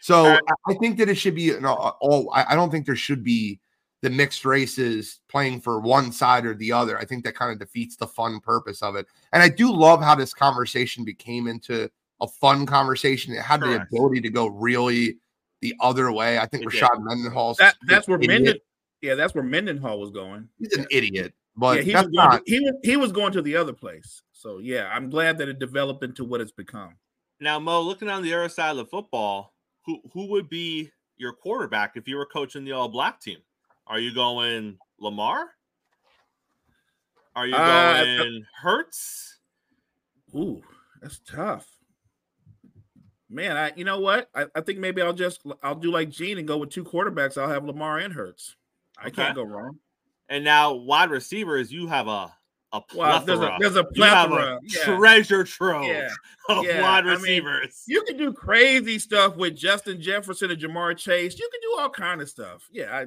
So 0.00 0.26
uh, 0.26 0.28
right. 0.30 0.42
I 0.68 0.74
think 0.74 0.98
that 0.98 1.08
it 1.08 1.14
should 1.14 1.34
be 1.34 1.50
an 1.50 1.64
uh, 1.64 1.72
all. 1.72 1.96
all- 2.00 2.32
I 2.34 2.54
don't 2.54 2.70
think 2.70 2.86
there 2.86 2.96
should 2.96 3.24
be 3.24 3.60
the 4.02 4.10
mixed 4.10 4.44
races 4.44 5.20
playing 5.30 5.62
for 5.62 5.80
one 5.80 6.12
side 6.12 6.44
or 6.44 6.54
the 6.54 6.70
other. 6.70 6.98
I 6.98 7.06
think 7.06 7.24
that 7.24 7.34
kind 7.34 7.50
of 7.50 7.58
defeats 7.58 7.96
the 7.96 8.06
fun 8.06 8.38
purpose 8.38 8.82
of 8.82 8.96
it. 8.96 9.06
And 9.32 9.42
I 9.42 9.48
do 9.48 9.72
love 9.72 10.02
how 10.02 10.14
this 10.14 10.34
conversation 10.34 11.04
became 11.04 11.46
into 11.46 11.90
a 12.20 12.28
fun 12.28 12.66
conversation. 12.66 13.32
It 13.32 13.40
had 13.40 13.62
Correct. 13.62 13.90
the 13.90 13.96
ability 13.96 14.20
to 14.20 14.28
go 14.28 14.48
really 14.48 15.16
the 15.62 15.74
other 15.80 16.12
way. 16.12 16.38
I 16.38 16.44
think 16.44 16.64
It. 16.64 16.68
Rashard 16.68 17.02
Mendenhall. 17.02 17.54
That 17.54 17.76
that's 17.86 18.06
where 18.06 18.18
Menden. 18.18 18.58
Yeah, 19.00 19.14
that's 19.14 19.34
where 19.34 19.42
Mendenhall 19.44 19.98
was 19.98 20.10
going. 20.10 20.48
He's 20.58 20.74
an 20.74 20.86
idiot, 20.90 21.32
but 21.56 21.78
yeah, 21.78 21.82
he 21.82 21.94
was, 21.94 22.12
not. 22.12 22.46
to, 22.46 22.52
he 22.52 22.60
was 22.60 22.74
he 22.82 22.96
was 22.96 23.10
going 23.12 23.32
to 23.32 23.42
the 23.42 23.56
other 23.56 23.72
place. 23.72 24.22
So 24.32 24.58
yeah, 24.58 24.90
I'm 24.92 25.08
glad 25.08 25.38
that 25.38 25.48
it 25.48 25.58
developed 25.58 26.04
into 26.04 26.24
what 26.24 26.42
it's 26.42 26.52
become. 26.52 26.94
Now, 27.44 27.58
Mo, 27.58 27.82
looking 27.82 28.08
on 28.08 28.22
the 28.22 28.32
other 28.32 28.48
side 28.48 28.70
of 28.70 28.78
the 28.78 28.86
football, 28.86 29.52
who 29.84 30.00
who 30.14 30.28
would 30.28 30.48
be 30.48 30.90
your 31.18 31.34
quarterback 31.34 31.94
if 31.94 32.08
you 32.08 32.16
were 32.16 32.24
coaching 32.24 32.64
the 32.64 32.72
all 32.72 32.88
black 32.88 33.20
team? 33.20 33.36
Are 33.86 34.00
you 34.00 34.14
going 34.14 34.78
Lamar? 34.98 35.50
Are 37.36 37.46
you 37.46 37.54
Uh, 37.54 37.96
going 38.06 38.46
Hurts? 38.62 39.40
Ooh, 40.34 40.62
that's 41.02 41.18
tough. 41.18 41.68
Man, 43.28 43.58
I 43.58 43.72
you 43.76 43.84
know 43.84 44.00
what? 44.00 44.30
I, 44.34 44.46
I 44.54 44.62
think 44.62 44.78
maybe 44.78 45.02
I'll 45.02 45.12
just 45.12 45.42
I'll 45.62 45.74
do 45.74 45.90
like 45.90 46.08
Gene 46.08 46.38
and 46.38 46.48
go 46.48 46.56
with 46.56 46.70
two 46.70 46.82
quarterbacks. 46.82 47.36
I'll 47.36 47.50
have 47.50 47.66
Lamar 47.66 47.98
and 47.98 48.14
Hurts. 48.14 48.56
I 48.96 49.08
Okay. 49.08 49.16
can't 49.16 49.34
go 49.34 49.42
wrong. 49.42 49.80
And 50.30 50.44
now 50.46 50.72
wide 50.72 51.10
receivers, 51.10 51.70
you 51.70 51.88
have 51.88 52.08
a 52.08 52.34
a 52.74 52.80
Well, 52.96 53.20
plethora. 53.20 53.24
there's 53.26 53.40
a 53.40 53.56
there's 53.60 53.76
a 53.76 53.84
plethora. 53.84 54.56
a 54.56 54.60
Yeah. 54.62 54.96
treasure 54.96 55.44
trove 55.44 55.86
Yeah. 55.86 56.08
of 56.48 56.64
Yeah, 56.64 56.82
wide 56.82 57.04
I 57.06 57.14
mean, 57.16 57.20
receivers. 57.44 57.82
You 57.86 58.02
can 58.02 58.16
do 58.16 58.32
crazy 58.32 58.98
stuff 58.98 59.36
with 59.36 59.56
Justin 59.56 60.00
Jefferson 60.00 60.50
and 60.50 60.60
Ja'Marr 60.60 60.96
Chase. 60.96 61.38
You 61.38 61.48
can 61.50 61.60
do 61.60 61.80
all 61.80 61.90
kind 61.90 62.20
of 62.20 62.28
stuff. 62.28 62.68
Yeah, 62.70 62.96
I, 62.96 63.06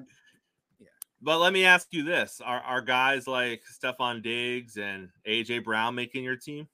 but 1.21 1.39
let 1.39 1.51
me 1.53 1.65
ask 1.65 1.87
you 1.91 2.03
this: 2.03 2.41
Are 2.43 2.61
are 2.61 2.81
guys 2.81 3.27
like 3.27 3.61
Stefon 3.81 4.21
Diggs 4.23 4.77
and 4.77 5.09
AJ 5.27 5.63
Brown 5.63 5.95
making 5.95 6.23
your 6.23 6.35
team? 6.37 6.67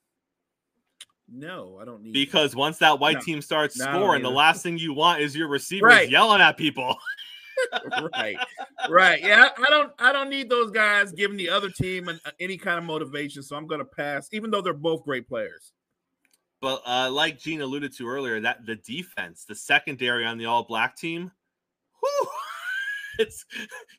no, 1.35 1.79
I 1.81 1.85
don't 1.85 2.03
need 2.03 2.13
Because 2.13 2.53
once 2.55 2.77
that 2.79 2.99
white 2.99 3.15
No. 3.15 3.21
team 3.21 3.41
starts 3.41 3.77
No, 3.79 3.85
scoring, 3.85 4.21
the 4.21 4.29
last 4.29 4.61
thing 4.61 4.77
you 4.77 4.93
want 4.93 5.21
is 5.21 5.35
your 5.35 5.47
receivers 5.47 5.87
Right. 5.87 6.09
yelling 6.09 6.41
at 6.41 6.57
people. 6.57 6.95
right, 8.15 8.37
right. 8.89 9.21
Yeah, 9.21 9.49
I 9.57 9.69
don't. 9.69 9.91
I 9.99 10.11
don't 10.11 10.29
need 10.29 10.49
those 10.49 10.71
guys 10.71 11.11
giving 11.11 11.37
the 11.37 11.49
other 11.49 11.69
team 11.69 12.07
an, 12.07 12.19
any 12.39 12.57
kind 12.57 12.77
of 12.77 12.83
motivation. 12.83 13.43
So 13.43 13.55
I'm 13.55 13.67
going 13.67 13.79
to 13.79 13.85
pass, 13.85 14.29
even 14.31 14.51
though 14.51 14.61
they're 14.61 14.73
both 14.73 15.03
great 15.03 15.27
players. 15.27 15.71
But 16.61 16.81
uh, 16.85 17.11
like 17.11 17.39
Gene 17.39 17.61
alluded 17.61 17.93
to 17.97 18.07
earlier, 18.07 18.39
that 18.39 18.65
the 18.65 18.77
defense, 18.77 19.43
the 19.43 19.55
secondary 19.55 20.25
on 20.25 20.37
the 20.37 20.45
all 20.45 20.63
black 20.63 20.95
team, 20.95 21.29
whew, 21.99 22.27
it's 23.19 23.45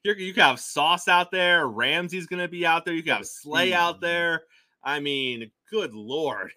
you're, 0.02 0.16
you 0.16 0.32
can 0.32 0.44
have 0.44 0.60
Sauce 0.60 1.06
out 1.06 1.30
there, 1.30 1.68
Ramsey's 1.68 2.26
going 2.26 2.40
to 2.40 2.48
be 2.48 2.64
out 2.64 2.84
there, 2.84 2.94
you 2.94 3.02
can 3.02 3.16
have 3.16 3.26
Slay 3.26 3.74
out 3.74 4.00
there. 4.00 4.44
I 4.82 5.00
mean, 5.00 5.50
good 5.70 5.94
lord. 5.94 6.52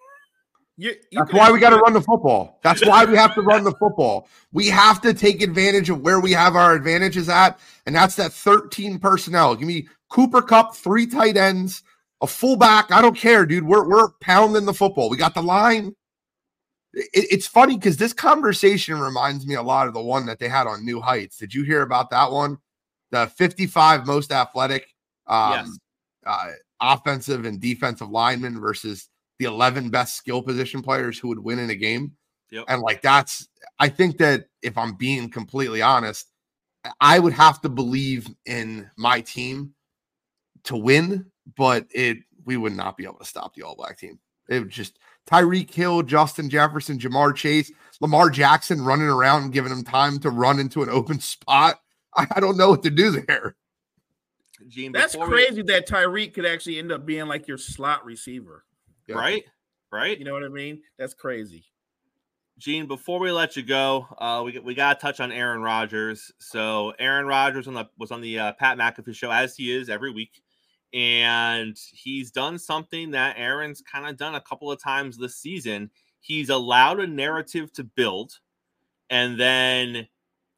You, 0.80 0.94
you 1.10 1.18
That's 1.18 1.32
why 1.32 1.50
we 1.50 1.58
got 1.58 1.70
to 1.70 1.76
run 1.78 1.92
the 1.92 2.00
football. 2.00 2.60
That's 2.62 2.86
why 2.86 3.04
we 3.04 3.16
have 3.16 3.34
to 3.34 3.42
run 3.42 3.64
the 3.64 3.72
football. 3.72 4.28
We 4.52 4.68
have 4.68 5.00
to 5.00 5.12
take 5.12 5.42
advantage 5.42 5.90
of 5.90 6.02
where 6.02 6.20
we 6.20 6.30
have 6.30 6.54
our 6.54 6.72
advantages 6.74 7.28
at, 7.28 7.58
and 7.86 7.94
that's 7.96 8.14
that 8.14 8.32
13 8.32 9.00
personnel. 9.00 9.56
Give 9.56 9.66
me 9.66 9.88
Cooper 10.08 10.40
Kupp, 10.40 10.76
three 10.76 11.04
tight 11.04 11.36
ends, 11.36 11.82
a 12.20 12.28
fullback. 12.28 12.92
I 12.92 13.02
don't 13.02 13.16
care, 13.16 13.44
dude. 13.44 13.64
We're 13.64 13.88
we're 13.88 14.10
pounding 14.20 14.66
the 14.66 14.72
football. 14.72 15.10
We 15.10 15.16
got 15.16 15.34
the 15.34 15.42
line. 15.42 15.96
It- 16.94 17.26
it's 17.32 17.48
funny 17.48 17.76
because 17.76 17.96
this 17.96 18.12
conversation 18.12 19.00
reminds 19.00 19.48
me 19.48 19.56
a 19.56 19.62
lot 19.62 19.88
of 19.88 19.94
the 19.94 20.00
one 20.00 20.26
that 20.26 20.38
they 20.38 20.48
had 20.48 20.68
on 20.68 20.84
New 20.84 21.00
Heights. 21.00 21.38
Did 21.38 21.52
you 21.52 21.64
hear 21.64 21.82
about 21.82 22.10
that 22.10 22.30
one? 22.30 22.56
The 23.10 23.26
55 23.26 24.06
most 24.06 24.30
athletic 24.30 24.94
um, 25.26 25.52
Yes. 25.52 25.78
uh, 26.24 26.50
offensive 26.80 27.44
and 27.46 27.60
defensive 27.60 28.10
linemen 28.10 28.60
versus 28.60 29.08
the 29.38 29.46
11 29.46 29.90
best 29.90 30.16
skill 30.16 30.42
position 30.42 30.82
players 30.82 31.18
who 31.18 31.28
would 31.28 31.38
win 31.38 31.58
in 31.58 31.70
a 31.70 31.74
game. 31.74 32.12
Yep. 32.50 32.64
And 32.68 32.82
like 32.82 33.02
that's, 33.02 33.48
I 33.78 33.88
think 33.88 34.18
that 34.18 34.46
if 34.62 34.76
I'm 34.76 34.94
being 34.94 35.30
completely 35.30 35.82
honest, 35.82 36.26
I 37.00 37.18
would 37.18 37.32
have 37.34 37.60
to 37.62 37.68
believe 37.68 38.28
in 38.46 38.90
my 38.96 39.20
team 39.20 39.74
to 40.64 40.76
win, 40.76 41.26
but 41.56 41.86
it 41.90 42.18
we 42.44 42.56
would 42.56 42.74
not 42.74 42.96
be 42.96 43.04
able 43.04 43.18
to 43.18 43.24
stop 43.24 43.54
the 43.54 43.62
all 43.62 43.76
black 43.76 43.98
team. 43.98 44.18
It 44.48 44.60
would 44.60 44.70
just 44.70 44.98
Tyreek 45.30 45.72
Hill, 45.72 46.02
Justin 46.02 46.48
Jefferson, 46.48 46.98
Ja'Marr 46.98 47.34
Chase, 47.34 47.70
Lamar 48.00 48.30
Jackson 48.30 48.80
running 48.80 49.08
around 49.08 49.42
and 49.44 49.52
giving 49.52 49.70
him 49.70 49.84
time 49.84 50.18
to 50.20 50.30
run 50.30 50.58
into 50.58 50.82
an 50.82 50.88
open 50.88 51.20
spot. 51.20 51.80
I, 52.16 52.26
I 52.34 52.40
don't 52.40 52.56
know 52.56 52.70
what 52.70 52.82
to 52.84 52.90
do 52.90 53.10
there. 53.10 53.56
Gene, 54.66 54.92
That's 54.92 55.12
before 55.12 55.28
we- 55.28 55.44
crazy 55.46 55.62
that 55.62 55.86
Tyreek 55.86 56.34
could 56.34 56.46
actually 56.46 56.78
end 56.78 56.90
up 56.90 57.04
being 57.04 57.26
like 57.26 57.46
your 57.46 57.58
slot 57.58 58.04
receiver. 58.04 58.64
Yeah. 59.08 59.16
right? 59.16 59.44
Right? 59.90 60.18
You 60.18 60.24
know 60.24 60.34
what 60.34 60.44
I 60.44 60.48
mean? 60.48 60.82
That's 60.98 61.14
crazy. 61.14 61.64
Gene, 62.58 62.86
before 62.86 63.20
we 63.20 63.30
let 63.30 63.56
you 63.56 63.62
go, 63.62 64.06
uh, 64.18 64.42
we 64.44 64.58
we 64.58 64.74
got 64.74 64.98
to 64.98 65.00
touch 65.00 65.20
on 65.20 65.32
Aaron 65.32 65.62
Rodgers. 65.62 66.32
So 66.38 66.92
Aaron 66.98 67.26
Rodgers 67.26 67.68
on 67.68 67.74
the 67.74 67.88
was 67.98 68.10
on 68.10 68.20
the 68.20 68.38
uh, 68.38 68.52
Pat 68.52 68.76
McAfee 68.76 69.14
show 69.14 69.30
as 69.30 69.56
he 69.56 69.72
is 69.72 69.88
every 69.88 70.10
week, 70.10 70.42
and 70.92 71.76
he's 71.92 72.30
done 72.32 72.58
something 72.58 73.12
that 73.12 73.36
Aaron's 73.38 73.80
kind 73.80 74.08
of 74.08 74.16
done 74.16 74.34
a 74.34 74.40
couple 74.40 74.72
of 74.72 74.82
times 74.82 75.16
this 75.16 75.36
season. 75.36 75.90
He's 76.20 76.50
allowed 76.50 77.00
a 77.00 77.06
narrative 77.06 77.72
to 77.74 77.84
build, 77.84 78.40
And 79.08 79.38
then 79.38 80.08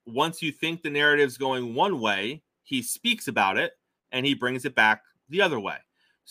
once 0.06 0.42
you 0.42 0.52
think 0.52 0.82
the 0.82 0.90
narrative's 0.90 1.36
going 1.36 1.74
one 1.74 2.00
way, 2.00 2.42
he 2.62 2.82
speaks 2.82 3.28
about 3.28 3.58
it 3.58 3.72
and 4.12 4.26
he 4.26 4.34
brings 4.34 4.64
it 4.64 4.74
back 4.74 5.02
the 5.28 5.42
other 5.42 5.60
way. 5.60 5.76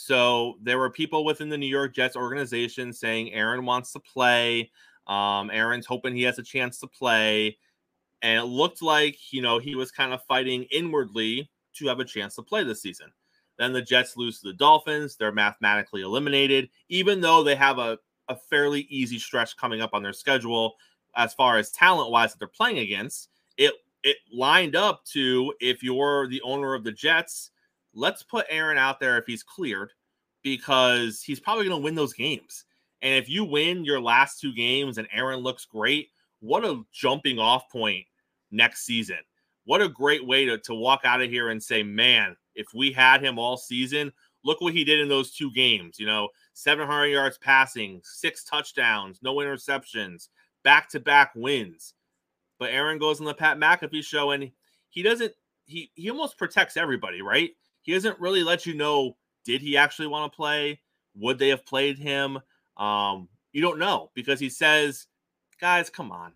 So 0.01 0.55
there 0.61 0.77
were 0.77 0.89
people 0.89 1.25
within 1.25 1.49
the 1.49 1.57
New 1.57 1.67
York 1.67 1.93
Jets 1.93 2.15
organization 2.15 2.93
saying 2.93 3.33
Aaron 3.33 3.65
wants 3.65 3.91
to 3.91 3.99
play. 3.99 4.71
Um, 5.07 5.51
Aaron's 5.51 5.85
hoping 5.85 6.15
he 6.15 6.23
has 6.23 6.39
a 6.39 6.43
chance 6.43 6.79
to 6.79 6.87
play. 6.87 7.57
And 8.21 8.39
it 8.39 8.45
looked 8.45 8.81
like, 8.81 9.17
you 9.33 9.41
know, 9.41 9.59
he 9.59 9.75
was 9.75 9.91
kind 9.91 10.13
of 10.13 10.23
fighting 10.23 10.63
inwardly 10.71 11.51
to 11.73 11.87
have 11.87 11.99
a 11.99 12.05
chance 12.05 12.35
to 12.35 12.41
play 12.41 12.63
this 12.63 12.81
season. 12.81 13.11
Then 13.57 13.73
the 13.73 13.81
Jets 13.81 14.15
lose 14.15 14.39
to 14.39 14.47
the 14.47 14.53
Dolphins. 14.53 15.17
They're 15.17 15.33
mathematically 15.33 16.01
eliminated, 16.01 16.69
even 16.87 17.19
though 17.19 17.43
they 17.43 17.55
have 17.55 17.77
a, 17.77 17.99
a 18.29 18.37
fairly 18.37 18.87
easy 18.89 19.19
stretch 19.19 19.57
coming 19.57 19.81
up 19.81 19.93
on 19.93 20.01
their 20.01 20.13
schedule 20.13 20.75
as 21.17 21.33
far 21.33 21.57
as 21.57 21.71
talent 21.71 22.09
wise 22.09 22.31
that 22.31 22.39
they're 22.39 22.47
playing 22.47 22.79
against. 22.79 23.27
It 23.57 23.73
it 24.03 24.15
lined 24.31 24.77
up 24.77 25.03
to 25.07 25.53
if 25.59 25.83
you're 25.83 26.29
the 26.29 26.41
owner 26.43 26.73
of 26.73 26.85
the 26.85 26.93
Jets, 26.93 27.51
let's 27.93 28.23
put 28.23 28.45
Aaron 28.49 28.77
out 28.77 28.99
there 28.99 29.17
if 29.17 29.25
he's 29.25 29.43
cleared 29.43 29.91
because 30.43 31.21
he's 31.21 31.39
probably 31.39 31.65
going 31.67 31.79
to 31.79 31.83
win 31.83 31.95
those 31.95 32.13
games. 32.13 32.65
And 33.01 33.13
if 33.15 33.29
you 33.29 33.45
win 33.45 33.85
your 33.85 33.99
last 33.99 34.39
two 34.39 34.53
games 34.53 34.97
and 34.97 35.07
Aaron 35.11 35.39
looks 35.39 35.65
great, 35.65 36.09
what 36.39 36.65
a 36.65 36.81
jumping 36.91 37.39
off 37.39 37.69
point 37.69 38.05
next 38.51 38.85
season. 38.85 39.19
What 39.65 39.81
a 39.81 39.89
great 39.89 40.25
way 40.25 40.45
to, 40.45 40.57
to 40.59 40.73
walk 40.73 41.01
out 41.03 41.21
of 41.21 41.29
here 41.29 41.49
and 41.49 41.61
say, 41.61 41.83
man, 41.83 42.35
if 42.55 42.67
we 42.73 42.91
had 42.91 43.23
him 43.23 43.37
all 43.37 43.57
season, 43.57 44.11
look 44.43 44.61
what 44.61 44.73
he 44.73 44.83
did 44.83 44.99
in 44.99 45.09
those 45.09 45.31
two 45.31 45.51
games. 45.51 45.99
You 45.99 46.07
know, 46.07 46.29
700 46.53 47.05
yards 47.07 47.37
passing, 47.37 48.01
six 48.03 48.43
touchdowns, 48.43 49.19
no 49.21 49.35
interceptions, 49.35 50.29
back 50.63 50.89
to 50.89 50.99
back 50.99 51.31
wins. 51.35 51.93
But 52.57 52.71
Aaron 52.71 52.97
goes 52.97 53.19
on 53.19 53.25
the 53.25 53.33
Pat 53.33 53.57
McAfee 53.57 54.03
show 54.03 54.31
and 54.31 54.51
he 54.89 55.03
doesn't, 55.03 55.33
he, 55.65 55.91
he 55.93 56.09
almost 56.09 56.37
protects 56.37 56.75
everybody, 56.75 57.21
right? 57.21 57.51
He 57.89 57.95
doesn't 57.95 58.19
really 58.19 58.43
let 58.43 58.67
you 58.67 58.75
know, 58.75 59.17
did 59.45 59.61
he 59.61 59.75
actually 59.75 60.05
want 60.05 60.31
to 60.31 60.35
play? 60.35 60.79
Would 61.15 61.39
they 61.39 61.49
have 61.49 61.65
played 61.65 61.97
him? 61.97 62.37
Um, 62.77 63.27
you 63.51 63.63
don't 63.63 63.79
know 63.79 64.11
because 64.13 64.39
he 64.39 64.47
says, 64.47 65.07
guys, 65.59 65.89
come 65.89 66.11
on. 66.11 66.33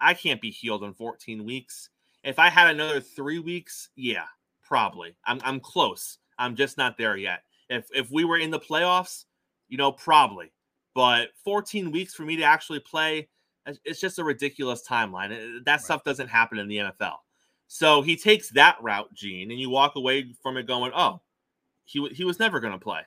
I 0.00 0.14
can't 0.14 0.40
be 0.40 0.50
healed 0.50 0.82
in 0.82 0.94
14 0.94 1.44
weeks. 1.44 1.90
If 2.22 2.38
I 2.38 2.48
had 2.48 2.68
another 2.68 3.02
three 3.02 3.38
weeks, 3.38 3.90
yeah, 3.96 4.24
probably. 4.62 5.14
I'm, 5.26 5.40
I'm 5.44 5.60
close. 5.60 6.16
I'm 6.38 6.56
just 6.56 6.78
not 6.78 6.96
there 6.96 7.18
yet. 7.18 7.42
If, 7.68 7.84
if 7.94 8.10
we 8.10 8.24
were 8.24 8.38
in 8.38 8.50
the 8.50 8.58
playoffs, 8.58 9.26
you 9.68 9.76
know, 9.76 9.92
probably. 9.92 10.54
But 10.94 11.32
14 11.44 11.90
weeks 11.90 12.14
for 12.14 12.22
me 12.22 12.36
to 12.36 12.44
actually 12.44 12.80
play, 12.80 13.28
it's 13.66 14.00
just 14.00 14.18
a 14.18 14.24
ridiculous 14.24 14.82
timeline. 14.88 15.28
That 15.66 15.70
right. 15.70 15.80
stuff 15.82 16.02
doesn't 16.02 16.28
happen 16.28 16.58
in 16.58 16.66
the 16.66 16.78
NFL. 16.78 17.16
So 17.66 18.02
he 18.02 18.16
takes 18.16 18.50
that 18.50 18.76
route, 18.82 19.12
Gene, 19.14 19.50
and 19.50 19.58
you 19.58 19.70
walk 19.70 19.96
away 19.96 20.34
from 20.42 20.56
it 20.56 20.66
going, 20.66 20.92
"Oh, 20.94 21.20
he 21.84 22.06
he 22.08 22.24
was 22.24 22.38
never 22.38 22.60
going 22.60 22.72
to 22.72 22.78
play." 22.78 23.00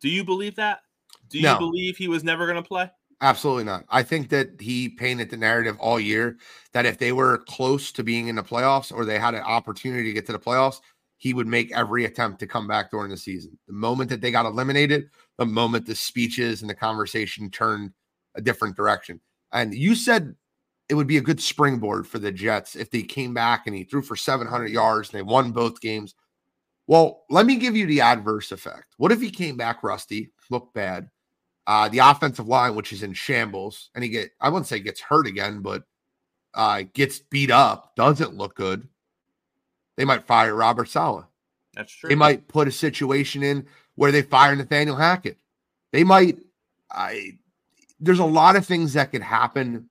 Do 0.00 0.08
you 0.08 0.24
believe 0.24 0.56
that? 0.56 0.80
Do 1.28 1.38
you 1.38 1.44
no. 1.44 1.58
believe 1.58 1.96
he 1.96 2.08
was 2.08 2.24
never 2.24 2.46
going 2.46 2.62
to 2.62 2.68
play? 2.68 2.90
Absolutely 3.20 3.64
not. 3.64 3.84
I 3.88 4.02
think 4.02 4.30
that 4.30 4.60
he 4.60 4.88
painted 4.88 5.30
the 5.30 5.36
narrative 5.36 5.76
all 5.78 6.00
year 6.00 6.38
that 6.72 6.86
if 6.86 6.98
they 6.98 7.12
were 7.12 7.38
close 7.46 7.92
to 7.92 8.02
being 8.02 8.26
in 8.26 8.34
the 8.34 8.42
playoffs 8.42 8.92
or 8.92 9.04
they 9.04 9.18
had 9.18 9.34
an 9.34 9.42
opportunity 9.42 10.08
to 10.08 10.12
get 10.12 10.26
to 10.26 10.32
the 10.32 10.40
playoffs, 10.40 10.80
he 11.18 11.32
would 11.32 11.46
make 11.46 11.70
every 11.70 12.04
attempt 12.04 12.40
to 12.40 12.48
come 12.48 12.66
back 12.66 12.90
during 12.90 13.10
the 13.10 13.16
season. 13.16 13.56
The 13.68 13.74
moment 13.74 14.10
that 14.10 14.20
they 14.20 14.32
got 14.32 14.44
eliminated, 14.44 15.08
the 15.38 15.46
moment 15.46 15.86
the 15.86 15.94
speeches 15.94 16.62
and 16.62 16.68
the 16.68 16.74
conversation 16.74 17.48
turned 17.48 17.92
a 18.34 18.40
different 18.40 18.74
direction. 18.74 19.20
And 19.52 19.72
you 19.72 19.94
said 19.94 20.34
it 20.92 20.94
would 20.94 21.06
be 21.06 21.16
a 21.16 21.22
good 21.22 21.40
springboard 21.40 22.06
for 22.06 22.18
the 22.18 22.30
Jets 22.30 22.76
if 22.76 22.90
they 22.90 23.02
came 23.02 23.32
back 23.32 23.66
and 23.66 23.74
he 23.74 23.82
threw 23.82 24.02
for 24.02 24.14
700 24.14 24.66
yards 24.66 25.08
and 25.08 25.18
they 25.18 25.22
won 25.22 25.50
both 25.50 25.80
games. 25.80 26.14
Well, 26.86 27.22
let 27.30 27.46
me 27.46 27.56
give 27.56 27.74
you 27.74 27.86
the 27.86 28.02
adverse 28.02 28.52
effect. 28.52 28.92
What 28.98 29.10
if 29.10 29.18
he 29.18 29.30
came 29.30 29.56
back 29.56 29.82
rusty, 29.82 30.32
looked 30.50 30.74
bad? 30.74 31.08
Uh, 31.66 31.88
the 31.88 32.00
offensive 32.00 32.46
line, 32.46 32.74
which 32.74 32.92
is 32.92 33.02
in 33.02 33.14
shambles, 33.14 33.88
and 33.94 34.04
he 34.04 34.10
get 34.10 34.32
I 34.38 34.50
wouldn't 34.50 34.66
say 34.66 34.80
gets 34.80 35.00
hurt 35.00 35.26
again, 35.26 35.62
but 35.62 35.84
uh, 36.52 36.82
gets 36.92 37.20
beat 37.20 37.50
up, 37.50 37.96
doesn't 37.96 38.36
look 38.36 38.54
good. 38.54 38.86
They 39.96 40.04
might 40.04 40.26
fire 40.26 40.54
Robert 40.54 40.90
Saleh. 40.90 41.24
That's 41.72 41.90
true. 41.90 42.10
They 42.10 42.16
might 42.16 42.48
put 42.48 42.68
a 42.68 42.72
situation 42.72 43.42
in 43.42 43.66
where 43.94 44.12
they 44.12 44.20
fire 44.20 44.54
Nathaniel 44.54 44.96
Hackett. 44.96 45.38
They 45.90 46.04
might. 46.04 46.36
I 46.90 47.38
there's 47.98 48.18
a 48.18 48.24
lot 48.24 48.56
of 48.56 48.66
things 48.66 48.92
that 48.92 49.12
could 49.12 49.22
happen, 49.22 49.88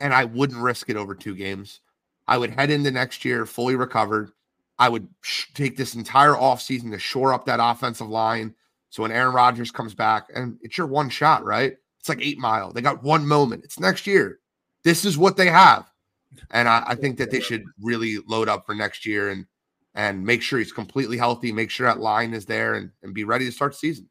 and 0.00 0.12
I 0.12 0.24
wouldn't 0.24 0.62
risk 0.62 0.90
it 0.90 0.96
over 0.96 1.14
two 1.14 1.34
games. 1.34 1.80
I 2.28 2.38
would 2.38 2.50
head 2.50 2.70
into 2.70 2.90
next 2.90 3.24
year 3.24 3.46
fully 3.46 3.76
recovered. 3.76 4.30
I 4.78 4.88
would 4.88 5.08
sh- 5.22 5.46
take 5.54 5.76
this 5.76 5.94
entire 5.94 6.32
offseason 6.32 6.90
to 6.90 6.98
shore 6.98 7.32
up 7.32 7.46
that 7.46 7.60
offensive 7.62 8.08
line 8.08 8.54
so 8.96 9.02
when 9.02 9.12
Aaron 9.12 9.34
Rodgers 9.34 9.70
comes 9.70 9.94
back, 9.94 10.28
and 10.34 10.58
it's 10.62 10.78
your 10.78 10.86
one 10.86 11.10
shot, 11.10 11.44
right? 11.44 11.76
It's 12.00 12.08
like 12.08 12.22
eight 12.22 12.38
mile. 12.38 12.72
They 12.72 12.80
got 12.80 13.02
one 13.02 13.26
moment. 13.26 13.62
It's 13.64 13.78
next 13.78 14.06
year. 14.06 14.38
This 14.84 15.04
is 15.04 15.18
what 15.18 15.36
they 15.36 15.48
have. 15.48 15.90
And 16.50 16.66
I, 16.66 16.82
I 16.86 16.94
think 16.94 17.18
that 17.18 17.30
they 17.30 17.40
should 17.40 17.64
really 17.80 18.18
load 18.26 18.48
up 18.48 18.64
for 18.64 18.74
next 18.74 19.04
year 19.04 19.28
and 19.30 19.44
and 19.94 20.24
make 20.24 20.40
sure 20.40 20.58
he's 20.58 20.72
completely 20.72 21.18
healthy, 21.18 21.52
make 21.52 21.70
sure 21.70 21.86
that 21.86 22.00
line 22.00 22.34
is 22.34 22.46
there 22.46 22.74
and, 22.74 22.90
and 23.02 23.12
be 23.14 23.24
ready 23.24 23.44
to 23.44 23.52
start 23.52 23.72
the 23.72 23.78
season. 23.78 24.08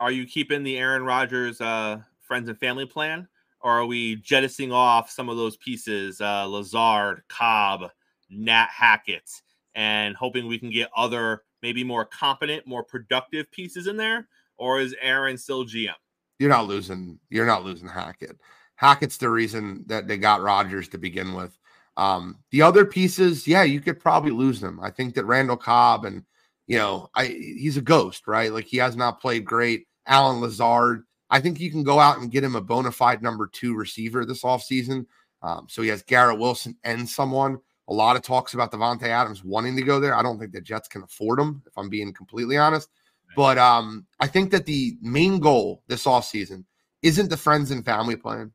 Are 0.00 0.10
you 0.10 0.26
keeping 0.26 0.62
the 0.64 0.76
Aaron 0.78 1.04
Rodgers 1.04 1.60
uh, 1.60 1.98
friends 2.20 2.48
and 2.48 2.58
family 2.58 2.86
plan? 2.86 3.28
Or 3.62 3.72
are 3.72 3.86
we 3.86 4.16
jettisoning 4.16 4.72
off 4.72 5.10
some 5.10 5.28
of 5.28 5.36
those 5.36 5.56
pieces, 5.58 6.20
uh, 6.20 6.46
Lazard, 6.46 7.22
Cobb, 7.28 7.90
Nat 8.30 8.68
Hackett, 8.70 9.30
and 9.74 10.16
hoping 10.16 10.46
we 10.46 10.58
can 10.58 10.70
get 10.70 10.90
other 10.96 11.42
maybe 11.62 11.84
more 11.84 12.04
competent, 12.04 12.66
more 12.66 12.82
productive 12.82 13.50
pieces 13.50 13.86
in 13.86 13.96
there, 13.96 14.28
or 14.56 14.80
is 14.80 14.94
Aaron 15.00 15.36
still 15.36 15.64
GM? 15.64 15.94
You're 16.38 16.48
not 16.48 16.66
losing. 16.66 17.18
You're 17.28 17.46
not 17.46 17.64
losing 17.64 17.88
Hackett. 17.88 18.38
Hackett's 18.76 19.18
the 19.18 19.28
reason 19.28 19.84
that 19.88 20.08
they 20.08 20.16
got 20.16 20.40
Rodgers 20.40 20.88
to 20.88 20.98
begin 20.98 21.34
with. 21.34 21.58
Um, 21.98 22.38
the 22.50 22.62
other 22.62 22.86
pieces, 22.86 23.46
yeah, 23.46 23.62
you 23.62 23.80
could 23.80 24.00
probably 24.00 24.30
lose 24.30 24.58
them. 24.58 24.80
I 24.82 24.90
think 24.90 25.14
that 25.14 25.26
Randall 25.26 25.58
Cobb 25.58 26.06
and 26.06 26.24
you 26.66 26.78
know, 26.78 27.08
I 27.16 27.26
he's 27.26 27.76
a 27.76 27.82
ghost, 27.82 28.28
right? 28.28 28.52
Like 28.52 28.64
he 28.64 28.76
has 28.76 28.94
not 28.94 29.20
played 29.20 29.44
great. 29.44 29.88
Allen 30.06 30.40
Lazard. 30.40 31.02
I 31.30 31.40
think 31.40 31.60
you 31.60 31.70
can 31.70 31.84
go 31.84 32.00
out 32.00 32.18
and 32.18 32.30
get 32.30 32.44
him 32.44 32.56
a 32.56 32.60
bona 32.60 32.90
fide 32.90 33.22
number 33.22 33.46
two 33.46 33.74
receiver 33.74 34.24
this 34.24 34.42
offseason. 34.42 35.06
Um, 35.42 35.66
so 35.68 35.82
he 35.82 35.88
has 35.88 36.02
Garrett 36.02 36.38
Wilson 36.38 36.76
and 36.84 37.08
someone. 37.08 37.58
A 37.88 37.94
lot 37.94 38.16
of 38.16 38.22
talks 38.22 38.54
about 38.54 38.72
Davante 38.72 39.04
Adams 39.04 39.42
wanting 39.42 39.76
to 39.76 39.82
go 39.82 39.98
there. 40.00 40.14
I 40.14 40.22
don't 40.22 40.38
think 40.38 40.52
the 40.52 40.60
Jets 40.60 40.88
can 40.88 41.02
afford 41.02 41.40
him, 41.40 41.62
if 41.66 41.72
I'm 41.76 41.88
being 41.88 42.12
completely 42.12 42.56
honest. 42.56 42.88
But 43.36 43.58
um, 43.58 44.06
I 44.18 44.26
think 44.26 44.50
that 44.50 44.66
the 44.66 44.96
main 45.00 45.38
goal 45.38 45.82
this 45.86 46.04
offseason 46.04 46.64
isn't 47.02 47.30
the 47.30 47.36
friends 47.36 47.70
and 47.70 47.84
family 47.84 48.16
plan. 48.16 48.52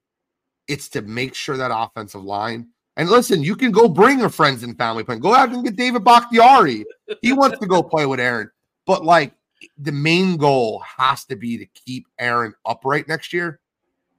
It's 0.68 0.90
to 0.90 1.02
make 1.02 1.34
sure 1.34 1.58
that 1.58 1.72
offensive 1.74 2.24
line. 2.24 2.70
And 2.98 3.10
listen, 3.10 3.44
you 3.44 3.56
can 3.56 3.72
go 3.72 3.90
bring 3.90 4.22
a 4.22 4.30
friends 4.30 4.64
and 4.64 4.78
family 4.78 5.04
plan. 5.04 5.20
Go 5.20 5.34
out 5.34 5.50
and 5.50 5.64
get 5.64 5.76
David 5.76 6.04
Bakhtiari. 6.04 6.86
He 7.22 7.34
wants 7.34 7.60
to 7.60 7.68
go 7.68 7.84
play 7.84 8.06
with 8.06 8.20
Aaron. 8.20 8.50
But 8.86 9.04
like 9.04 9.34
the 9.78 9.92
main 9.92 10.38
goal 10.38 10.84
has 10.98 11.26
to 11.26 11.36
be 11.36 11.58
to 11.58 11.66
keep 11.66 12.08
Aaron 12.20 12.54
upright 12.66 13.08
next 13.08 13.34
year, 13.34 13.60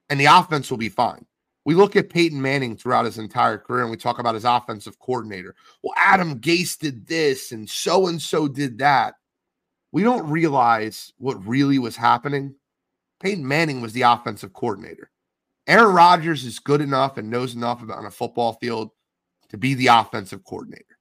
and 0.09 0.19
the 0.19 0.27
offense 0.27 0.71
will 0.71 0.79
be 0.79 0.89
fine. 0.89 1.27
We 1.67 1.75
look 1.75 1.97
at 1.97 2.11
Peyton 2.11 2.41
Manning 2.41 2.77
throughout 2.77 3.07
his 3.07 3.19
entire 3.19 3.59
career 3.59 3.83
and 3.83 3.91
we 3.91 3.97
talk 3.97 4.21
about 4.21 4.37
his 4.37 4.45
offensive 4.45 5.01
coordinator. 5.01 5.57
Well, 5.83 5.95
Adam 5.97 6.39
Gase 6.39 6.79
did 6.79 7.09
this 7.09 7.51
and 7.51 7.69
so 7.69 8.07
and 8.07 8.23
so 8.23 8.47
did 8.47 8.79
that. 8.79 9.15
We 9.91 10.05
don't 10.05 10.31
realize 10.31 11.13
what 11.19 11.45
really 11.45 11.81
was 11.81 11.97
happening. 11.97 12.55
Peyton 13.19 13.47
Manning 13.47 13.81
was 13.81 13.93
the 13.93 14.03
offensive 14.03 14.53
coordinator. 14.53 15.11
Aaron 15.67 15.93
Rodgers 15.93 16.45
is 16.45 16.61
good 16.61 16.81
enough 16.81 17.19
and 17.19 17.31
knows 17.31 17.57
enough 17.57 17.83
about 17.83 17.99
on 17.99 18.07
a 18.07 18.13
football 18.13 18.53
field 18.53 18.91
to 19.49 19.59
be 19.59 19.75
the 19.75 19.89
offensive 19.89 20.45
coordinator. 20.45 20.99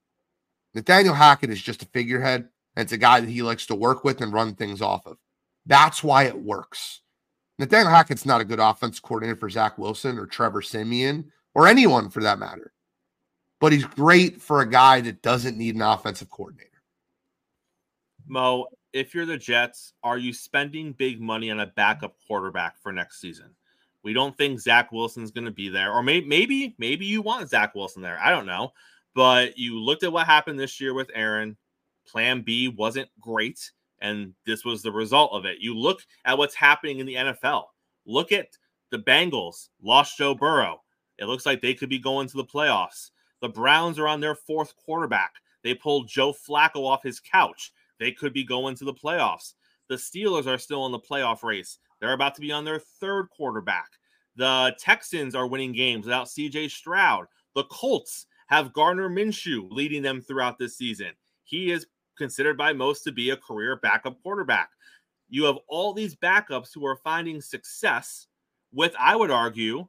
Nathaniel 0.74 1.14
Hackett 1.14 1.50
is 1.50 1.62
just 1.62 1.82
a 1.82 1.86
figurehead, 1.86 2.48
and 2.76 2.84
it's 2.84 2.92
a 2.92 2.98
guy 2.98 3.20
that 3.20 3.30
he 3.30 3.42
likes 3.42 3.66
to 3.66 3.74
work 3.74 4.04
with 4.04 4.20
and 4.20 4.32
run 4.32 4.54
things 4.54 4.82
off 4.82 5.06
of. 5.06 5.16
That's 5.64 6.04
why 6.04 6.24
it 6.24 6.38
works. 6.38 7.00
Nathaniel 7.58 7.90
Hackett's 7.90 8.26
not 8.26 8.42
a 8.42 8.44
good 8.44 8.60
offense 8.60 9.00
coordinator 9.00 9.36
for 9.36 9.48
Zach 9.48 9.78
Wilson 9.78 10.18
or 10.18 10.26
Trevor 10.26 10.60
Siemian 10.60 11.32
or 11.54 11.66
anyone 11.66 12.10
for 12.10 12.22
that 12.22 12.38
matter. 12.38 12.72
But 13.58 13.72
he's 13.72 13.86
great 13.86 14.42
for 14.42 14.60
a 14.60 14.68
guy 14.68 15.00
that 15.00 15.22
doesn't 15.22 15.56
need 15.56 15.74
an 15.74 15.82
offensive 15.82 16.30
coordinator. 16.30 16.70
Mo, 18.26 18.66
if 18.92 19.14
you're 19.14 19.24
the 19.24 19.38
Jets, 19.38 19.94
are 20.02 20.18
you 20.18 20.32
spending 20.34 20.92
big 20.92 21.20
money 21.20 21.50
on 21.50 21.60
a 21.60 21.66
backup 21.66 22.16
quarterback 22.26 22.78
for 22.78 22.92
next 22.92 23.20
season? 23.20 23.54
We 24.02 24.12
don't 24.12 24.36
think 24.36 24.60
Zach 24.60 24.92
Wilson's 24.92 25.30
going 25.30 25.46
to 25.46 25.50
be 25.50 25.68
there, 25.68 25.92
or 25.92 26.02
maybe, 26.02 26.26
maybe, 26.26 26.74
maybe 26.78 27.06
you 27.06 27.22
want 27.22 27.48
Zach 27.48 27.74
Wilson 27.74 28.02
there. 28.02 28.18
I 28.22 28.30
don't 28.30 28.46
know, 28.46 28.72
but 29.14 29.58
you 29.58 29.80
looked 29.80 30.02
at 30.02 30.12
what 30.12 30.26
happened 30.26 30.60
this 30.60 30.80
year 30.80 30.94
with 30.94 31.10
Aaron. 31.14 31.56
Plan 32.06 32.42
B 32.42 32.68
wasn't 32.68 33.08
great. 33.20 33.70
And 34.00 34.34
this 34.44 34.64
was 34.64 34.82
the 34.82 34.92
result 34.92 35.32
of 35.32 35.44
it. 35.44 35.58
You 35.60 35.74
look 35.74 36.00
at 36.24 36.36
what's 36.36 36.54
happening 36.54 36.98
in 36.98 37.06
the 37.06 37.14
NFL. 37.14 37.64
Look 38.04 38.30
at 38.32 38.48
the 38.90 38.98
Bengals 38.98 39.68
lost 39.82 40.18
Joe 40.18 40.34
Burrow. 40.34 40.82
It 41.18 41.26
looks 41.26 41.46
like 41.46 41.62
they 41.62 41.74
could 41.74 41.88
be 41.88 41.98
going 41.98 42.28
to 42.28 42.36
the 42.36 42.44
playoffs. 42.44 43.10
The 43.40 43.48
Browns 43.48 43.98
are 43.98 44.08
on 44.08 44.20
their 44.20 44.34
fourth 44.34 44.74
quarterback. 44.76 45.32
They 45.62 45.74
pulled 45.74 46.08
Joe 46.08 46.32
Flacco 46.32 46.86
off 46.86 47.02
his 47.02 47.20
couch. 47.20 47.72
They 47.98 48.12
could 48.12 48.32
be 48.32 48.44
going 48.44 48.76
to 48.76 48.84
the 48.84 48.94
playoffs. 48.94 49.54
The 49.88 49.96
Steelers 49.96 50.46
are 50.46 50.58
still 50.58 50.86
in 50.86 50.92
the 50.92 50.98
playoff 50.98 51.42
race. 51.42 51.78
They're 52.00 52.12
about 52.12 52.34
to 52.34 52.40
be 52.40 52.52
on 52.52 52.64
their 52.64 52.78
third 52.78 53.28
quarterback. 53.30 53.88
The 54.36 54.76
Texans 54.78 55.34
are 55.34 55.46
winning 55.46 55.72
games 55.72 56.04
without 56.04 56.26
CJ 56.26 56.70
Stroud. 56.70 57.26
The 57.54 57.64
Colts 57.64 58.26
have 58.48 58.72
Gardner 58.72 59.08
Minshew 59.08 59.66
leading 59.70 60.02
them 60.02 60.20
throughout 60.20 60.58
this 60.58 60.76
season. 60.76 61.12
He 61.44 61.70
is 61.70 61.86
considered 62.16 62.56
by 62.56 62.72
most 62.72 63.02
to 63.04 63.12
be 63.12 63.30
a 63.30 63.36
career 63.36 63.76
backup 63.76 64.20
quarterback. 64.22 64.70
You 65.28 65.44
have 65.44 65.58
all 65.68 65.92
these 65.92 66.14
backups 66.14 66.74
who 66.74 66.86
are 66.86 66.96
finding 66.96 67.40
success 67.40 68.26
with, 68.72 68.94
I 68.98 69.16
would 69.16 69.30
argue, 69.30 69.86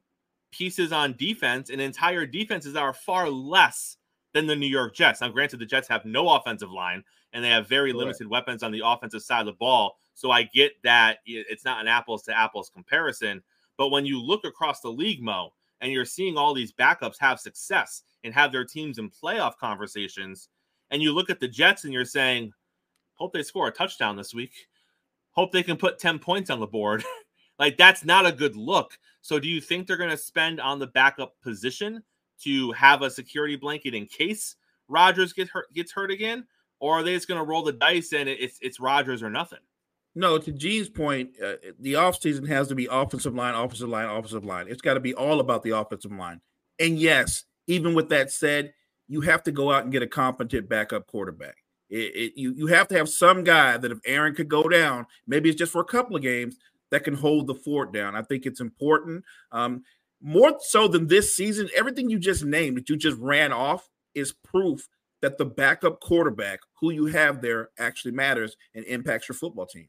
pieces 0.51 0.91
on 0.91 1.15
defense 1.17 1.69
and 1.69 1.79
entire 1.81 2.25
defenses 2.25 2.73
that 2.73 2.83
are 2.83 2.93
far 2.93 3.29
less 3.29 3.97
than 4.33 4.47
the 4.47 4.55
New 4.55 4.67
York 4.67 4.95
Jets. 4.95 5.21
Now, 5.21 5.29
granted, 5.29 5.59
the 5.59 5.65
Jets 5.65 5.87
have 5.87 6.05
no 6.05 6.29
offensive 6.29 6.71
line 6.71 7.03
and 7.33 7.43
they 7.43 7.49
have 7.49 7.67
very 7.67 7.93
limited 7.93 8.27
weapons 8.27 8.63
on 8.63 8.71
the 8.71 8.81
offensive 8.83 9.21
side 9.21 9.41
of 9.41 9.45
the 9.47 9.53
ball. 9.53 9.97
So 10.13 10.31
I 10.31 10.43
get 10.43 10.71
that 10.83 11.19
it's 11.25 11.65
not 11.65 11.81
an 11.81 11.87
apples 11.87 12.23
to 12.23 12.37
apples 12.37 12.71
comparison. 12.73 13.43
But 13.77 13.89
when 13.89 14.05
you 14.05 14.19
look 14.19 14.45
across 14.45 14.79
the 14.79 14.89
league, 14.89 15.21
Mo, 15.21 15.53
and 15.81 15.91
you're 15.91 16.05
seeing 16.05 16.37
all 16.37 16.53
these 16.55 16.73
backups 16.73 17.19
have 17.19 17.39
success 17.39 18.01
and 18.23 18.33
have 18.33 18.51
their 18.51 18.65
teams 18.65 18.97
in 18.97 19.11
playoff 19.11 19.57
conversations, 19.57 20.49
and 20.91 21.01
you 21.01 21.13
look 21.13 21.29
at 21.29 21.39
the 21.39 21.47
Jets 21.47 21.83
and 21.83 21.93
you're 21.93 22.05
saying, 22.05 22.51
hope 23.13 23.33
they 23.33 23.43
score 23.43 23.67
a 23.67 23.71
touchdown 23.71 24.15
this 24.15 24.33
week. 24.33 24.53
Hope 25.31 25.51
they 25.51 25.63
can 25.63 25.77
put 25.77 25.99
10 25.99 26.19
points 26.19 26.49
on 26.49 26.59
the 26.59 26.67
board. 26.67 27.03
like, 27.59 27.77
that's 27.77 28.03
not 28.03 28.25
a 28.25 28.31
good 28.31 28.55
look. 28.55 28.97
So, 29.21 29.39
do 29.39 29.47
you 29.47 29.61
think 29.61 29.85
they're 29.85 29.97
going 29.97 30.09
to 30.09 30.17
spend 30.17 30.59
on 30.59 30.79
the 30.79 30.87
backup 30.87 31.33
position 31.41 32.03
to 32.43 32.71
have 32.71 33.01
a 33.01 33.09
security 33.09 33.55
blanket 33.55 33.93
in 33.93 34.05
case 34.05 34.55
Rodgers 34.87 35.33
get 35.33 35.49
hurt, 35.49 35.71
gets 35.73 35.91
hurt 35.91 36.11
again? 36.11 36.45
Or 36.79 36.99
are 36.99 37.03
they 37.03 37.15
just 37.15 37.27
going 37.27 37.39
to 37.39 37.45
roll 37.45 37.63
the 37.63 37.73
dice 37.73 38.13
and 38.13 38.29
it's, 38.29 38.59
it's 38.61 38.79
Rodgers 38.79 39.23
or 39.23 39.29
nothing? 39.29 39.59
No, 40.17 40.37
to 40.39 40.51
Gene's 40.51 40.89
point, 40.89 41.31
uh, 41.43 41.55
the 41.79 41.93
offseason 41.93 42.47
has 42.47 42.67
to 42.69 42.75
be 42.75 42.87
offensive 42.89 43.35
line, 43.35 43.53
offensive 43.53 43.89
line, 43.89 44.07
offensive 44.07 44.45
line. 44.45 44.67
It's 44.67 44.81
got 44.81 44.95
to 44.95 44.99
be 44.99 45.13
all 45.13 45.39
about 45.39 45.61
the 45.61 45.71
offensive 45.71 46.11
line. 46.11 46.41
And 46.79 46.97
yes, 46.97 47.43
even 47.67 47.93
with 47.93 48.09
that 48.09 48.31
said, 48.31 48.73
you 49.07 49.21
have 49.21 49.43
to 49.43 49.51
go 49.51 49.71
out 49.71 49.83
and 49.83 49.91
get 49.91 50.03
a 50.03 50.07
competent 50.07 50.67
backup 50.69 51.07
quarterback. 51.07 51.57
It, 51.89 52.15
it, 52.15 52.33
you, 52.35 52.53
you 52.53 52.67
have 52.67 52.87
to 52.89 52.97
have 52.97 53.07
some 53.07 53.43
guy 53.43 53.77
that 53.77 53.91
if 53.91 53.99
Aaron 54.05 54.35
could 54.35 54.49
go 54.49 54.63
down, 54.63 55.05
maybe 55.25 55.49
it's 55.49 55.57
just 55.57 55.71
for 55.71 55.81
a 55.81 55.85
couple 55.85 56.15
of 56.15 56.21
games, 56.21 56.57
that 56.91 57.03
can 57.03 57.15
hold 57.15 57.47
the 57.47 57.55
fort 57.55 57.93
down. 57.93 58.15
I 58.15 58.21
think 58.21 58.45
it's 58.45 58.61
important. 58.61 59.23
Um, 59.51 59.83
more 60.21 60.57
so 60.59 60.87
than 60.87 61.07
this 61.07 61.35
season, 61.35 61.69
everything 61.75 62.09
you 62.09 62.19
just 62.19 62.43
named 62.43 62.77
that 62.77 62.89
you 62.89 62.97
just 62.97 63.17
ran 63.17 63.51
off 63.51 63.87
is 64.15 64.33
proof 64.33 64.87
that 65.21 65.37
the 65.37 65.45
backup 65.45 65.99
quarterback 65.99 66.59
who 66.79 66.91
you 66.91 67.07
have 67.07 67.41
there 67.41 67.69
actually 67.77 68.11
matters 68.11 68.55
and 68.75 68.85
impacts 68.85 69.27
your 69.27 69.35
football 69.35 69.65
team. 69.65 69.87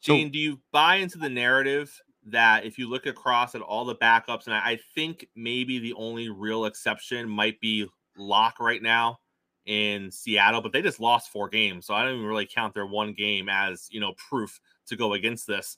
Gene, 0.00 0.28
so, 0.28 0.32
do 0.32 0.38
you 0.38 0.60
buy 0.72 0.96
into 0.96 1.18
the 1.18 1.28
narrative 1.28 2.00
that 2.26 2.64
if 2.64 2.78
you 2.78 2.88
look 2.88 3.06
across 3.06 3.54
at 3.54 3.60
all 3.60 3.84
the 3.84 3.94
backups, 3.94 4.46
and 4.46 4.54
I, 4.54 4.70
I 4.70 4.78
think 4.94 5.28
maybe 5.36 5.78
the 5.78 5.94
only 5.94 6.28
real 6.28 6.64
exception 6.64 7.28
might 7.28 7.60
be 7.60 7.86
Lock 8.16 8.60
right 8.60 8.82
now 8.82 9.18
in 9.66 10.10
Seattle, 10.10 10.60
but 10.60 10.72
they 10.72 10.82
just 10.82 11.00
lost 11.00 11.30
four 11.30 11.48
games, 11.48 11.86
so 11.86 11.94
I 11.94 12.04
don't 12.04 12.16
even 12.16 12.26
really 12.26 12.46
count 12.46 12.74
their 12.74 12.86
one 12.86 13.12
game 13.12 13.48
as 13.48 13.88
you 13.90 14.00
know 14.00 14.12
proof 14.28 14.60
to 14.86 14.96
go 14.96 15.14
against 15.14 15.46
this. 15.46 15.76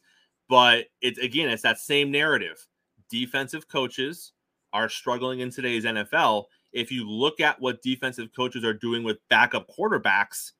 But 0.48 0.86
it's 1.00 1.18
again, 1.18 1.48
it's 1.48 1.62
that 1.62 1.78
same 1.78 2.10
narrative. 2.10 2.66
Defensive 3.08 3.68
coaches 3.68 4.32
are 4.72 4.88
struggling 4.88 5.40
in 5.40 5.50
today's 5.50 5.84
NFL. 5.84 6.44
If 6.72 6.92
you 6.92 7.08
look 7.08 7.40
at 7.40 7.60
what 7.60 7.82
defensive 7.82 8.28
coaches 8.34 8.64
are 8.64 8.74
doing 8.74 9.02
with 9.02 9.18
backup 9.30 9.66
quarterbacks, 9.68 10.52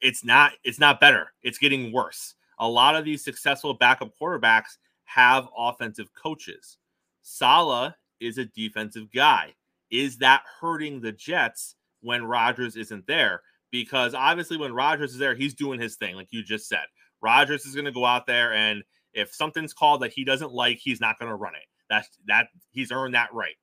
it's 0.00 0.24
not 0.24 0.52
it's 0.64 0.78
not 0.78 1.00
better. 1.00 1.32
It's 1.42 1.58
getting 1.58 1.92
worse 1.92 2.34
a 2.58 2.68
lot 2.68 2.96
of 2.96 3.04
these 3.04 3.24
successful 3.24 3.74
backup 3.74 4.12
quarterbacks 4.20 4.78
have 5.08 5.48
offensive 5.56 6.12
coaches. 6.14 6.76
Saleh 7.22 7.94
is 8.20 8.36
a 8.36 8.44
defensive 8.44 9.10
guy. 9.10 9.54
Is 9.90 10.18
that 10.18 10.42
hurting 10.60 11.00
the 11.00 11.12
Jets 11.12 11.76
when 12.02 12.24
Rodgers 12.24 12.76
isn't 12.76 13.06
there? 13.06 13.40
Because 13.70 14.14
obviously, 14.14 14.58
when 14.58 14.74
Rodgers 14.74 15.12
is 15.12 15.18
there, 15.18 15.34
he's 15.34 15.54
doing 15.54 15.80
his 15.80 15.96
thing, 15.96 16.14
like 16.14 16.28
you 16.30 16.42
just 16.42 16.68
said. 16.68 16.84
Rodgers 17.22 17.64
is 17.64 17.74
going 17.74 17.86
to 17.86 17.90
go 17.90 18.04
out 18.04 18.26
there, 18.26 18.52
and 18.52 18.82
if 19.14 19.34
something's 19.34 19.74
called 19.74 20.02
that 20.02 20.12
he 20.12 20.24
doesn't 20.24 20.52
like, 20.52 20.78
he's 20.78 21.00
not 21.00 21.18
going 21.18 21.30
to 21.30 21.36
run 21.36 21.54
it. 21.54 21.66
That's 21.88 22.08
that 22.26 22.48
he's 22.70 22.92
earned 22.92 23.14
that 23.14 23.32
right. 23.32 23.56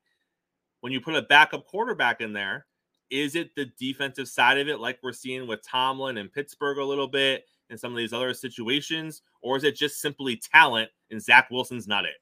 When 0.81 0.91
you 0.91 0.99
put 0.99 1.15
a 1.15 1.21
backup 1.21 1.67
quarterback 1.67 2.21
in 2.21 2.33
there, 2.33 2.65
is 3.11 3.35
it 3.35 3.55
the 3.55 3.67
defensive 3.79 4.27
side 4.27 4.57
of 4.57 4.67
it, 4.67 4.79
like 4.79 4.97
we're 5.03 5.13
seeing 5.13 5.47
with 5.47 5.61
Tomlin 5.63 6.17
and 6.17 6.31
Pittsburgh 6.31 6.79
a 6.79 6.83
little 6.83 7.07
bit? 7.07 7.45
and 7.69 7.79
some 7.79 7.91
of 7.91 7.97
these 7.97 8.13
other 8.13 8.33
situations, 8.33 9.21
or 9.45 9.55
is 9.55 9.63
it 9.63 9.75
just 9.75 10.01
simply 10.01 10.35
talent 10.35 10.89
and 11.11 11.21
Zach 11.21 11.49
Wilson's 11.51 11.87
not 11.87 12.03
it? 12.03 12.15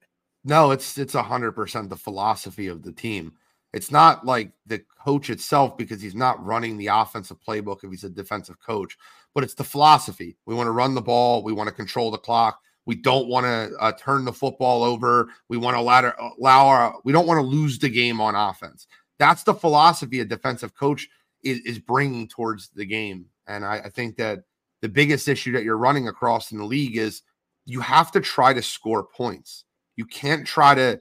No, 0.43 0.71
it's 0.71 0.97
it's 0.97 1.15
a 1.15 1.23
hundred 1.23 1.53
percent 1.53 1.89
the 1.89 1.95
philosophy 1.95 2.67
of 2.67 2.83
the 2.83 2.91
team. 2.91 3.33
It's 3.71 3.89
not 3.89 4.25
like 4.25 4.51
the 4.67 4.83
coach 5.03 5.29
itself 5.29 5.77
because 5.77 6.01
he's 6.01 6.13
not 6.13 6.43
running 6.45 6.77
the 6.77 6.87
offensive 6.87 7.37
playbook 7.47 7.83
if 7.83 7.89
he's 7.89 8.03
a 8.03 8.09
defensive 8.09 8.59
coach, 8.59 8.97
but 9.33 9.43
it's 9.43 9.55
the 9.55 9.63
philosophy. 9.63 10.37
We 10.45 10.53
want 10.53 10.67
to 10.67 10.71
run 10.71 10.93
the 10.93 11.01
ball, 11.01 11.43
we 11.43 11.53
want 11.53 11.69
to 11.69 11.75
control 11.75 12.11
the 12.11 12.17
clock. 12.17 12.59
We 12.85 12.95
don't 12.95 13.29
want 13.29 13.45
to 13.45 13.75
uh, 13.79 13.93
turn 13.93 14.25
the 14.25 14.33
football 14.33 14.83
over. 14.83 15.29
We 15.47 15.55
want 15.55 15.75
to 15.75 15.79
allow, 15.79 16.13
allow 16.37 16.67
our, 16.67 16.95
we 17.05 17.13
don't 17.13 17.25
want 17.25 17.37
to 17.37 17.47
lose 17.47 17.79
the 17.79 17.87
game 17.87 18.19
on 18.19 18.35
offense. 18.35 18.87
That's 19.19 19.43
the 19.43 19.53
philosophy 19.53 20.19
a 20.19 20.25
defensive 20.25 20.75
coach 20.75 21.07
is, 21.43 21.59
is 21.59 21.79
bringing 21.79 22.27
towards 22.27 22.69
the 22.75 22.85
game. 22.85 23.27
And 23.47 23.63
I, 23.63 23.77
I 23.85 23.89
think 23.89 24.17
that 24.17 24.43
the 24.83 24.89
biggest 24.89 25.29
issue 25.29 25.53
that 25.53 25.63
you're 25.63 25.77
running 25.77 26.09
across 26.09 26.51
in 26.51 26.57
the 26.57 26.65
league 26.65 26.97
is 26.97 27.21
you 27.65 27.79
have 27.79 28.11
to 28.11 28.19
try 28.19 28.51
to 28.51 28.61
score 28.61 29.01
points. 29.01 29.63
You 29.95 30.03
can't 30.03 30.45
try 30.45 30.75
to, 30.75 30.99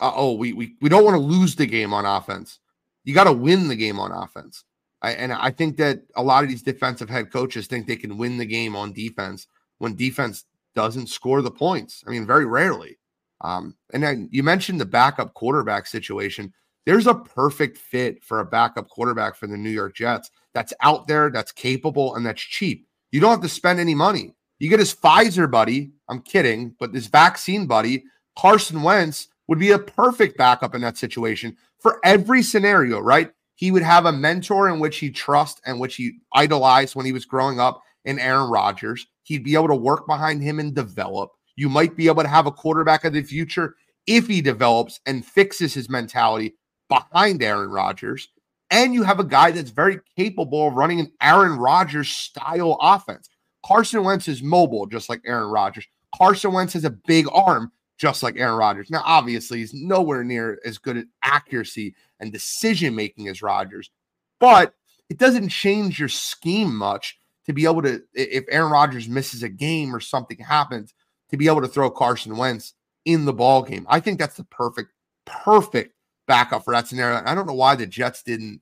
uh, 0.00 0.12
oh, 0.16 0.32
we, 0.32 0.52
we, 0.52 0.74
we 0.80 0.88
don't 0.88 1.04
want 1.04 1.14
to 1.14 1.22
lose 1.22 1.54
the 1.54 1.64
game 1.64 1.94
on 1.94 2.04
offense. 2.04 2.58
You 3.04 3.14
got 3.14 3.24
to 3.24 3.32
win 3.32 3.68
the 3.68 3.76
game 3.76 4.00
on 4.00 4.10
offense. 4.10 4.64
I, 5.00 5.12
and 5.12 5.32
I 5.32 5.52
think 5.52 5.76
that 5.76 6.00
a 6.16 6.24
lot 6.24 6.42
of 6.42 6.50
these 6.50 6.64
defensive 6.64 7.08
head 7.08 7.30
coaches 7.30 7.68
think 7.68 7.86
they 7.86 7.94
can 7.94 8.18
win 8.18 8.36
the 8.36 8.44
game 8.44 8.74
on 8.74 8.92
defense 8.92 9.46
when 9.78 9.94
defense 9.94 10.44
doesn't 10.74 11.06
score 11.06 11.40
the 11.40 11.52
points. 11.52 12.02
I 12.08 12.10
mean, 12.10 12.26
very 12.26 12.46
rarely. 12.46 12.98
Um, 13.42 13.76
and 13.92 14.02
then 14.02 14.28
you 14.32 14.42
mentioned 14.42 14.80
the 14.80 14.86
backup 14.86 15.34
quarterback 15.34 15.86
situation. 15.86 16.52
There's 16.84 17.06
a 17.06 17.14
perfect 17.14 17.78
fit 17.78 18.24
for 18.24 18.40
a 18.40 18.44
backup 18.44 18.88
quarterback 18.88 19.36
for 19.36 19.46
the 19.46 19.56
New 19.56 19.70
York 19.70 19.94
Jets 19.94 20.32
that's 20.52 20.74
out 20.80 21.06
there, 21.06 21.30
that's 21.30 21.52
capable, 21.52 22.16
and 22.16 22.26
that's 22.26 22.42
cheap. 22.42 22.88
You 23.12 23.20
don't 23.20 23.30
have 23.30 23.40
to 23.42 23.48
spend 23.48 23.80
any 23.80 23.94
money. 23.94 24.34
You 24.58 24.68
get 24.68 24.78
his 24.78 24.94
Pfizer 24.94 25.50
buddy. 25.50 25.92
I'm 26.08 26.20
kidding, 26.20 26.74
but 26.78 26.92
this 26.92 27.06
vaccine 27.06 27.66
buddy, 27.66 28.04
Carson 28.38 28.82
Wentz, 28.82 29.28
would 29.48 29.58
be 29.58 29.72
a 29.72 29.78
perfect 29.78 30.36
backup 30.36 30.74
in 30.74 30.80
that 30.82 30.96
situation 30.96 31.56
for 31.80 31.98
every 32.04 32.42
scenario, 32.42 33.00
right? 33.00 33.32
He 33.56 33.70
would 33.70 33.82
have 33.82 34.06
a 34.06 34.12
mentor 34.12 34.68
in 34.68 34.78
which 34.78 34.98
he 34.98 35.10
trusts 35.10 35.60
and 35.66 35.80
which 35.80 35.96
he 35.96 36.12
idolized 36.32 36.94
when 36.94 37.06
he 37.06 37.12
was 37.12 37.24
growing 37.24 37.58
up 37.58 37.82
in 38.04 38.18
Aaron 38.18 38.50
Rodgers. 38.50 39.06
He'd 39.24 39.44
be 39.44 39.54
able 39.54 39.68
to 39.68 39.74
work 39.74 40.06
behind 40.06 40.42
him 40.42 40.60
and 40.60 40.74
develop. 40.74 41.30
You 41.56 41.68
might 41.68 41.96
be 41.96 42.06
able 42.06 42.22
to 42.22 42.28
have 42.28 42.46
a 42.46 42.52
quarterback 42.52 43.04
of 43.04 43.12
the 43.12 43.22
future 43.22 43.74
if 44.06 44.26
he 44.26 44.40
develops 44.40 45.00
and 45.04 45.26
fixes 45.26 45.74
his 45.74 45.90
mentality 45.90 46.54
behind 46.88 47.42
Aaron 47.42 47.70
Rodgers 47.70 48.28
and 48.70 48.94
you 48.94 49.02
have 49.02 49.20
a 49.20 49.24
guy 49.24 49.50
that's 49.50 49.70
very 49.70 50.00
capable 50.16 50.68
of 50.68 50.74
running 50.74 51.00
an 51.00 51.12
Aaron 51.20 51.58
Rodgers 51.58 52.08
style 52.08 52.78
offense. 52.80 53.28
Carson 53.64 54.04
Wentz 54.04 54.28
is 54.28 54.42
mobile, 54.42 54.86
just 54.86 55.08
like 55.08 55.20
Aaron 55.26 55.50
Rodgers. 55.50 55.86
Carson 56.14 56.52
Wentz 56.52 56.72
has 56.72 56.84
a 56.84 56.90
big 56.90 57.26
arm, 57.32 57.72
just 57.98 58.22
like 58.22 58.36
Aaron 58.36 58.56
Rodgers. 58.56 58.90
Now, 58.90 59.02
obviously, 59.04 59.58
he's 59.58 59.74
nowhere 59.74 60.24
near 60.24 60.60
as 60.64 60.78
good 60.78 60.96
at 60.96 61.06
accuracy 61.22 61.94
and 62.20 62.32
decision 62.32 62.94
making 62.94 63.28
as 63.28 63.42
Rodgers, 63.42 63.90
but 64.38 64.74
it 65.08 65.18
doesn't 65.18 65.48
change 65.48 65.98
your 65.98 66.08
scheme 66.08 66.74
much 66.74 67.18
to 67.46 67.52
be 67.52 67.64
able 67.64 67.82
to, 67.82 68.02
if 68.14 68.44
Aaron 68.48 68.72
Rodgers 68.72 69.08
misses 69.08 69.42
a 69.42 69.48
game 69.48 69.94
or 69.94 70.00
something 70.00 70.38
happens, 70.38 70.94
to 71.30 71.36
be 71.36 71.46
able 71.46 71.60
to 71.60 71.68
throw 71.68 71.90
Carson 71.90 72.36
Wentz 72.36 72.74
in 73.04 73.24
the 73.24 73.32
ball 73.32 73.62
game. 73.62 73.86
I 73.88 74.00
think 74.00 74.18
that's 74.18 74.36
the 74.36 74.44
perfect, 74.44 74.92
perfect 75.24 75.94
backup 76.30 76.64
for 76.64 76.72
that 76.72 76.86
scenario. 76.86 77.22
I 77.26 77.34
don't 77.34 77.46
know 77.46 77.54
why 77.54 77.74
the 77.74 77.86
Jets 77.86 78.22
didn't. 78.22 78.60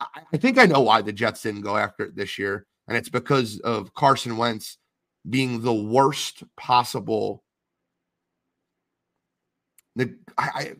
I 0.00 0.36
think 0.36 0.58
I 0.58 0.66
know 0.66 0.80
why 0.80 1.02
the 1.02 1.12
Jets 1.12 1.42
didn't 1.42 1.62
go 1.62 1.76
after 1.76 2.04
it 2.04 2.14
this 2.14 2.38
year, 2.38 2.66
and 2.86 2.96
it's 2.96 3.08
because 3.08 3.58
of 3.60 3.92
Carson 3.94 4.36
Wentz 4.36 4.78
being 5.28 5.60
the 5.60 5.74
worst 5.74 6.44
possible 6.56 7.42
the 9.96 10.14
I, 10.38 10.50
I, 10.54 10.72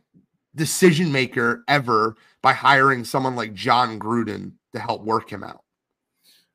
decision 0.55 1.11
maker 1.11 1.65
ever 1.67 2.17
by 2.43 2.53
hiring 2.53 3.05
someone 3.05 3.35
like 3.35 3.53
Jon 3.53 3.99
Gruden 3.99 4.53
to 4.75 4.79
help 4.81 5.03
work 5.03 5.29
him 5.31 5.43
out. 5.43 5.65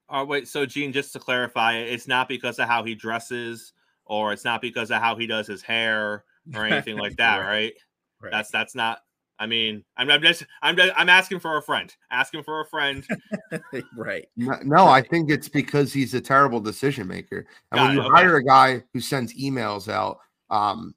Oh, 0.08 0.24
wait. 0.24 0.48
So, 0.48 0.66
Gene, 0.66 0.94
just 0.94 1.12
to 1.14 1.20
clarify, 1.20 1.80
it's 1.80 2.08
not 2.08 2.30
because 2.30 2.60
of 2.60 2.70
how 2.70 2.84
he 2.86 2.96
dresses, 2.96 3.74
or 4.06 4.32
it's 4.32 4.46
not 4.46 4.62
because 4.62 4.90
of 4.90 5.02
how 5.02 5.18
he 5.18 5.28
does 5.28 5.48
his 5.48 5.62
hair, 5.62 6.24
or 6.56 6.66
anything 6.66 6.98
like 6.98 7.16
that, 7.18 7.40
right? 7.40 7.74
Right. 8.22 8.32
That's 8.32 8.50
that's 8.50 8.76
not. 8.76 9.00
I 9.44 9.46
mean, 9.46 9.84
I'm, 9.98 10.10
I'm 10.10 10.22
just 10.22 10.46
I'm 10.62 10.78
just, 10.78 10.94
I'm 10.96 11.10
asking 11.10 11.42
for 11.42 11.58
a 11.58 11.62
friend. 11.62 11.94
Asking 12.12 12.44
for 12.44 12.62
a 12.62 12.66
friend. 12.66 13.06
right. 13.98 14.26
No, 14.38 14.56
no, 14.64 14.88
I 14.88 15.02
think 15.02 15.30
it's 15.30 15.50
because 15.50 15.92
he's 15.92 16.14
a 16.14 16.22
terrible 16.22 16.62
decision 16.62 17.10
maker. 17.10 17.46
And 17.74 17.78
Got 17.78 17.82
when 17.82 17.92
it, 17.92 17.96
you 17.96 18.08
okay. 18.08 18.22
hire 18.22 18.38
a 18.38 18.44
guy 18.46 18.84
who 18.94 19.02
sends 19.02 19.34
emails 19.34 19.90
out 19.92 20.20
um, 20.50 20.96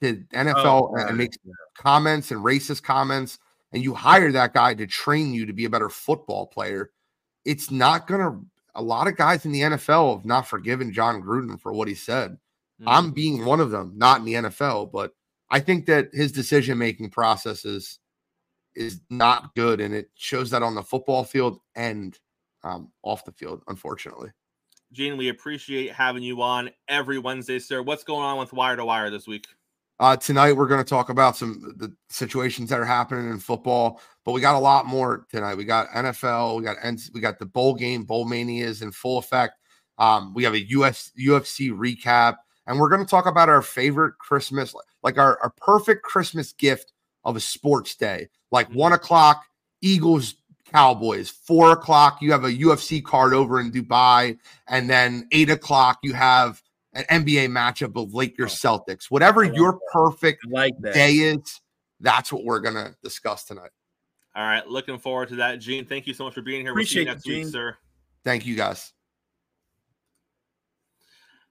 to 0.00 0.24
NFL 0.32 0.64
Oh, 0.64 0.88
and- 0.94 1.00
and 1.00 1.08
right. 1.10 1.16
makes 1.18 1.36
comments 1.76 2.30
and 2.30 2.42
racist 2.42 2.82
comments, 2.82 3.38
and 3.72 3.82
you 3.84 3.92
hire 3.92 4.32
that 4.32 4.54
guy 4.54 4.72
to 4.72 4.86
train 4.86 5.34
you 5.34 5.44
to 5.44 5.52
be 5.52 5.66
a 5.66 5.70
better 5.70 5.90
football 5.90 6.46
player, 6.46 6.90
it's 7.44 7.70
not 7.70 8.06
going 8.06 8.22
to. 8.22 8.46
A 8.76 8.82
lot 8.82 9.08
of 9.08 9.16
guys 9.16 9.44
in 9.44 9.52
the 9.52 9.60
NFL 9.60 10.16
have 10.16 10.24
not 10.24 10.46
forgiven 10.46 10.90
Jon 10.90 11.20
Gruden 11.20 11.60
for 11.60 11.74
what 11.74 11.88
he 11.88 11.94
said. 11.94 12.38
Mm. 12.80 12.84
I'm 12.86 13.10
being 13.10 13.44
one 13.44 13.60
of 13.60 13.70
them, 13.70 13.92
not 13.96 14.20
in 14.20 14.24
the 14.24 14.34
NFL, 14.34 14.90
but 14.90 15.12
I 15.50 15.60
think 15.60 15.86
that 15.86 16.08
his 16.12 16.32
decision 16.32 16.78
making 16.78 17.10
process 17.10 17.64
is 17.64 17.98
is 18.74 19.00
not 19.10 19.54
good, 19.54 19.80
and 19.80 19.94
it 19.94 20.10
shows 20.14 20.50
that 20.50 20.62
on 20.62 20.74
the 20.74 20.82
football 20.82 21.24
field 21.24 21.58
and 21.74 22.18
um, 22.62 22.90
off 23.02 23.24
the 23.24 23.32
field, 23.32 23.62
unfortunately. 23.68 24.30
Gene, 24.92 25.16
we 25.16 25.28
appreciate 25.28 25.92
having 25.92 26.22
you 26.22 26.40
on 26.42 26.70
every 26.88 27.18
Wednesday, 27.18 27.58
sir. 27.58 27.82
What's 27.82 28.04
going 28.04 28.24
on 28.24 28.38
with 28.38 28.52
Wire 28.52 28.76
to 28.76 28.84
Wire 28.84 29.10
this 29.10 29.26
week? 29.26 29.46
Uh, 30.00 30.16
tonight 30.16 30.52
we're 30.52 30.68
going 30.68 30.82
to 30.82 30.88
talk 30.88 31.08
about 31.08 31.36
some 31.36 31.74
the 31.76 31.92
situations 32.08 32.70
that 32.70 32.78
are 32.78 32.84
happening 32.84 33.30
in 33.30 33.38
football, 33.38 34.00
but 34.24 34.32
we 34.32 34.40
got 34.40 34.54
a 34.54 34.58
lot 34.58 34.86
more 34.86 35.26
tonight. 35.28 35.56
We 35.56 35.64
got 35.64 35.88
NFL, 35.88 36.56
we 36.56 36.62
got 36.62 36.76
N- 36.82 36.98
we 37.12 37.20
got 37.20 37.38
the 37.38 37.46
bowl 37.46 37.74
game, 37.74 38.04
bowl 38.04 38.24
mania 38.24 38.64
is 38.64 38.80
in 38.80 38.92
full 38.92 39.18
effect. 39.18 39.54
Um, 39.98 40.32
we 40.34 40.44
have 40.44 40.54
a 40.54 40.68
US 40.70 41.10
UFC 41.18 41.70
recap, 41.70 42.36
and 42.68 42.78
we're 42.78 42.90
going 42.90 43.00
to 43.00 43.10
talk 43.10 43.26
about 43.26 43.48
our 43.48 43.62
favorite 43.62 44.18
Christmas, 44.18 44.74
like 45.02 45.18
our, 45.18 45.38
our 45.42 45.50
perfect 45.56 46.04
Christmas 46.04 46.52
gift 46.52 46.92
of 47.24 47.34
a 47.34 47.40
sports 47.40 47.96
day. 47.96 48.28
Like 48.52 48.68
mm-hmm. 48.68 48.78
one 48.78 48.92
o'clock, 48.92 49.42
Eagles, 49.80 50.36
Cowboys. 50.70 51.30
Four 51.30 51.72
o'clock, 51.72 52.18
you 52.20 52.30
have 52.30 52.44
a 52.44 52.52
UFC 52.52 53.02
card 53.02 53.32
over 53.32 53.58
in 53.58 53.72
Dubai, 53.72 54.38
and 54.68 54.88
then 54.88 55.26
eight 55.32 55.48
o'clock, 55.48 55.98
you 56.02 56.12
have 56.12 56.62
an 56.92 57.04
NBA 57.04 57.48
matchup 57.48 58.00
of 58.00 58.14
Lakers 58.14 58.64
oh. 58.64 58.78
Celtics. 58.78 59.10
Whatever 59.10 59.44
I 59.44 59.48
love 59.48 59.56
your 59.56 59.72
that. 59.72 59.80
perfect 59.90 60.46
like 60.46 60.74
that. 60.80 60.92
day 60.92 61.14
is, 61.14 61.60
that's 62.00 62.30
what 62.30 62.44
we're 62.44 62.60
gonna 62.60 62.94
discuss 63.02 63.44
tonight. 63.44 63.70
All 64.36 64.44
right, 64.44 64.66
looking 64.68 64.98
forward 64.98 65.30
to 65.30 65.36
that. 65.36 65.58
Gene, 65.58 65.86
thank 65.86 66.06
you 66.06 66.12
so 66.12 66.24
much 66.24 66.34
for 66.34 66.42
being 66.42 66.60
here. 66.60 66.72
Appreciate 66.72 67.06
we'll 67.06 67.18
see 67.18 67.30
you 67.30 67.38
next 67.38 67.44
week, 67.44 67.44
Gene. 67.44 67.52
sir. 67.52 67.76
Thank 68.24 68.44
you 68.44 68.56
guys. 68.56 68.92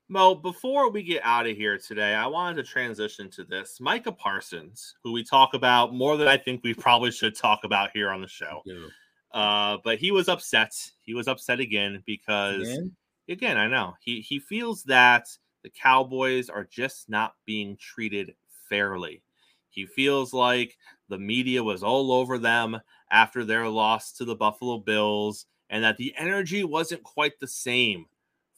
Mo, 0.09 0.33
before 0.33 0.89
we 0.89 1.03
get 1.03 1.21
out 1.25 1.47
of 1.47 1.57
here 1.57 1.77
today, 1.77 2.13
I 2.13 2.27
wanted 2.27 2.55
to 2.57 2.63
transition 2.63 3.29
to 3.31 3.43
this. 3.43 3.81
Micah 3.81 4.11
Parsons, 4.11 4.95
who 5.03 5.11
we 5.11 5.21
talk 5.21 5.53
about 5.53 5.93
more 5.93 6.15
than 6.15 6.29
I 6.29 6.37
think 6.37 6.63
we 6.63 6.73
probably 6.73 7.11
should 7.11 7.35
talk 7.35 7.65
about 7.65 7.91
here 7.93 8.09
on 8.09 8.21
the 8.21 8.27
show. 8.27 8.61
Yeah. 8.65 8.87
Uh, 9.33 9.77
but 9.83 9.97
he 9.99 10.11
was 10.11 10.29
upset. 10.29 10.73
He 11.01 11.13
was 11.13 11.27
upset 11.27 11.59
again 11.59 12.01
because 12.05 12.61
Again? 12.61 12.95
again, 13.27 13.57
I 13.57 13.67
know 13.67 13.95
he 13.99 14.21
he 14.21 14.39
feels 14.39 14.83
that 14.83 15.27
the 15.63 15.69
Cowboys 15.69 16.49
are 16.49 16.63
just 16.63 17.09
not 17.09 17.33
being 17.45 17.75
treated 17.75 18.33
fairly. 18.69 19.21
He 19.69 19.85
feels 19.85 20.33
like 20.33 20.77
the 21.09 21.19
media 21.19 21.61
was 21.61 21.83
all 21.83 22.13
over 22.13 22.37
them 22.37 22.79
after 23.11 23.43
their 23.43 23.67
loss 23.67 24.13
to 24.13 24.25
the 24.25 24.35
Buffalo 24.35 24.77
Bills 24.77 25.47
and 25.69 25.83
that 25.83 25.97
the 25.97 26.13
energy 26.17 26.63
wasn't 26.63 27.03
quite 27.03 27.39
the 27.39 27.47
same 27.47 28.05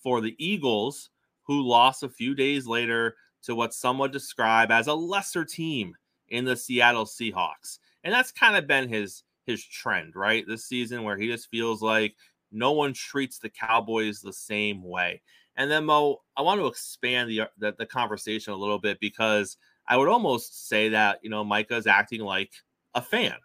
for 0.01 0.21
the 0.21 0.35
Eagles 0.37 1.09
who 1.49 1.67
lost 1.67 2.03
a 2.03 2.09
few 2.09 2.35
days 2.35 2.67
later 2.67 3.15
to 3.41 3.55
what 3.55 3.73
some 3.73 3.97
would 3.97 4.11
describe 4.11 4.69
as 4.69 4.85
a 4.85 4.93
lesser 4.93 5.43
team 5.43 5.95
in 6.27 6.45
the 6.45 6.55
Seattle 6.55 7.05
Seahawks. 7.05 7.79
And 8.03 8.13
that's 8.13 8.31
kind 8.31 8.55
of 8.55 8.67
been 8.67 8.87
his 8.87 9.23
his 9.47 9.65
trend, 9.65 10.15
right? 10.15 10.45
This 10.47 10.65
season 10.65 11.03
where 11.03 11.17
he 11.17 11.25
just 11.25 11.49
feels 11.49 11.81
like 11.81 12.15
no 12.51 12.73
one 12.73 12.93
treats 12.93 13.39
the 13.39 13.49
Cowboys 13.49 14.21
the 14.21 14.31
same 14.31 14.83
way. 14.83 15.23
And 15.55 15.71
then 15.71 15.85
Mo, 15.85 16.21
I 16.37 16.43
want 16.43 16.61
to 16.61 16.67
expand 16.67 17.31
the, 17.31 17.41
the 17.57 17.73
the 17.79 17.85
conversation 17.87 18.53
a 18.53 18.57
little 18.57 18.77
bit 18.77 18.99
because 18.99 19.57
I 19.87 19.97
would 19.97 20.07
almost 20.07 20.69
say 20.69 20.89
that 20.89 21.17
you 21.23 21.31
know 21.31 21.43
Micah 21.43 21.77
is 21.77 21.87
acting 21.87 22.21
like 22.21 22.51
a 22.93 23.01
fan 23.01 23.37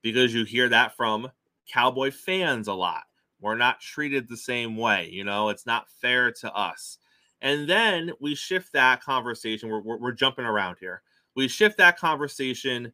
because 0.00 0.32
you 0.32 0.44
hear 0.44 0.70
that 0.70 0.96
from 0.96 1.30
Cowboy 1.70 2.10
fans 2.10 2.68
a 2.68 2.72
lot. 2.72 3.02
We're 3.38 3.54
not 3.54 3.82
treated 3.82 4.30
the 4.30 4.38
same 4.38 4.78
way, 4.78 5.10
you 5.12 5.24
know. 5.24 5.50
It's 5.50 5.66
not 5.66 5.90
fair 6.00 6.32
to 6.40 6.50
us. 6.54 6.96
And 7.44 7.68
then 7.68 8.10
we 8.20 8.34
shift 8.34 8.72
that 8.72 9.02
conversation. 9.02 9.68
We're, 9.68 9.82
we're, 9.82 9.98
we're 9.98 10.12
jumping 10.12 10.46
around 10.46 10.78
here. 10.80 11.02
We 11.36 11.46
shift 11.46 11.76
that 11.76 11.98
conversation 11.98 12.90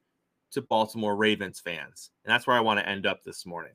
to 0.50 0.60
Baltimore 0.60 1.14
Ravens 1.14 1.60
fans, 1.60 2.10
and 2.24 2.32
that's 2.32 2.48
where 2.48 2.56
I 2.56 2.60
want 2.60 2.80
to 2.80 2.88
end 2.88 3.06
up 3.06 3.22
this 3.22 3.46
morning. 3.46 3.72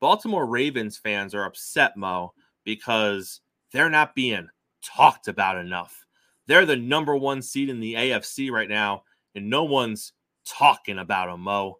Baltimore 0.00 0.46
Ravens 0.46 0.98
fans 0.98 1.32
are 1.32 1.44
upset, 1.44 1.96
Mo, 1.96 2.34
because 2.64 3.40
they're 3.72 3.88
not 3.88 4.16
being 4.16 4.48
talked 4.82 5.28
about 5.28 5.58
enough. 5.58 6.04
They're 6.48 6.66
the 6.66 6.76
number 6.76 7.16
one 7.16 7.40
seed 7.40 7.68
in 7.68 7.78
the 7.78 7.94
AFC 7.94 8.50
right 8.50 8.68
now, 8.68 9.04
and 9.36 9.48
no 9.48 9.62
one's 9.62 10.12
talking 10.44 10.98
about 10.98 11.28
them, 11.28 11.42
Mo. 11.42 11.78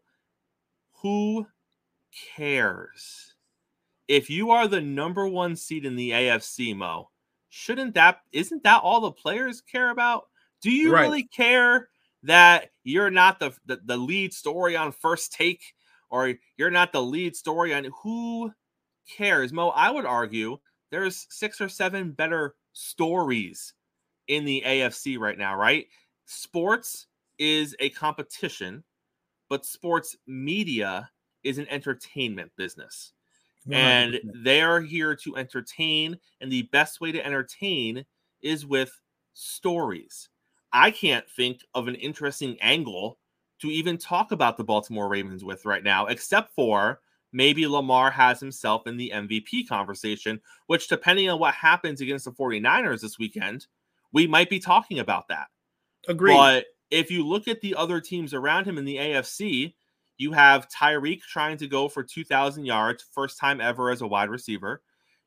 Who 1.03 1.49
cares? 2.37 3.35
If 4.07 4.31
you 4.31 4.53
are 4.53 4.69
the 4.69 4.81
number 4.81 5.27
one 5.27 5.57
seed 5.57 5.85
in 5.85 5.97
the 5.97 6.13
AFC, 6.13 6.77
Mo, 6.77 7.11
shouldn't 7.49 7.95
that 7.95 8.21
isn't 8.33 8.63
that 8.65 8.83
all 8.83 9.01
the 9.01 9.13
players 9.13 9.61
care 9.61 9.91
about? 9.91 10.25
Do 10.63 10.71
you 10.71 10.93
Right. 10.93 11.03
really 11.03 11.25
care 11.25 11.89
that 12.23 12.71
you're 12.85 13.11
not 13.11 13.39
the, 13.39 13.53
the 13.67 13.81
the 13.85 13.97
lead 13.97 14.33
story 14.33 14.77
on 14.77 14.93
first 14.93 15.33
take, 15.33 15.63
or 16.11 16.35
you're 16.57 16.71
not 16.71 16.93
the 16.93 17.03
lead 17.03 17.37
story 17.37 17.75
on 17.75 17.91
who 18.03 18.53
cares? 19.17 19.53
Mo, 19.53 19.69
I 19.71 19.91
would 19.91 20.07
argue 20.07 20.59
there's 20.91 21.27
six 21.31 21.61
or 21.61 21.69
seven 21.69 22.13
better 22.13 22.55
stories 22.73 23.75
in 24.29 24.45
the 24.45 24.63
AFC 24.67 25.19
right 25.19 25.39
now, 25.39 25.57
right? 25.57 25.87
Sports 26.27 27.07
is 27.39 27.77
a 27.81 27.91
competition, 27.91 28.83
but 29.49 29.65
sports 29.67 30.17
media 30.27 31.11
is 31.45 31.59
an 31.59 31.69
entertainment 31.69 32.51
business. 32.57 33.13
And 33.71 34.15
100%. 34.15 34.45
they 34.45 34.61
are 34.61 34.81
here 34.81 35.15
to 35.17 35.37
entertain, 35.37 36.19
and 36.41 36.53
the 36.53 36.63
best 36.73 37.01
way 37.01 37.13
to 37.13 37.25
entertain 37.25 38.05
is 38.43 38.65
with 38.65 39.01
stories. 39.33 40.29
I 40.73 40.91
can't 40.91 41.29
think 41.31 41.63
of 41.75 41.89
an 41.89 41.95
interesting 41.97 42.57
angle 42.61 43.19
to 43.61 43.69
even 43.69 43.99
talk 43.99 44.33
about 44.33 44.57
the 44.57 44.65
Baltimore 44.65 45.09
Ravens 45.09 45.45
with 45.45 45.65
right 45.65 45.83
now, 45.83 46.07
except 46.07 46.55
for 46.55 47.01
maybe 47.33 47.67
Lamar 47.67 48.11
has 48.11 48.41
himself 48.41 48.87
in 48.87 48.97
the 48.97 49.13
MVP 49.15 49.69
conversation, 49.69 50.41
which, 50.67 50.89
depending 50.89 51.29
on 51.29 51.39
what 51.41 51.55
happens 51.55 52.01
against 52.01 52.27
the 52.27 52.33
49ers 52.33 53.01
this 53.01 53.19
weekend, 53.19 53.67
we 54.13 54.27
might 54.27 54.51
be 54.51 54.59
talking 54.59 54.99
about 54.99 55.29
that. 55.29 55.49
Agreed. 56.09 56.35
But 56.35 56.67
if 56.91 57.11
you 57.11 57.27
look 57.27 57.49
at 57.49 57.61
the 57.61 57.75
other 57.75 58.01
teams 58.01 58.33
around 58.33 58.67
him 58.67 58.79
in 58.79 58.85
the 58.85 58.97
AFC, 58.97 59.75
you 60.19 60.33
have 60.33 60.69
Tyreek 60.69 61.21
trying 61.21 61.57
to 61.59 61.67
go 61.67 61.89
for 61.89 62.03
2,000 62.03 62.65
yards, 62.65 63.05
first 63.13 63.39
time 63.39 63.61
ever 63.61 63.91
as 63.91 64.01
a 64.01 64.07
wide 64.07 64.31
receiver. 64.31 64.83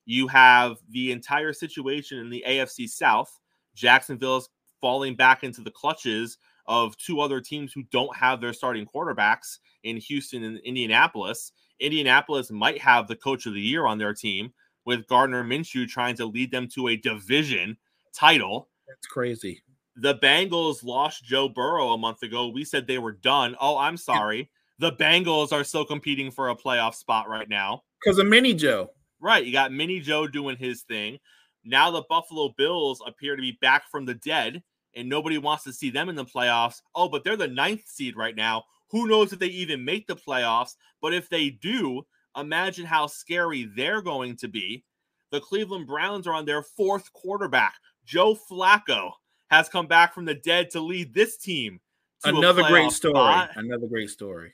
You 0.05 0.27
have 0.27 0.77
the 0.89 1.11
entire 1.11 1.53
situation 1.53 2.17
in 2.19 2.29
the 2.29 2.43
AFC 2.47 2.89
South. 2.89 3.31
Jacksonville's 3.75 4.49
falling 4.81 5.15
back 5.15 5.43
into 5.43 5.61
the 5.61 5.71
clutches 5.71 6.37
of 6.65 6.97
two 6.97 7.19
other 7.19 7.41
teams 7.41 7.73
who 7.73 7.83
don't 7.91 8.15
have 8.15 8.41
their 8.41 8.53
starting 8.53 8.85
quarterbacks 8.85 9.57
in 9.83 9.97
Houston 9.97 10.43
and 10.43 10.59
Indianapolis. 10.59 11.51
Indianapolis 11.79 12.51
might 12.51 12.79
have 12.79 13.07
the 13.07 13.15
coach 13.15 13.45
of 13.45 13.53
the 13.53 13.61
year 13.61 13.85
on 13.85 13.97
their 13.97 14.13
team 14.13 14.51
with 14.85 15.07
Gardner 15.07 15.43
Minshew 15.43 15.87
trying 15.87 16.15
to 16.15 16.25
lead 16.25 16.51
them 16.51 16.67
to 16.75 16.87
a 16.87 16.95
division 16.95 17.77
title 18.13 18.69
That's 18.87 19.07
crazy. 19.07 19.61
the 19.95 20.15
Bengals 20.15 20.83
lost 20.83 21.23
Joe 21.23 21.47
Burrow 21.49 21.89
a 21.89 21.97
month 21.97 22.23
ago. 22.23 22.47
We 22.47 22.63
said 22.65 22.87
they 22.87 22.97
were 22.97 23.11
done. 23.11 23.55
Oh, 23.59 23.77
I'm 23.77 23.97
sorry. 23.97 24.49
The 24.79 24.93
Bengals 24.93 25.51
are 25.51 25.63
still 25.63 25.85
competing 25.85 26.31
for 26.31 26.49
a 26.49 26.55
playoff 26.55 26.95
spot 26.95 27.27
right 27.29 27.49
now. 27.49 27.83
Because 28.03 28.17
of 28.17 28.27
Mini 28.27 28.53
Joe. 28.53 28.91
Right. 29.19 29.45
You 29.45 29.51
got 29.51 29.73
Mini 29.73 29.99
Joe 29.99 30.25
doing 30.25 30.55
his 30.55 30.83
thing. 30.83 31.19
Now 31.65 31.91
the 31.91 32.03
Buffalo 32.09 32.53
Bills 32.57 33.01
appear 33.05 33.35
to 33.35 33.41
be 33.41 33.57
back 33.61 33.89
from 33.91 34.05
the 34.05 34.13
dead, 34.13 34.63
and 34.95 35.09
nobody 35.09 35.37
wants 35.37 35.65
to 35.65 35.73
see 35.73 35.89
them 35.89 36.07
in 36.07 36.15
the 36.15 36.25
playoffs. 36.25 36.81
Oh, 36.95 37.09
but 37.09 37.23
they're 37.23 37.35
the 37.35 37.47
ninth 37.47 37.85
seed 37.85 38.15
right 38.15 38.35
now. 38.35 38.63
Who 38.91 39.07
knows 39.07 39.33
if 39.33 39.39
they 39.39 39.47
even 39.47 39.83
make 39.83 40.07
the 40.07 40.15
playoffs? 40.15 40.75
But 41.01 41.13
if 41.13 41.29
they 41.29 41.49
do, 41.49 42.05
imagine 42.37 42.85
how 42.85 43.07
scary 43.07 43.69
they're 43.75 44.01
going 44.01 44.37
to 44.37 44.47
be. 44.47 44.83
The 45.31 45.41
Cleveland 45.41 45.87
Browns 45.87 46.25
are 46.25 46.33
on 46.33 46.45
their 46.45 46.63
fourth 46.63 47.11
quarterback. 47.13 47.75
Joe 48.05 48.35
Flacco 48.49 49.11
has 49.51 49.69
come 49.69 49.87
back 49.87 50.13
from 50.13 50.25
the 50.25 50.33
dead 50.33 50.69
to 50.71 50.79
lead 50.79 51.13
this 51.13 51.37
team. 51.37 51.81
Another 52.23 52.63
great 52.63 52.91
story. 52.91 53.13
spot. 53.13 53.51
Another 53.55 53.87
great 53.87 54.09
story. 54.09 54.53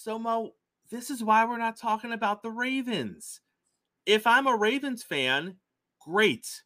So, 0.00 0.16
Mo, 0.16 0.52
this 0.90 1.10
is 1.10 1.24
why 1.24 1.44
we're 1.44 1.58
not 1.58 1.76
talking 1.76 2.12
about 2.12 2.42
the 2.42 2.52
Ravens. 2.52 3.40
If 4.06 4.28
I'm 4.28 4.46
a 4.46 4.56
Ravens 4.56 5.02
fan, 5.02 5.56
great. 6.00 6.62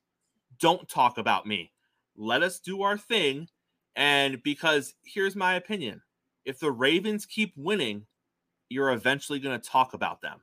Don't 0.60 0.86
talk 0.86 1.16
about 1.16 1.46
me. 1.46 1.72
Let 2.14 2.42
us 2.42 2.60
do 2.60 2.82
our 2.82 2.98
thing. 2.98 3.48
And 3.96 4.42
because 4.42 4.94
here's 5.04 5.34
my 5.34 5.54
opinion 5.54 6.02
if 6.44 6.58
the 6.58 6.70
Ravens 6.70 7.24
keep 7.24 7.54
winning, 7.56 8.04
you're 8.68 8.92
eventually 8.92 9.38
going 9.38 9.58
to 9.58 9.68
talk 9.68 9.94
about 9.94 10.20
them. 10.20 10.40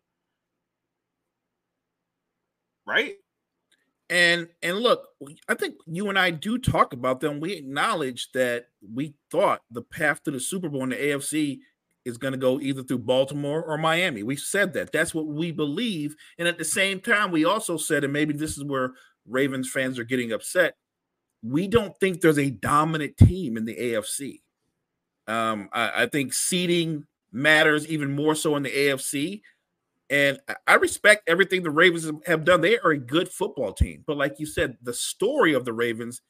Right? 2.87 3.15
And 4.09 4.47
and 4.63 4.79
look, 4.79 5.09
I 5.47 5.53
think 5.53 5.75
you 5.85 6.09
and 6.09 6.17
I 6.17 6.31
do 6.31 6.57
talk 6.57 6.93
about 6.93 7.19
them. 7.19 7.39
We 7.39 7.53
acknowledge 7.53 8.31
that 8.33 8.69
we 8.81 9.13
thought 9.29 9.61
the 9.69 9.83
path 9.83 10.23
to 10.23 10.31
the 10.31 10.39
Super 10.39 10.69
Bowl 10.69 10.83
in 10.83 10.89
the 10.89 10.95
AFC 10.95 11.59
is 12.09 12.17
going 12.17 12.33
to 12.33 12.37
go 12.37 12.59
either 12.59 12.83
through 12.83 12.99
Baltimore 12.99 13.63
or 13.63 13.77
Miami. 13.77 14.23
We 14.23 14.35
said 14.35 14.73
that. 14.73 14.91
That's 14.91 15.13
what 15.13 15.27
we 15.27 15.51
believe. 15.51 16.15
And 16.37 16.47
at 16.47 16.57
the 16.57 16.65
same 16.65 16.99
time, 16.99 17.31
we 17.31 17.45
also 17.45 17.77
said, 17.77 18.03
and 18.03 18.11
maybe 18.11 18.33
this 18.33 18.57
is 18.57 18.63
where 18.63 18.91
Ravens 19.25 19.71
fans 19.71 19.97
are 19.97 20.03
getting 20.03 20.31
upset. 20.31 20.75
We 21.41 21.67
don't 21.67 21.97
think 21.99 22.19
there's 22.19 22.39
a 22.39 22.49
dominant 22.49 23.15
team 23.15 23.55
in 23.55 23.65
the 23.65 23.75
AFC. 23.75 24.41
Um, 25.27 25.69
I, 25.71 26.03
I 26.03 26.05
think 26.07 26.33
seeding 26.33 27.05
matters 27.31 27.87
even 27.87 28.15
more 28.15 28.35
so 28.35 28.55
in 28.55 28.63
the 28.63 28.71
AFC. 28.71 29.41
And 30.09 30.39
I 30.65 30.73
respect 30.73 31.29
everything 31.29 31.61
the 31.61 31.69
Ravens 31.69 32.09
have 32.25 32.43
done. 32.43 32.61
They 32.61 32.79
are 32.79 32.91
a 32.91 32.97
good 32.97 33.29
football 33.29 33.73
team. 33.73 34.03
But 34.07 34.17
like 34.17 34.39
you 34.39 34.47
said, 34.47 34.77
the 34.81 34.93
story 34.93 35.53
of 35.53 35.65
the 35.65 35.73
Ravens, 35.73 36.21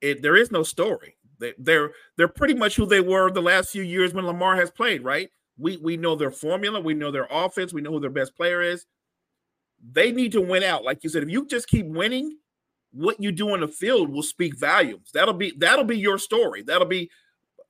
it, 0.00 0.22
there 0.22 0.36
is 0.36 0.52
no 0.52 0.62
story. 0.62 1.16
They, 1.40 1.54
they're 1.58 1.92
they're 2.16 2.28
pretty 2.28 2.54
much 2.54 2.76
who 2.76 2.86
they 2.86 3.00
were 3.00 3.30
the 3.30 3.42
last 3.42 3.70
few 3.70 3.82
years 3.82 4.14
when 4.14 4.26
Lamar 4.26 4.56
has 4.56 4.70
played, 4.70 5.02
right? 5.02 5.30
We 5.58 5.76
we 5.78 5.96
know 5.96 6.14
their 6.14 6.30
formula, 6.30 6.80
we 6.80 6.94
know 6.94 7.10
their 7.10 7.28
offense, 7.30 7.72
we 7.72 7.80
know 7.80 7.90
who 7.90 8.00
their 8.00 8.10
best 8.10 8.36
player 8.36 8.62
is. 8.62 8.86
They 9.92 10.12
need 10.12 10.32
to 10.32 10.40
win 10.40 10.62
out. 10.62 10.84
Like 10.84 11.02
you 11.02 11.10
said, 11.10 11.22
if 11.22 11.30
you 11.30 11.46
just 11.46 11.66
keep 11.66 11.86
winning, 11.86 12.36
what 12.92 13.20
you 13.20 13.32
do 13.32 13.52
on 13.52 13.60
the 13.60 13.68
field 13.68 14.10
will 14.10 14.22
speak 14.22 14.58
volumes. 14.58 15.10
That'll 15.12 15.34
be 15.34 15.52
that'll 15.56 15.84
be 15.84 15.98
your 15.98 16.18
story. 16.18 16.62
That'll 16.62 16.86
be 16.86 17.10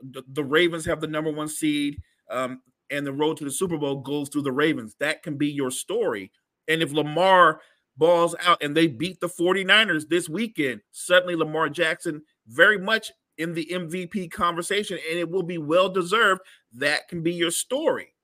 the, 0.02 0.22
the 0.26 0.44
Ravens 0.44 0.84
have 0.86 1.00
the 1.00 1.06
number 1.06 1.30
one 1.30 1.48
seed. 1.48 1.98
Um, 2.28 2.62
and 2.90 3.06
the 3.06 3.12
road 3.12 3.36
to 3.36 3.44
the 3.44 3.50
Super 3.50 3.78
Bowl 3.78 4.00
goes 4.00 4.28
through 4.28 4.42
the 4.42 4.52
Ravens. 4.52 4.96
That 4.98 5.22
can 5.22 5.36
be 5.36 5.48
your 5.48 5.70
story. 5.70 6.32
And 6.68 6.82
if 6.82 6.92
Lamar 6.92 7.60
balls 7.96 8.34
out 8.44 8.62
and 8.62 8.76
they 8.76 8.86
beat 8.86 9.20
the 9.20 9.28
49ers 9.28 10.08
this 10.08 10.28
weekend, 10.28 10.80
suddenly 10.90 11.36
Lamar 11.36 11.68
Jackson 11.68 12.22
very 12.48 12.78
much 12.78 13.12
in 13.40 13.54
the 13.54 13.66
MVP 13.72 14.30
conversation 14.30 14.98
and 15.08 15.18
it 15.18 15.28
will 15.28 15.42
be 15.42 15.56
well 15.56 15.88
deserved. 15.88 16.42
That 16.74 17.08
can 17.08 17.22
be 17.22 17.32
your 17.32 17.50
story. 17.50 18.14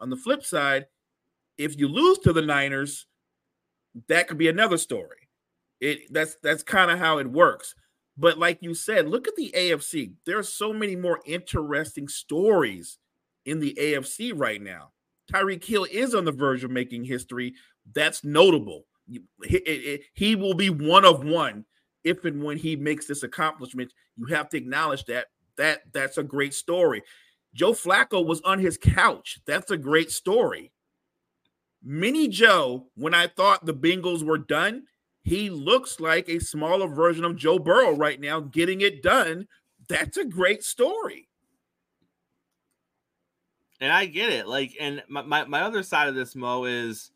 On 0.00 0.08
the 0.08 0.16
flip 0.16 0.42
side, 0.42 0.86
if 1.58 1.78
you 1.78 1.86
lose 1.86 2.18
to 2.20 2.32
the 2.32 2.40
Niners, 2.40 3.06
that 4.08 4.26
could 4.26 4.38
be 4.38 4.48
another 4.48 4.78
story. 4.78 5.28
It 5.80 6.12
that's 6.12 6.36
that's 6.42 6.62
kind 6.62 6.90
of 6.90 6.98
how 6.98 7.18
it 7.18 7.30
works. 7.30 7.74
But 8.16 8.38
like 8.38 8.62
you 8.62 8.74
said, 8.74 9.06
look 9.06 9.28
at 9.28 9.36
the 9.36 9.52
AFC. 9.54 10.14
There 10.24 10.38
are 10.38 10.42
so 10.42 10.72
many 10.72 10.96
more 10.96 11.20
interesting 11.26 12.08
stories 12.08 12.98
in 13.44 13.60
the 13.60 13.76
AFC 13.78 14.32
right 14.34 14.60
now. 14.60 14.92
Tyreek 15.30 15.64
Hill 15.64 15.86
is 15.90 16.14
on 16.14 16.24
the 16.24 16.32
verge 16.32 16.64
of 16.64 16.70
making 16.70 17.04
history. 17.04 17.54
That's 17.92 18.24
notable. 18.24 18.86
He, 19.44 20.00
he 20.14 20.36
will 20.36 20.54
be 20.54 20.70
one 20.70 21.04
of 21.04 21.24
one 21.24 21.64
if 22.04 22.24
and 22.24 22.42
when 22.42 22.56
he 22.56 22.76
makes 22.76 23.06
this 23.06 23.22
accomplishment. 23.22 23.92
You 24.16 24.26
have 24.26 24.48
to 24.50 24.56
acknowledge 24.56 25.04
that. 25.06 25.26
That 25.56 25.92
that's 25.92 26.18
a 26.18 26.22
great 26.22 26.54
story. 26.54 27.02
Joe 27.54 27.72
Flacco 27.72 28.24
was 28.24 28.40
on 28.42 28.58
his 28.60 28.78
couch. 28.78 29.40
That's 29.46 29.70
a 29.70 29.76
great 29.76 30.10
story. 30.10 30.72
Mini 31.82 32.28
Joe, 32.28 32.86
when 32.94 33.14
I 33.14 33.26
thought 33.26 33.66
the 33.66 33.74
Bengals 33.74 34.22
were 34.22 34.38
done, 34.38 34.84
he 35.22 35.50
looks 35.50 35.98
like 35.98 36.28
a 36.28 36.38
smaller 36.38 36.86
version 36.86 37.24
of 37.24 37.36
Joe 37.36 37.58
Burrow 37.58 37.94
right 37.94 38.20
now, 38.20 38.40
getting 38.40 38.80
it 38.80 39.02
done. 39.02 39.48
That's 39.88 40.16
a 40.16 40.24
great 40.24 40.62
story 40.62 41.28
and 43.80 43.92
I 43.92 44.06
get 44.06 44.30
it. 44.30 44.46
Like, 44.46 44.76
and 44.80 45.02
my, 45.08 45.22
my, 45.22 45.44
my 45.44 45.62
other 45.62 45.82
side 45.82 46.08
of 46.08 46.14
this, 46.14 46.34
Mo, 46.34 46.64
is 46.64 47.10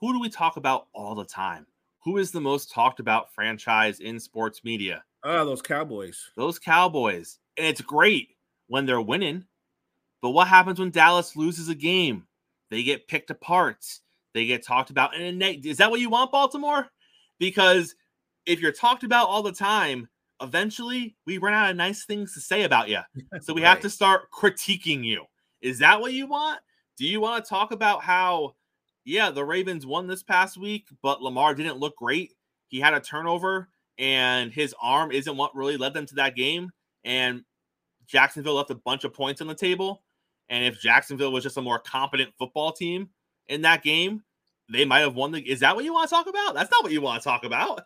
who 0.00 0.12
do 0.12 0.20
we 0.20 0.28
talk 0.28 0.56
about 0.56 0.88
all 0.92 1.14
the 1.14 1.24
time? 1.24 1.66
Who 2.08 2.16
is 2.16 2.30
the 2.30 2.40
most 2.40 2.70
talked 2.70 3.00
about 3.00 3.34
franchise 3.34 4.00
in 4.00 4.18
sports 4.18 4.64
media? 4.64 5.04
Ah, 5.22 5.44
those 5.44 5.60
Cowboys. 5.60 6.30
Those 6.38 6.58
Cowboys. 6.58 7.38
And 7.58 7.66
it's 7.66 7.82
great 7.82 8.30
when 8.68 8.86
they're 8.86 8.98
winning. 8.98 9.44
But 10.22 10.30
what 10.30 10.48
happens 10.48 10.80
when 10.80 10.88
Dallas 10.88 11.36
loses 11.36 11.68
a 11.68 11.74
game? 11.74 12.26
They 12.70 12.82
get 12.82 13.08
picked 13.08 13.28
apart. 13.28 13.84
They 14.32 14.46
get 14.46 14.64
talked 14.64 14.88
about. 14.88 15.14
And 15.14 15.42
is 15.42 15.76
that 15.76 15.90
what 15.90 16.00
you 16.00 16.08
want, 16.08 16.32
Baltimore? 16.32 16.88
Because 17.38 17.94
if 18.46 18.58
you're 18.58 18.72
talked 18.72 19.04
about 19.04 19.28
all 19.28 19.42
the 19.42 19.52
time, 19.52 20.08
eventually 20.40 21.14
we 21.26 21.36
run 21.36 21.52
out 21.52 21.68
of 21.68 21.76
nice 21.76 22.06
things 22.06 22.32
to 22.32 22.40
say 22.40 22.62
about 22.62 22.88
you. 22.88 23.00
So 23.42 23.52
we 23.52 23.60
right. 23.60 23.68
have 23.68 23.80
to 23.80 23.90
start 23.90 24.30
critiquing 24.30 25.04
you. 25.04 25.26
Is 25.60 25.80
that 25.80 26.00
what 26.00 26.14
you 26.14 26.26
want? 26.26 26.60
Do 26.96 27.04
you 27.04 27.20
want 27.20 27.44
to 27.44 27.48
talk 27.50 27.70
about 27.70 28.02
how, 28.02 28.54
yeah, 29.08 29.30
the 29.30 29.44
Ravens 29.44 29.86
won 29.86 30.06
this 30.06 30.22
past 30.22 30.58
week, 30.58 30.88
but 31.02 31.22
Lamar 31.22 31.54
didn't 31.54 31.78
look 31.78 31.96
great? 31.96 32.34
He 32.68 32.78
had 32.78 32.92
a 32.92 33.00
turnover, 33.00 33.68
and 33.98 34.52
his 34.52 34.74
arm 34.80 35.10
isn't 35.10 35.36
what 35.36 35.56
really 35.56 35.78
led 35.78 35.94
them 35.94 36.06
to 36.06 36.14
that 36.16 36.36
game. 36.36 36.70
And 37.04 37.42
Jacksonville 38.06 38.54
left 38.54 38.70
a 38.70 38.74
bunch 38.74 39.04
of 39.04 39.14
points 39.14 39.40
on 39.40 39.46
the 39.46 39.54
table. 39.54 40.02
And 40.50 40.64
if 40.64 40.80
Jacksonville 40.80 41.32
was 41.32 41.42
just 41.42 41.56
a 41.56 41.62
more 41.62 41.78
competent 41.78 42.34
football 42.38 42.72
team 42.72 43.08
in 43.46 43.62
that 43.62 43.82
game, 43.82 44.22
they 44.70 44.84
might 44.84 45.00
have 45.00 45.14
won 45.14 45.32
the. 45.32 45.40
Is 45.40 45.60
that 45.60 45.74
what 45.74 45.84
you 45.84 45.94
want 45.94 46.08
to 46.10 46.14
talk 46.14 46.26
about? 46.26 46.54
That's 46.54 46.70
not 46.70 46.82
what 46.82 46.92
you 46.92 47.00
want 47.00 47.22
to 47.22 47.28
talk 47.28 47.44
about. 47.44 47.82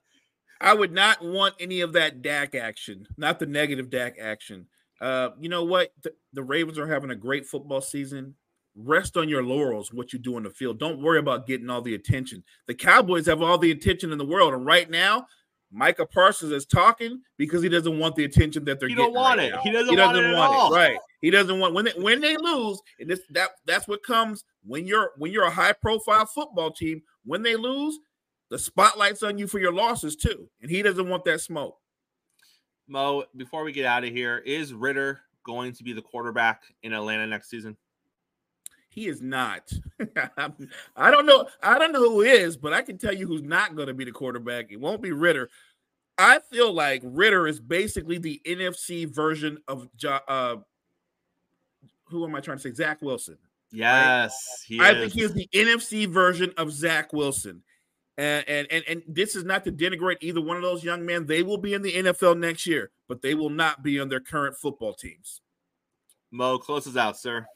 I 0.60 0.74
would 0.74 0.92
not 0.92 1.22
want 1.24 1.54
any 1.60 1.80
of 1.80 1.92
that 1.92 2.22
DAC 2.22 2.56
action, 2.56 3.06
not 3.16 3.38
the 3.38 3.46
negative 3.46 3.90
DAC 3.90 4.20
action. 4.20 4.66
Uh, 5.00 5.30
you 5.40 5.48
know 5.48 5.64
what? 5.64 5.92
The, 6.02 6.12
the, 6.32 6.44
Ravens 6.44 6.78
are 6.78 6.86
having 6.86 7.10
a 7.10 7.16
great 7.16 7.46
football 7.46 7.80
season. 7.80 8.36
Rest 8.74 9.16
on 9.16 9.28
your 9.28 9.42
laurels, 9.42 9.92
what 9.92 10.12
you 10.12 10.18
do 10.18 10.38
in 10.38 10.44
the 10.44 10.50
field. 10.50 10.78
Don't 10.78 11.02
worry 11.02 11.18
about 11.18 11.46
getting 11.46 11.68
all 11.68 11.82
the 11.82 11.94
attention. 11.94 12.42
The 12.66 12.74
Cowboys 12.74 13.26
have 13.26 13.42
all 13.42 13.58
the 13.58 13.70
attention 13.70 14.12
in 14.12 14.18
the 14.18 14.24
world, 14.24 14.54
and 14.54 14.64
right 14.64 14.88
now, 14.88 15.26
Micah 15.70 16.06
Parsons 16.06 16.52
is 16.52 16.66
talking 16.66 17.20
because 17.38 17.62
he 17.62 17.68
doesn't 17.68 17.98
want 17.98 18.14
the 18.14 18.24
attention 18.24 18.64
that 18.64 18.78
they're 18.78 18.88
he 18.88 18.94
getting. 18.94 19.12
Don't 19.12 19.20
want 19.20 19.38
right 19.38 19.48
it. 19.48 19.52
Now. 19.52 19.60
He 19.62 19.70
doesn't, 19.72 19.90
he 19.90 19.96
doesn't 19.96 20.32
want, 20.32 20.54
it, 20.54 20.56
want 20.56 20.74
it. 20.74 20.76
Right. 20.76 20.98
He 21.20 21.30
doesn't 21.30 21.58
want 21.58 21.74
when 21.74 21.84
they, 21.86 21.92
when 21.92 22.20
they 22.20 22.36
lose, 22.36 22.80
and 22.98 23.08
this 23.08 23.20
that 23.30 23.50
that's 23.66 23.88
what 23.88 24.02
comes 24.02 24.44
when 24.64 24.86
you're 24.86 25.12
when 25.16 25.32
you're 25.32 25.44
a 25.44 25.50
high 25.50 25.72
profile 25.72 26.26
football 26.26 26.70
team. 26.70 27.02
When 27.24 27.42
they 27.42 27.56
lose, 27.56 27.98
the 28.50 28.58
spotlight's 28.58 29.22
on 29.22 29.38
you 29.38 29.46
for 29.46 29.58
your 29.58 29.72
losses 29.72 30.16
too, 30.16 30.48
and 30.60 30.70
he 30.70 30.82
doesn't 30.82 31.08
want 31.08 31.24
that 31.24 31.40
smoke. 31.40 31.78
Mo, 32.88 33.24
before 33.36 33.64
we 33.64 33.72
get 33.72 33.86
out 33.86 34.04
of 34.04 34.10
here, 34.10 34.38
is 34.38 34.74
Ridder 34.74 35.20
going 35.44 35.72
to 35.72 35.84
be 35.84 35.92
the 35.92 36.02
quarterback 36.02 36.62
in 36.82 36.92
Atlanta 36.92 37.26
next 37.26 37.48
season? 37.48 37.76
He 38.92 39.08
is 39.08 39.22
not. 39.22 39.72
I 40.96 41.10
don't 41.10 41.24
know. 41.24 41.48
I 41.62 41.78
don't 41.78 41.92
know 41.92 42.10
who 42.10 42.20
is, 42.20 42.58
but 42.58 42.74
I 42.74 42.82
can 42.82 42.98
tell 42.98 43.14
you 43.14 43.26
who's 43.26 43.42
not 43.42 43.74
going 43.74 43.88
to 43.88 43.94
be 43.94 44.04
the 44.04 44.12
quarterback. 44.12 44.70
It 44.70 44.78
won't 44.78 45.00
be 45.00 45.12
Ridder. 45.12 45.48
I 46.18 46.40
feel 46.40 46.74
like 46.74 47.00
Ridder 47.02 47.46
is 47.46 47.58
basically 47.58 48.18
the 48.18 48.38
NFC 48.46 49.08
version 49.08 49.56
of 49.66 49.88
uh, 50.06 50.56
who 52.04 52.24
am 52.26 52.34
I 52.34 52.40
trying 52.40 52.58
to 52.58 52.62
say? 52.62 52.74
Zach 52.74 53.00
Wilson. 53.00 53.38
Yes, 53.70 54.66
right? 54.78 54.94
I 54.94 55.00
think 55.00 55.14
he 55.14 55.22
is 55.22 55.32
the 55.32 55.48
NFC 55.54 56.06
version 56.06 56.52
of 56.58 56.70
Zach 56.70 57.14
Wilson. 57.14 57.62
And, 58.18 58.46
and 58.46 58.66
and 58.70 58.84
and 58.86 59.02
this 59.08 59.34
is 59.34 59.44
not 59.44 59.64
to 59.64 59.72
denigrate 59.72 60.18
either 60.20 60.42
one 60.42 60.58
of 60.58 60.62
those 60.62 60.84
young 60.84 61.06
men. 61.06 61.24
They 61.24 61.42
will 61.42 61.56
be 61.56 61.72
in 61.72 61.80
the 61.80 61.94
NFL 61.94 62.38
next 62.38 62.66
year, 62.66 62.90
but 63.08 63.22
they 63.22 63.32
will 63.32 63.48
not 63.48 63.82
be 63.82 63.98
on 63.98 64.10
their 64.10 64.20
current 64.20 64.54
football 64.54 64.92
teams. 64.92 65.40
Mo, 66.30 66.58
closes 66.58 66.98
out, 66.98 67.18
sir. 67.18 67.46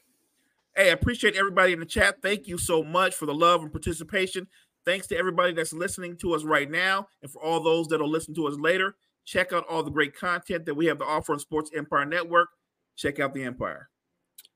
Hey, 0.77 0.89
I 0.89 0.93
appreciate 0.93 1.35
everybody 1.35 1.73
in 1.73 1.79
the 1.79 1.87
chat. 1.87 2.21
Thank 2.21 2.47
you 2.47 2.59
so 2.59 2.83
much 2.83 3.15
for 3.15 3.25
the 3.25 3.33
love 3.33 3.63
and 3.63 3.71
participation. 3.71 4.45
Thanks 4.85 5.07
to 5.07 5.17
everybody 5.17 5.51
that's 5.51 5.73
listening 5.73 6.17
to 6.17 6.35
us 6.35 6.43
right 6.43 6.69
now, 6.69 7.07
and 7.23 7.31
for 7.31 7.41
all 7.43 7.63
those 7.63 7.87
that'll 7.87 8.07
listen 8.07 8.35
to 8.35 8.45
us 8.45 8.59
later. 8.59 8.95
Check 9.25 9.53
out 9.53 9.65
all 9.67 9.81
the 9.81 9.89
great 9.89 10.15
content 10.15 10.65
that 10.67 10.75
we 10.75 10.85
have 10.85 10.99
to 10.99 11.03
offer 11.03 11.33
on 11.33 11.39
Sports 11.39 11.71
Empire 11.75 12.05
Network. 12.05 12.49
Check 12.95 13.19
out 13.19 13.33
the 13.33 13.43
Empire. 13.43 13.89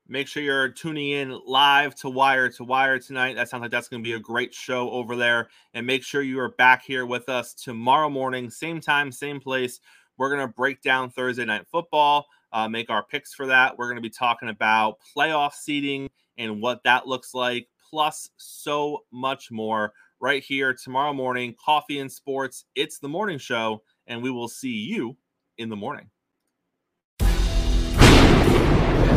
Make 0.06 0.28
sure 0.28 0.44
you're 0.44 0.68
tuning 0.68 1.10
in 1.10 1.40
live 1.44 1.96
to 1.96 2.08
Wire 2.08 2.48
to 2.50 2.62
Wire 2.62 3.00
tonight. 3.00 3.34
That 3.34 3.48
sounds 3.48 3.62
like 3.62 3.72
that's 3.72 3.88
going 3.88 4.04
to 4.04 4.08
be 4.08 4.14
a 4.14 4.20
great 4.20 4.54
show 4.54 4.90
over 4.90 5.16
there. 5.16 5.48
And 5.74 5.84
make 5.84 6.04
sure 6.04 6.22
you 6.22 6.38
are 6.38 6.50
back 6.50 6.84
here 6.84 7.04
with 7.04 7.28
us 7.28 7.52
tomorrow 7.52 8.08
morning, 8.08 8.48
same 8.48 8.80
time, 8.80 9.10
same 9.10 9.40
place. 9.40 9.80
We're 10.18 10.32
going 10.32 10.46
to 10.46 10.54
break 10.54 10.82
down 10.82 11.10
Thursday 11.10 11.44
night 11.44 11.66
football, 11.68 12.28
uh, 12.52 12.68
make 12.68 12.90
our 12.90 13.04
picks 13.04 13.34
for 13.34 13.46
that. 13.46 13.78
We're 13.78 13.86
going 13.86 13.96
to 13.96 14.02
be 14.02 14.10
talking 14.10 14.48
about 14.48 14.98
playoff 15.16 15.54
seeding 15.54 16.10
and 16.38 16.60
what 16.60 16.82
that 16.84 17.06
looks 17.06 17.34
like, 17.34 17.68
plus 17.90 18.30
so 18.36 19.00
much 19.12 19.50
more 19.50 19.92
right 20.20 20.42
here 20.42 20.74
tomorrow 20.74 21.12
morning. 21.12 21.54
Coffee 21.62 21.98
and 21.98 22.10
sports. 22.10 22.64
It's 22.74 22.98
the 22.98 23.08
morning 23.08 23.38
show, 23.38 23.82
and 24.06 24.22
we 24.22 24.30
will 24.30 24.48
see 24.48 24.72
you 24.74 25.16
in 25.58 25.68
the 25.68 25.76
morning. 25.76 26.10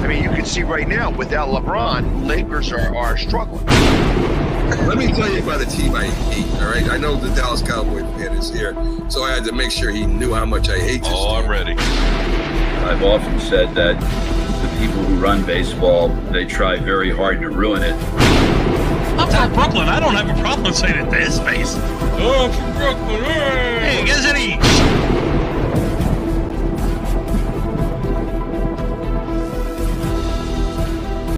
I 0.05 0.07
mean, 0.07 0.23
you 0.23 0.29
can 0.29 0.45
see 0.45 0.61
right 0.63 0.87
now 0.87 1.09
without 1.09 1.49
LeBron, 1.49 2.27
Lakers 2.27 2.71
are, 2.71 2.95
are 2.95 3.17
struggling. 3.17 3.65
Let 4.87 4.97
me 4.97 5.07
tell 5.13 5.31
you 5.31 5.41
about 5.41 5.59
the 5.59 5.65
team 5.65 5.95
I 5.95 6.05
hate. 6.05 6.61
All 6.61 6.69
right, 6.69 6.89
I 6.89 6.97
know 6.97 7.15
the 7.15 7.33
Dallas 7.35 7.61
Cowboy 7.61 8.01
fan 8.17 8.35
is 8.35 8.51
here, 8.51 8.73
so 9.09 9.23
I 9.23 9.31
had 9.31 9.45
to 9.45 9.51
make 9.51 9.71
sure 9.71 9.91
he 9.91 10.05
knew 10.05 10.33
how 10.33 10.45
much 10.45 10.69
I 10.69 10.79
hate. 10.79 11.01
This 11.01 11.11
oh, 11.13 11.41
team. 11.41 11.77
I'm 12.25 12.41
ready. 12.41 12.85
I've 12.85 13.03
often 13.03 13.39
said 13.39 13.73
that 13.75 13.99
the 13.99 14.79
people 14.79 15.03
who 15.03 15.15
run 15.15 15.45
baseball, 15.45 16.09
they 16.31 16.45
try 16.45 16.77
very 16.77 17.11
hard 17.11 17.41
to 17.41 17.49
ruin 17.49 17.83
it. 17.83 17.95
I'm 19.17 19.29
from 19.29 19.53
Brooklyn. 19.53 19.87
I 19.87 19.99
don't 19.99 20.15
have 20.15 20.29
a 20.29 20.41
problem 20.41 20.73
saying 20.73 21.07
it 21.07 21.09
to 21.09 21.15
his 21.17 21.39
face. 21.39 21.75
Oh, 22.17 22.51
from 22.51 22.73
Brooklyn. 22.73 23.23
Hey, 23.23 24.01
you 24.01 24.07
guys 24.07 24.25
any 24.25 24.57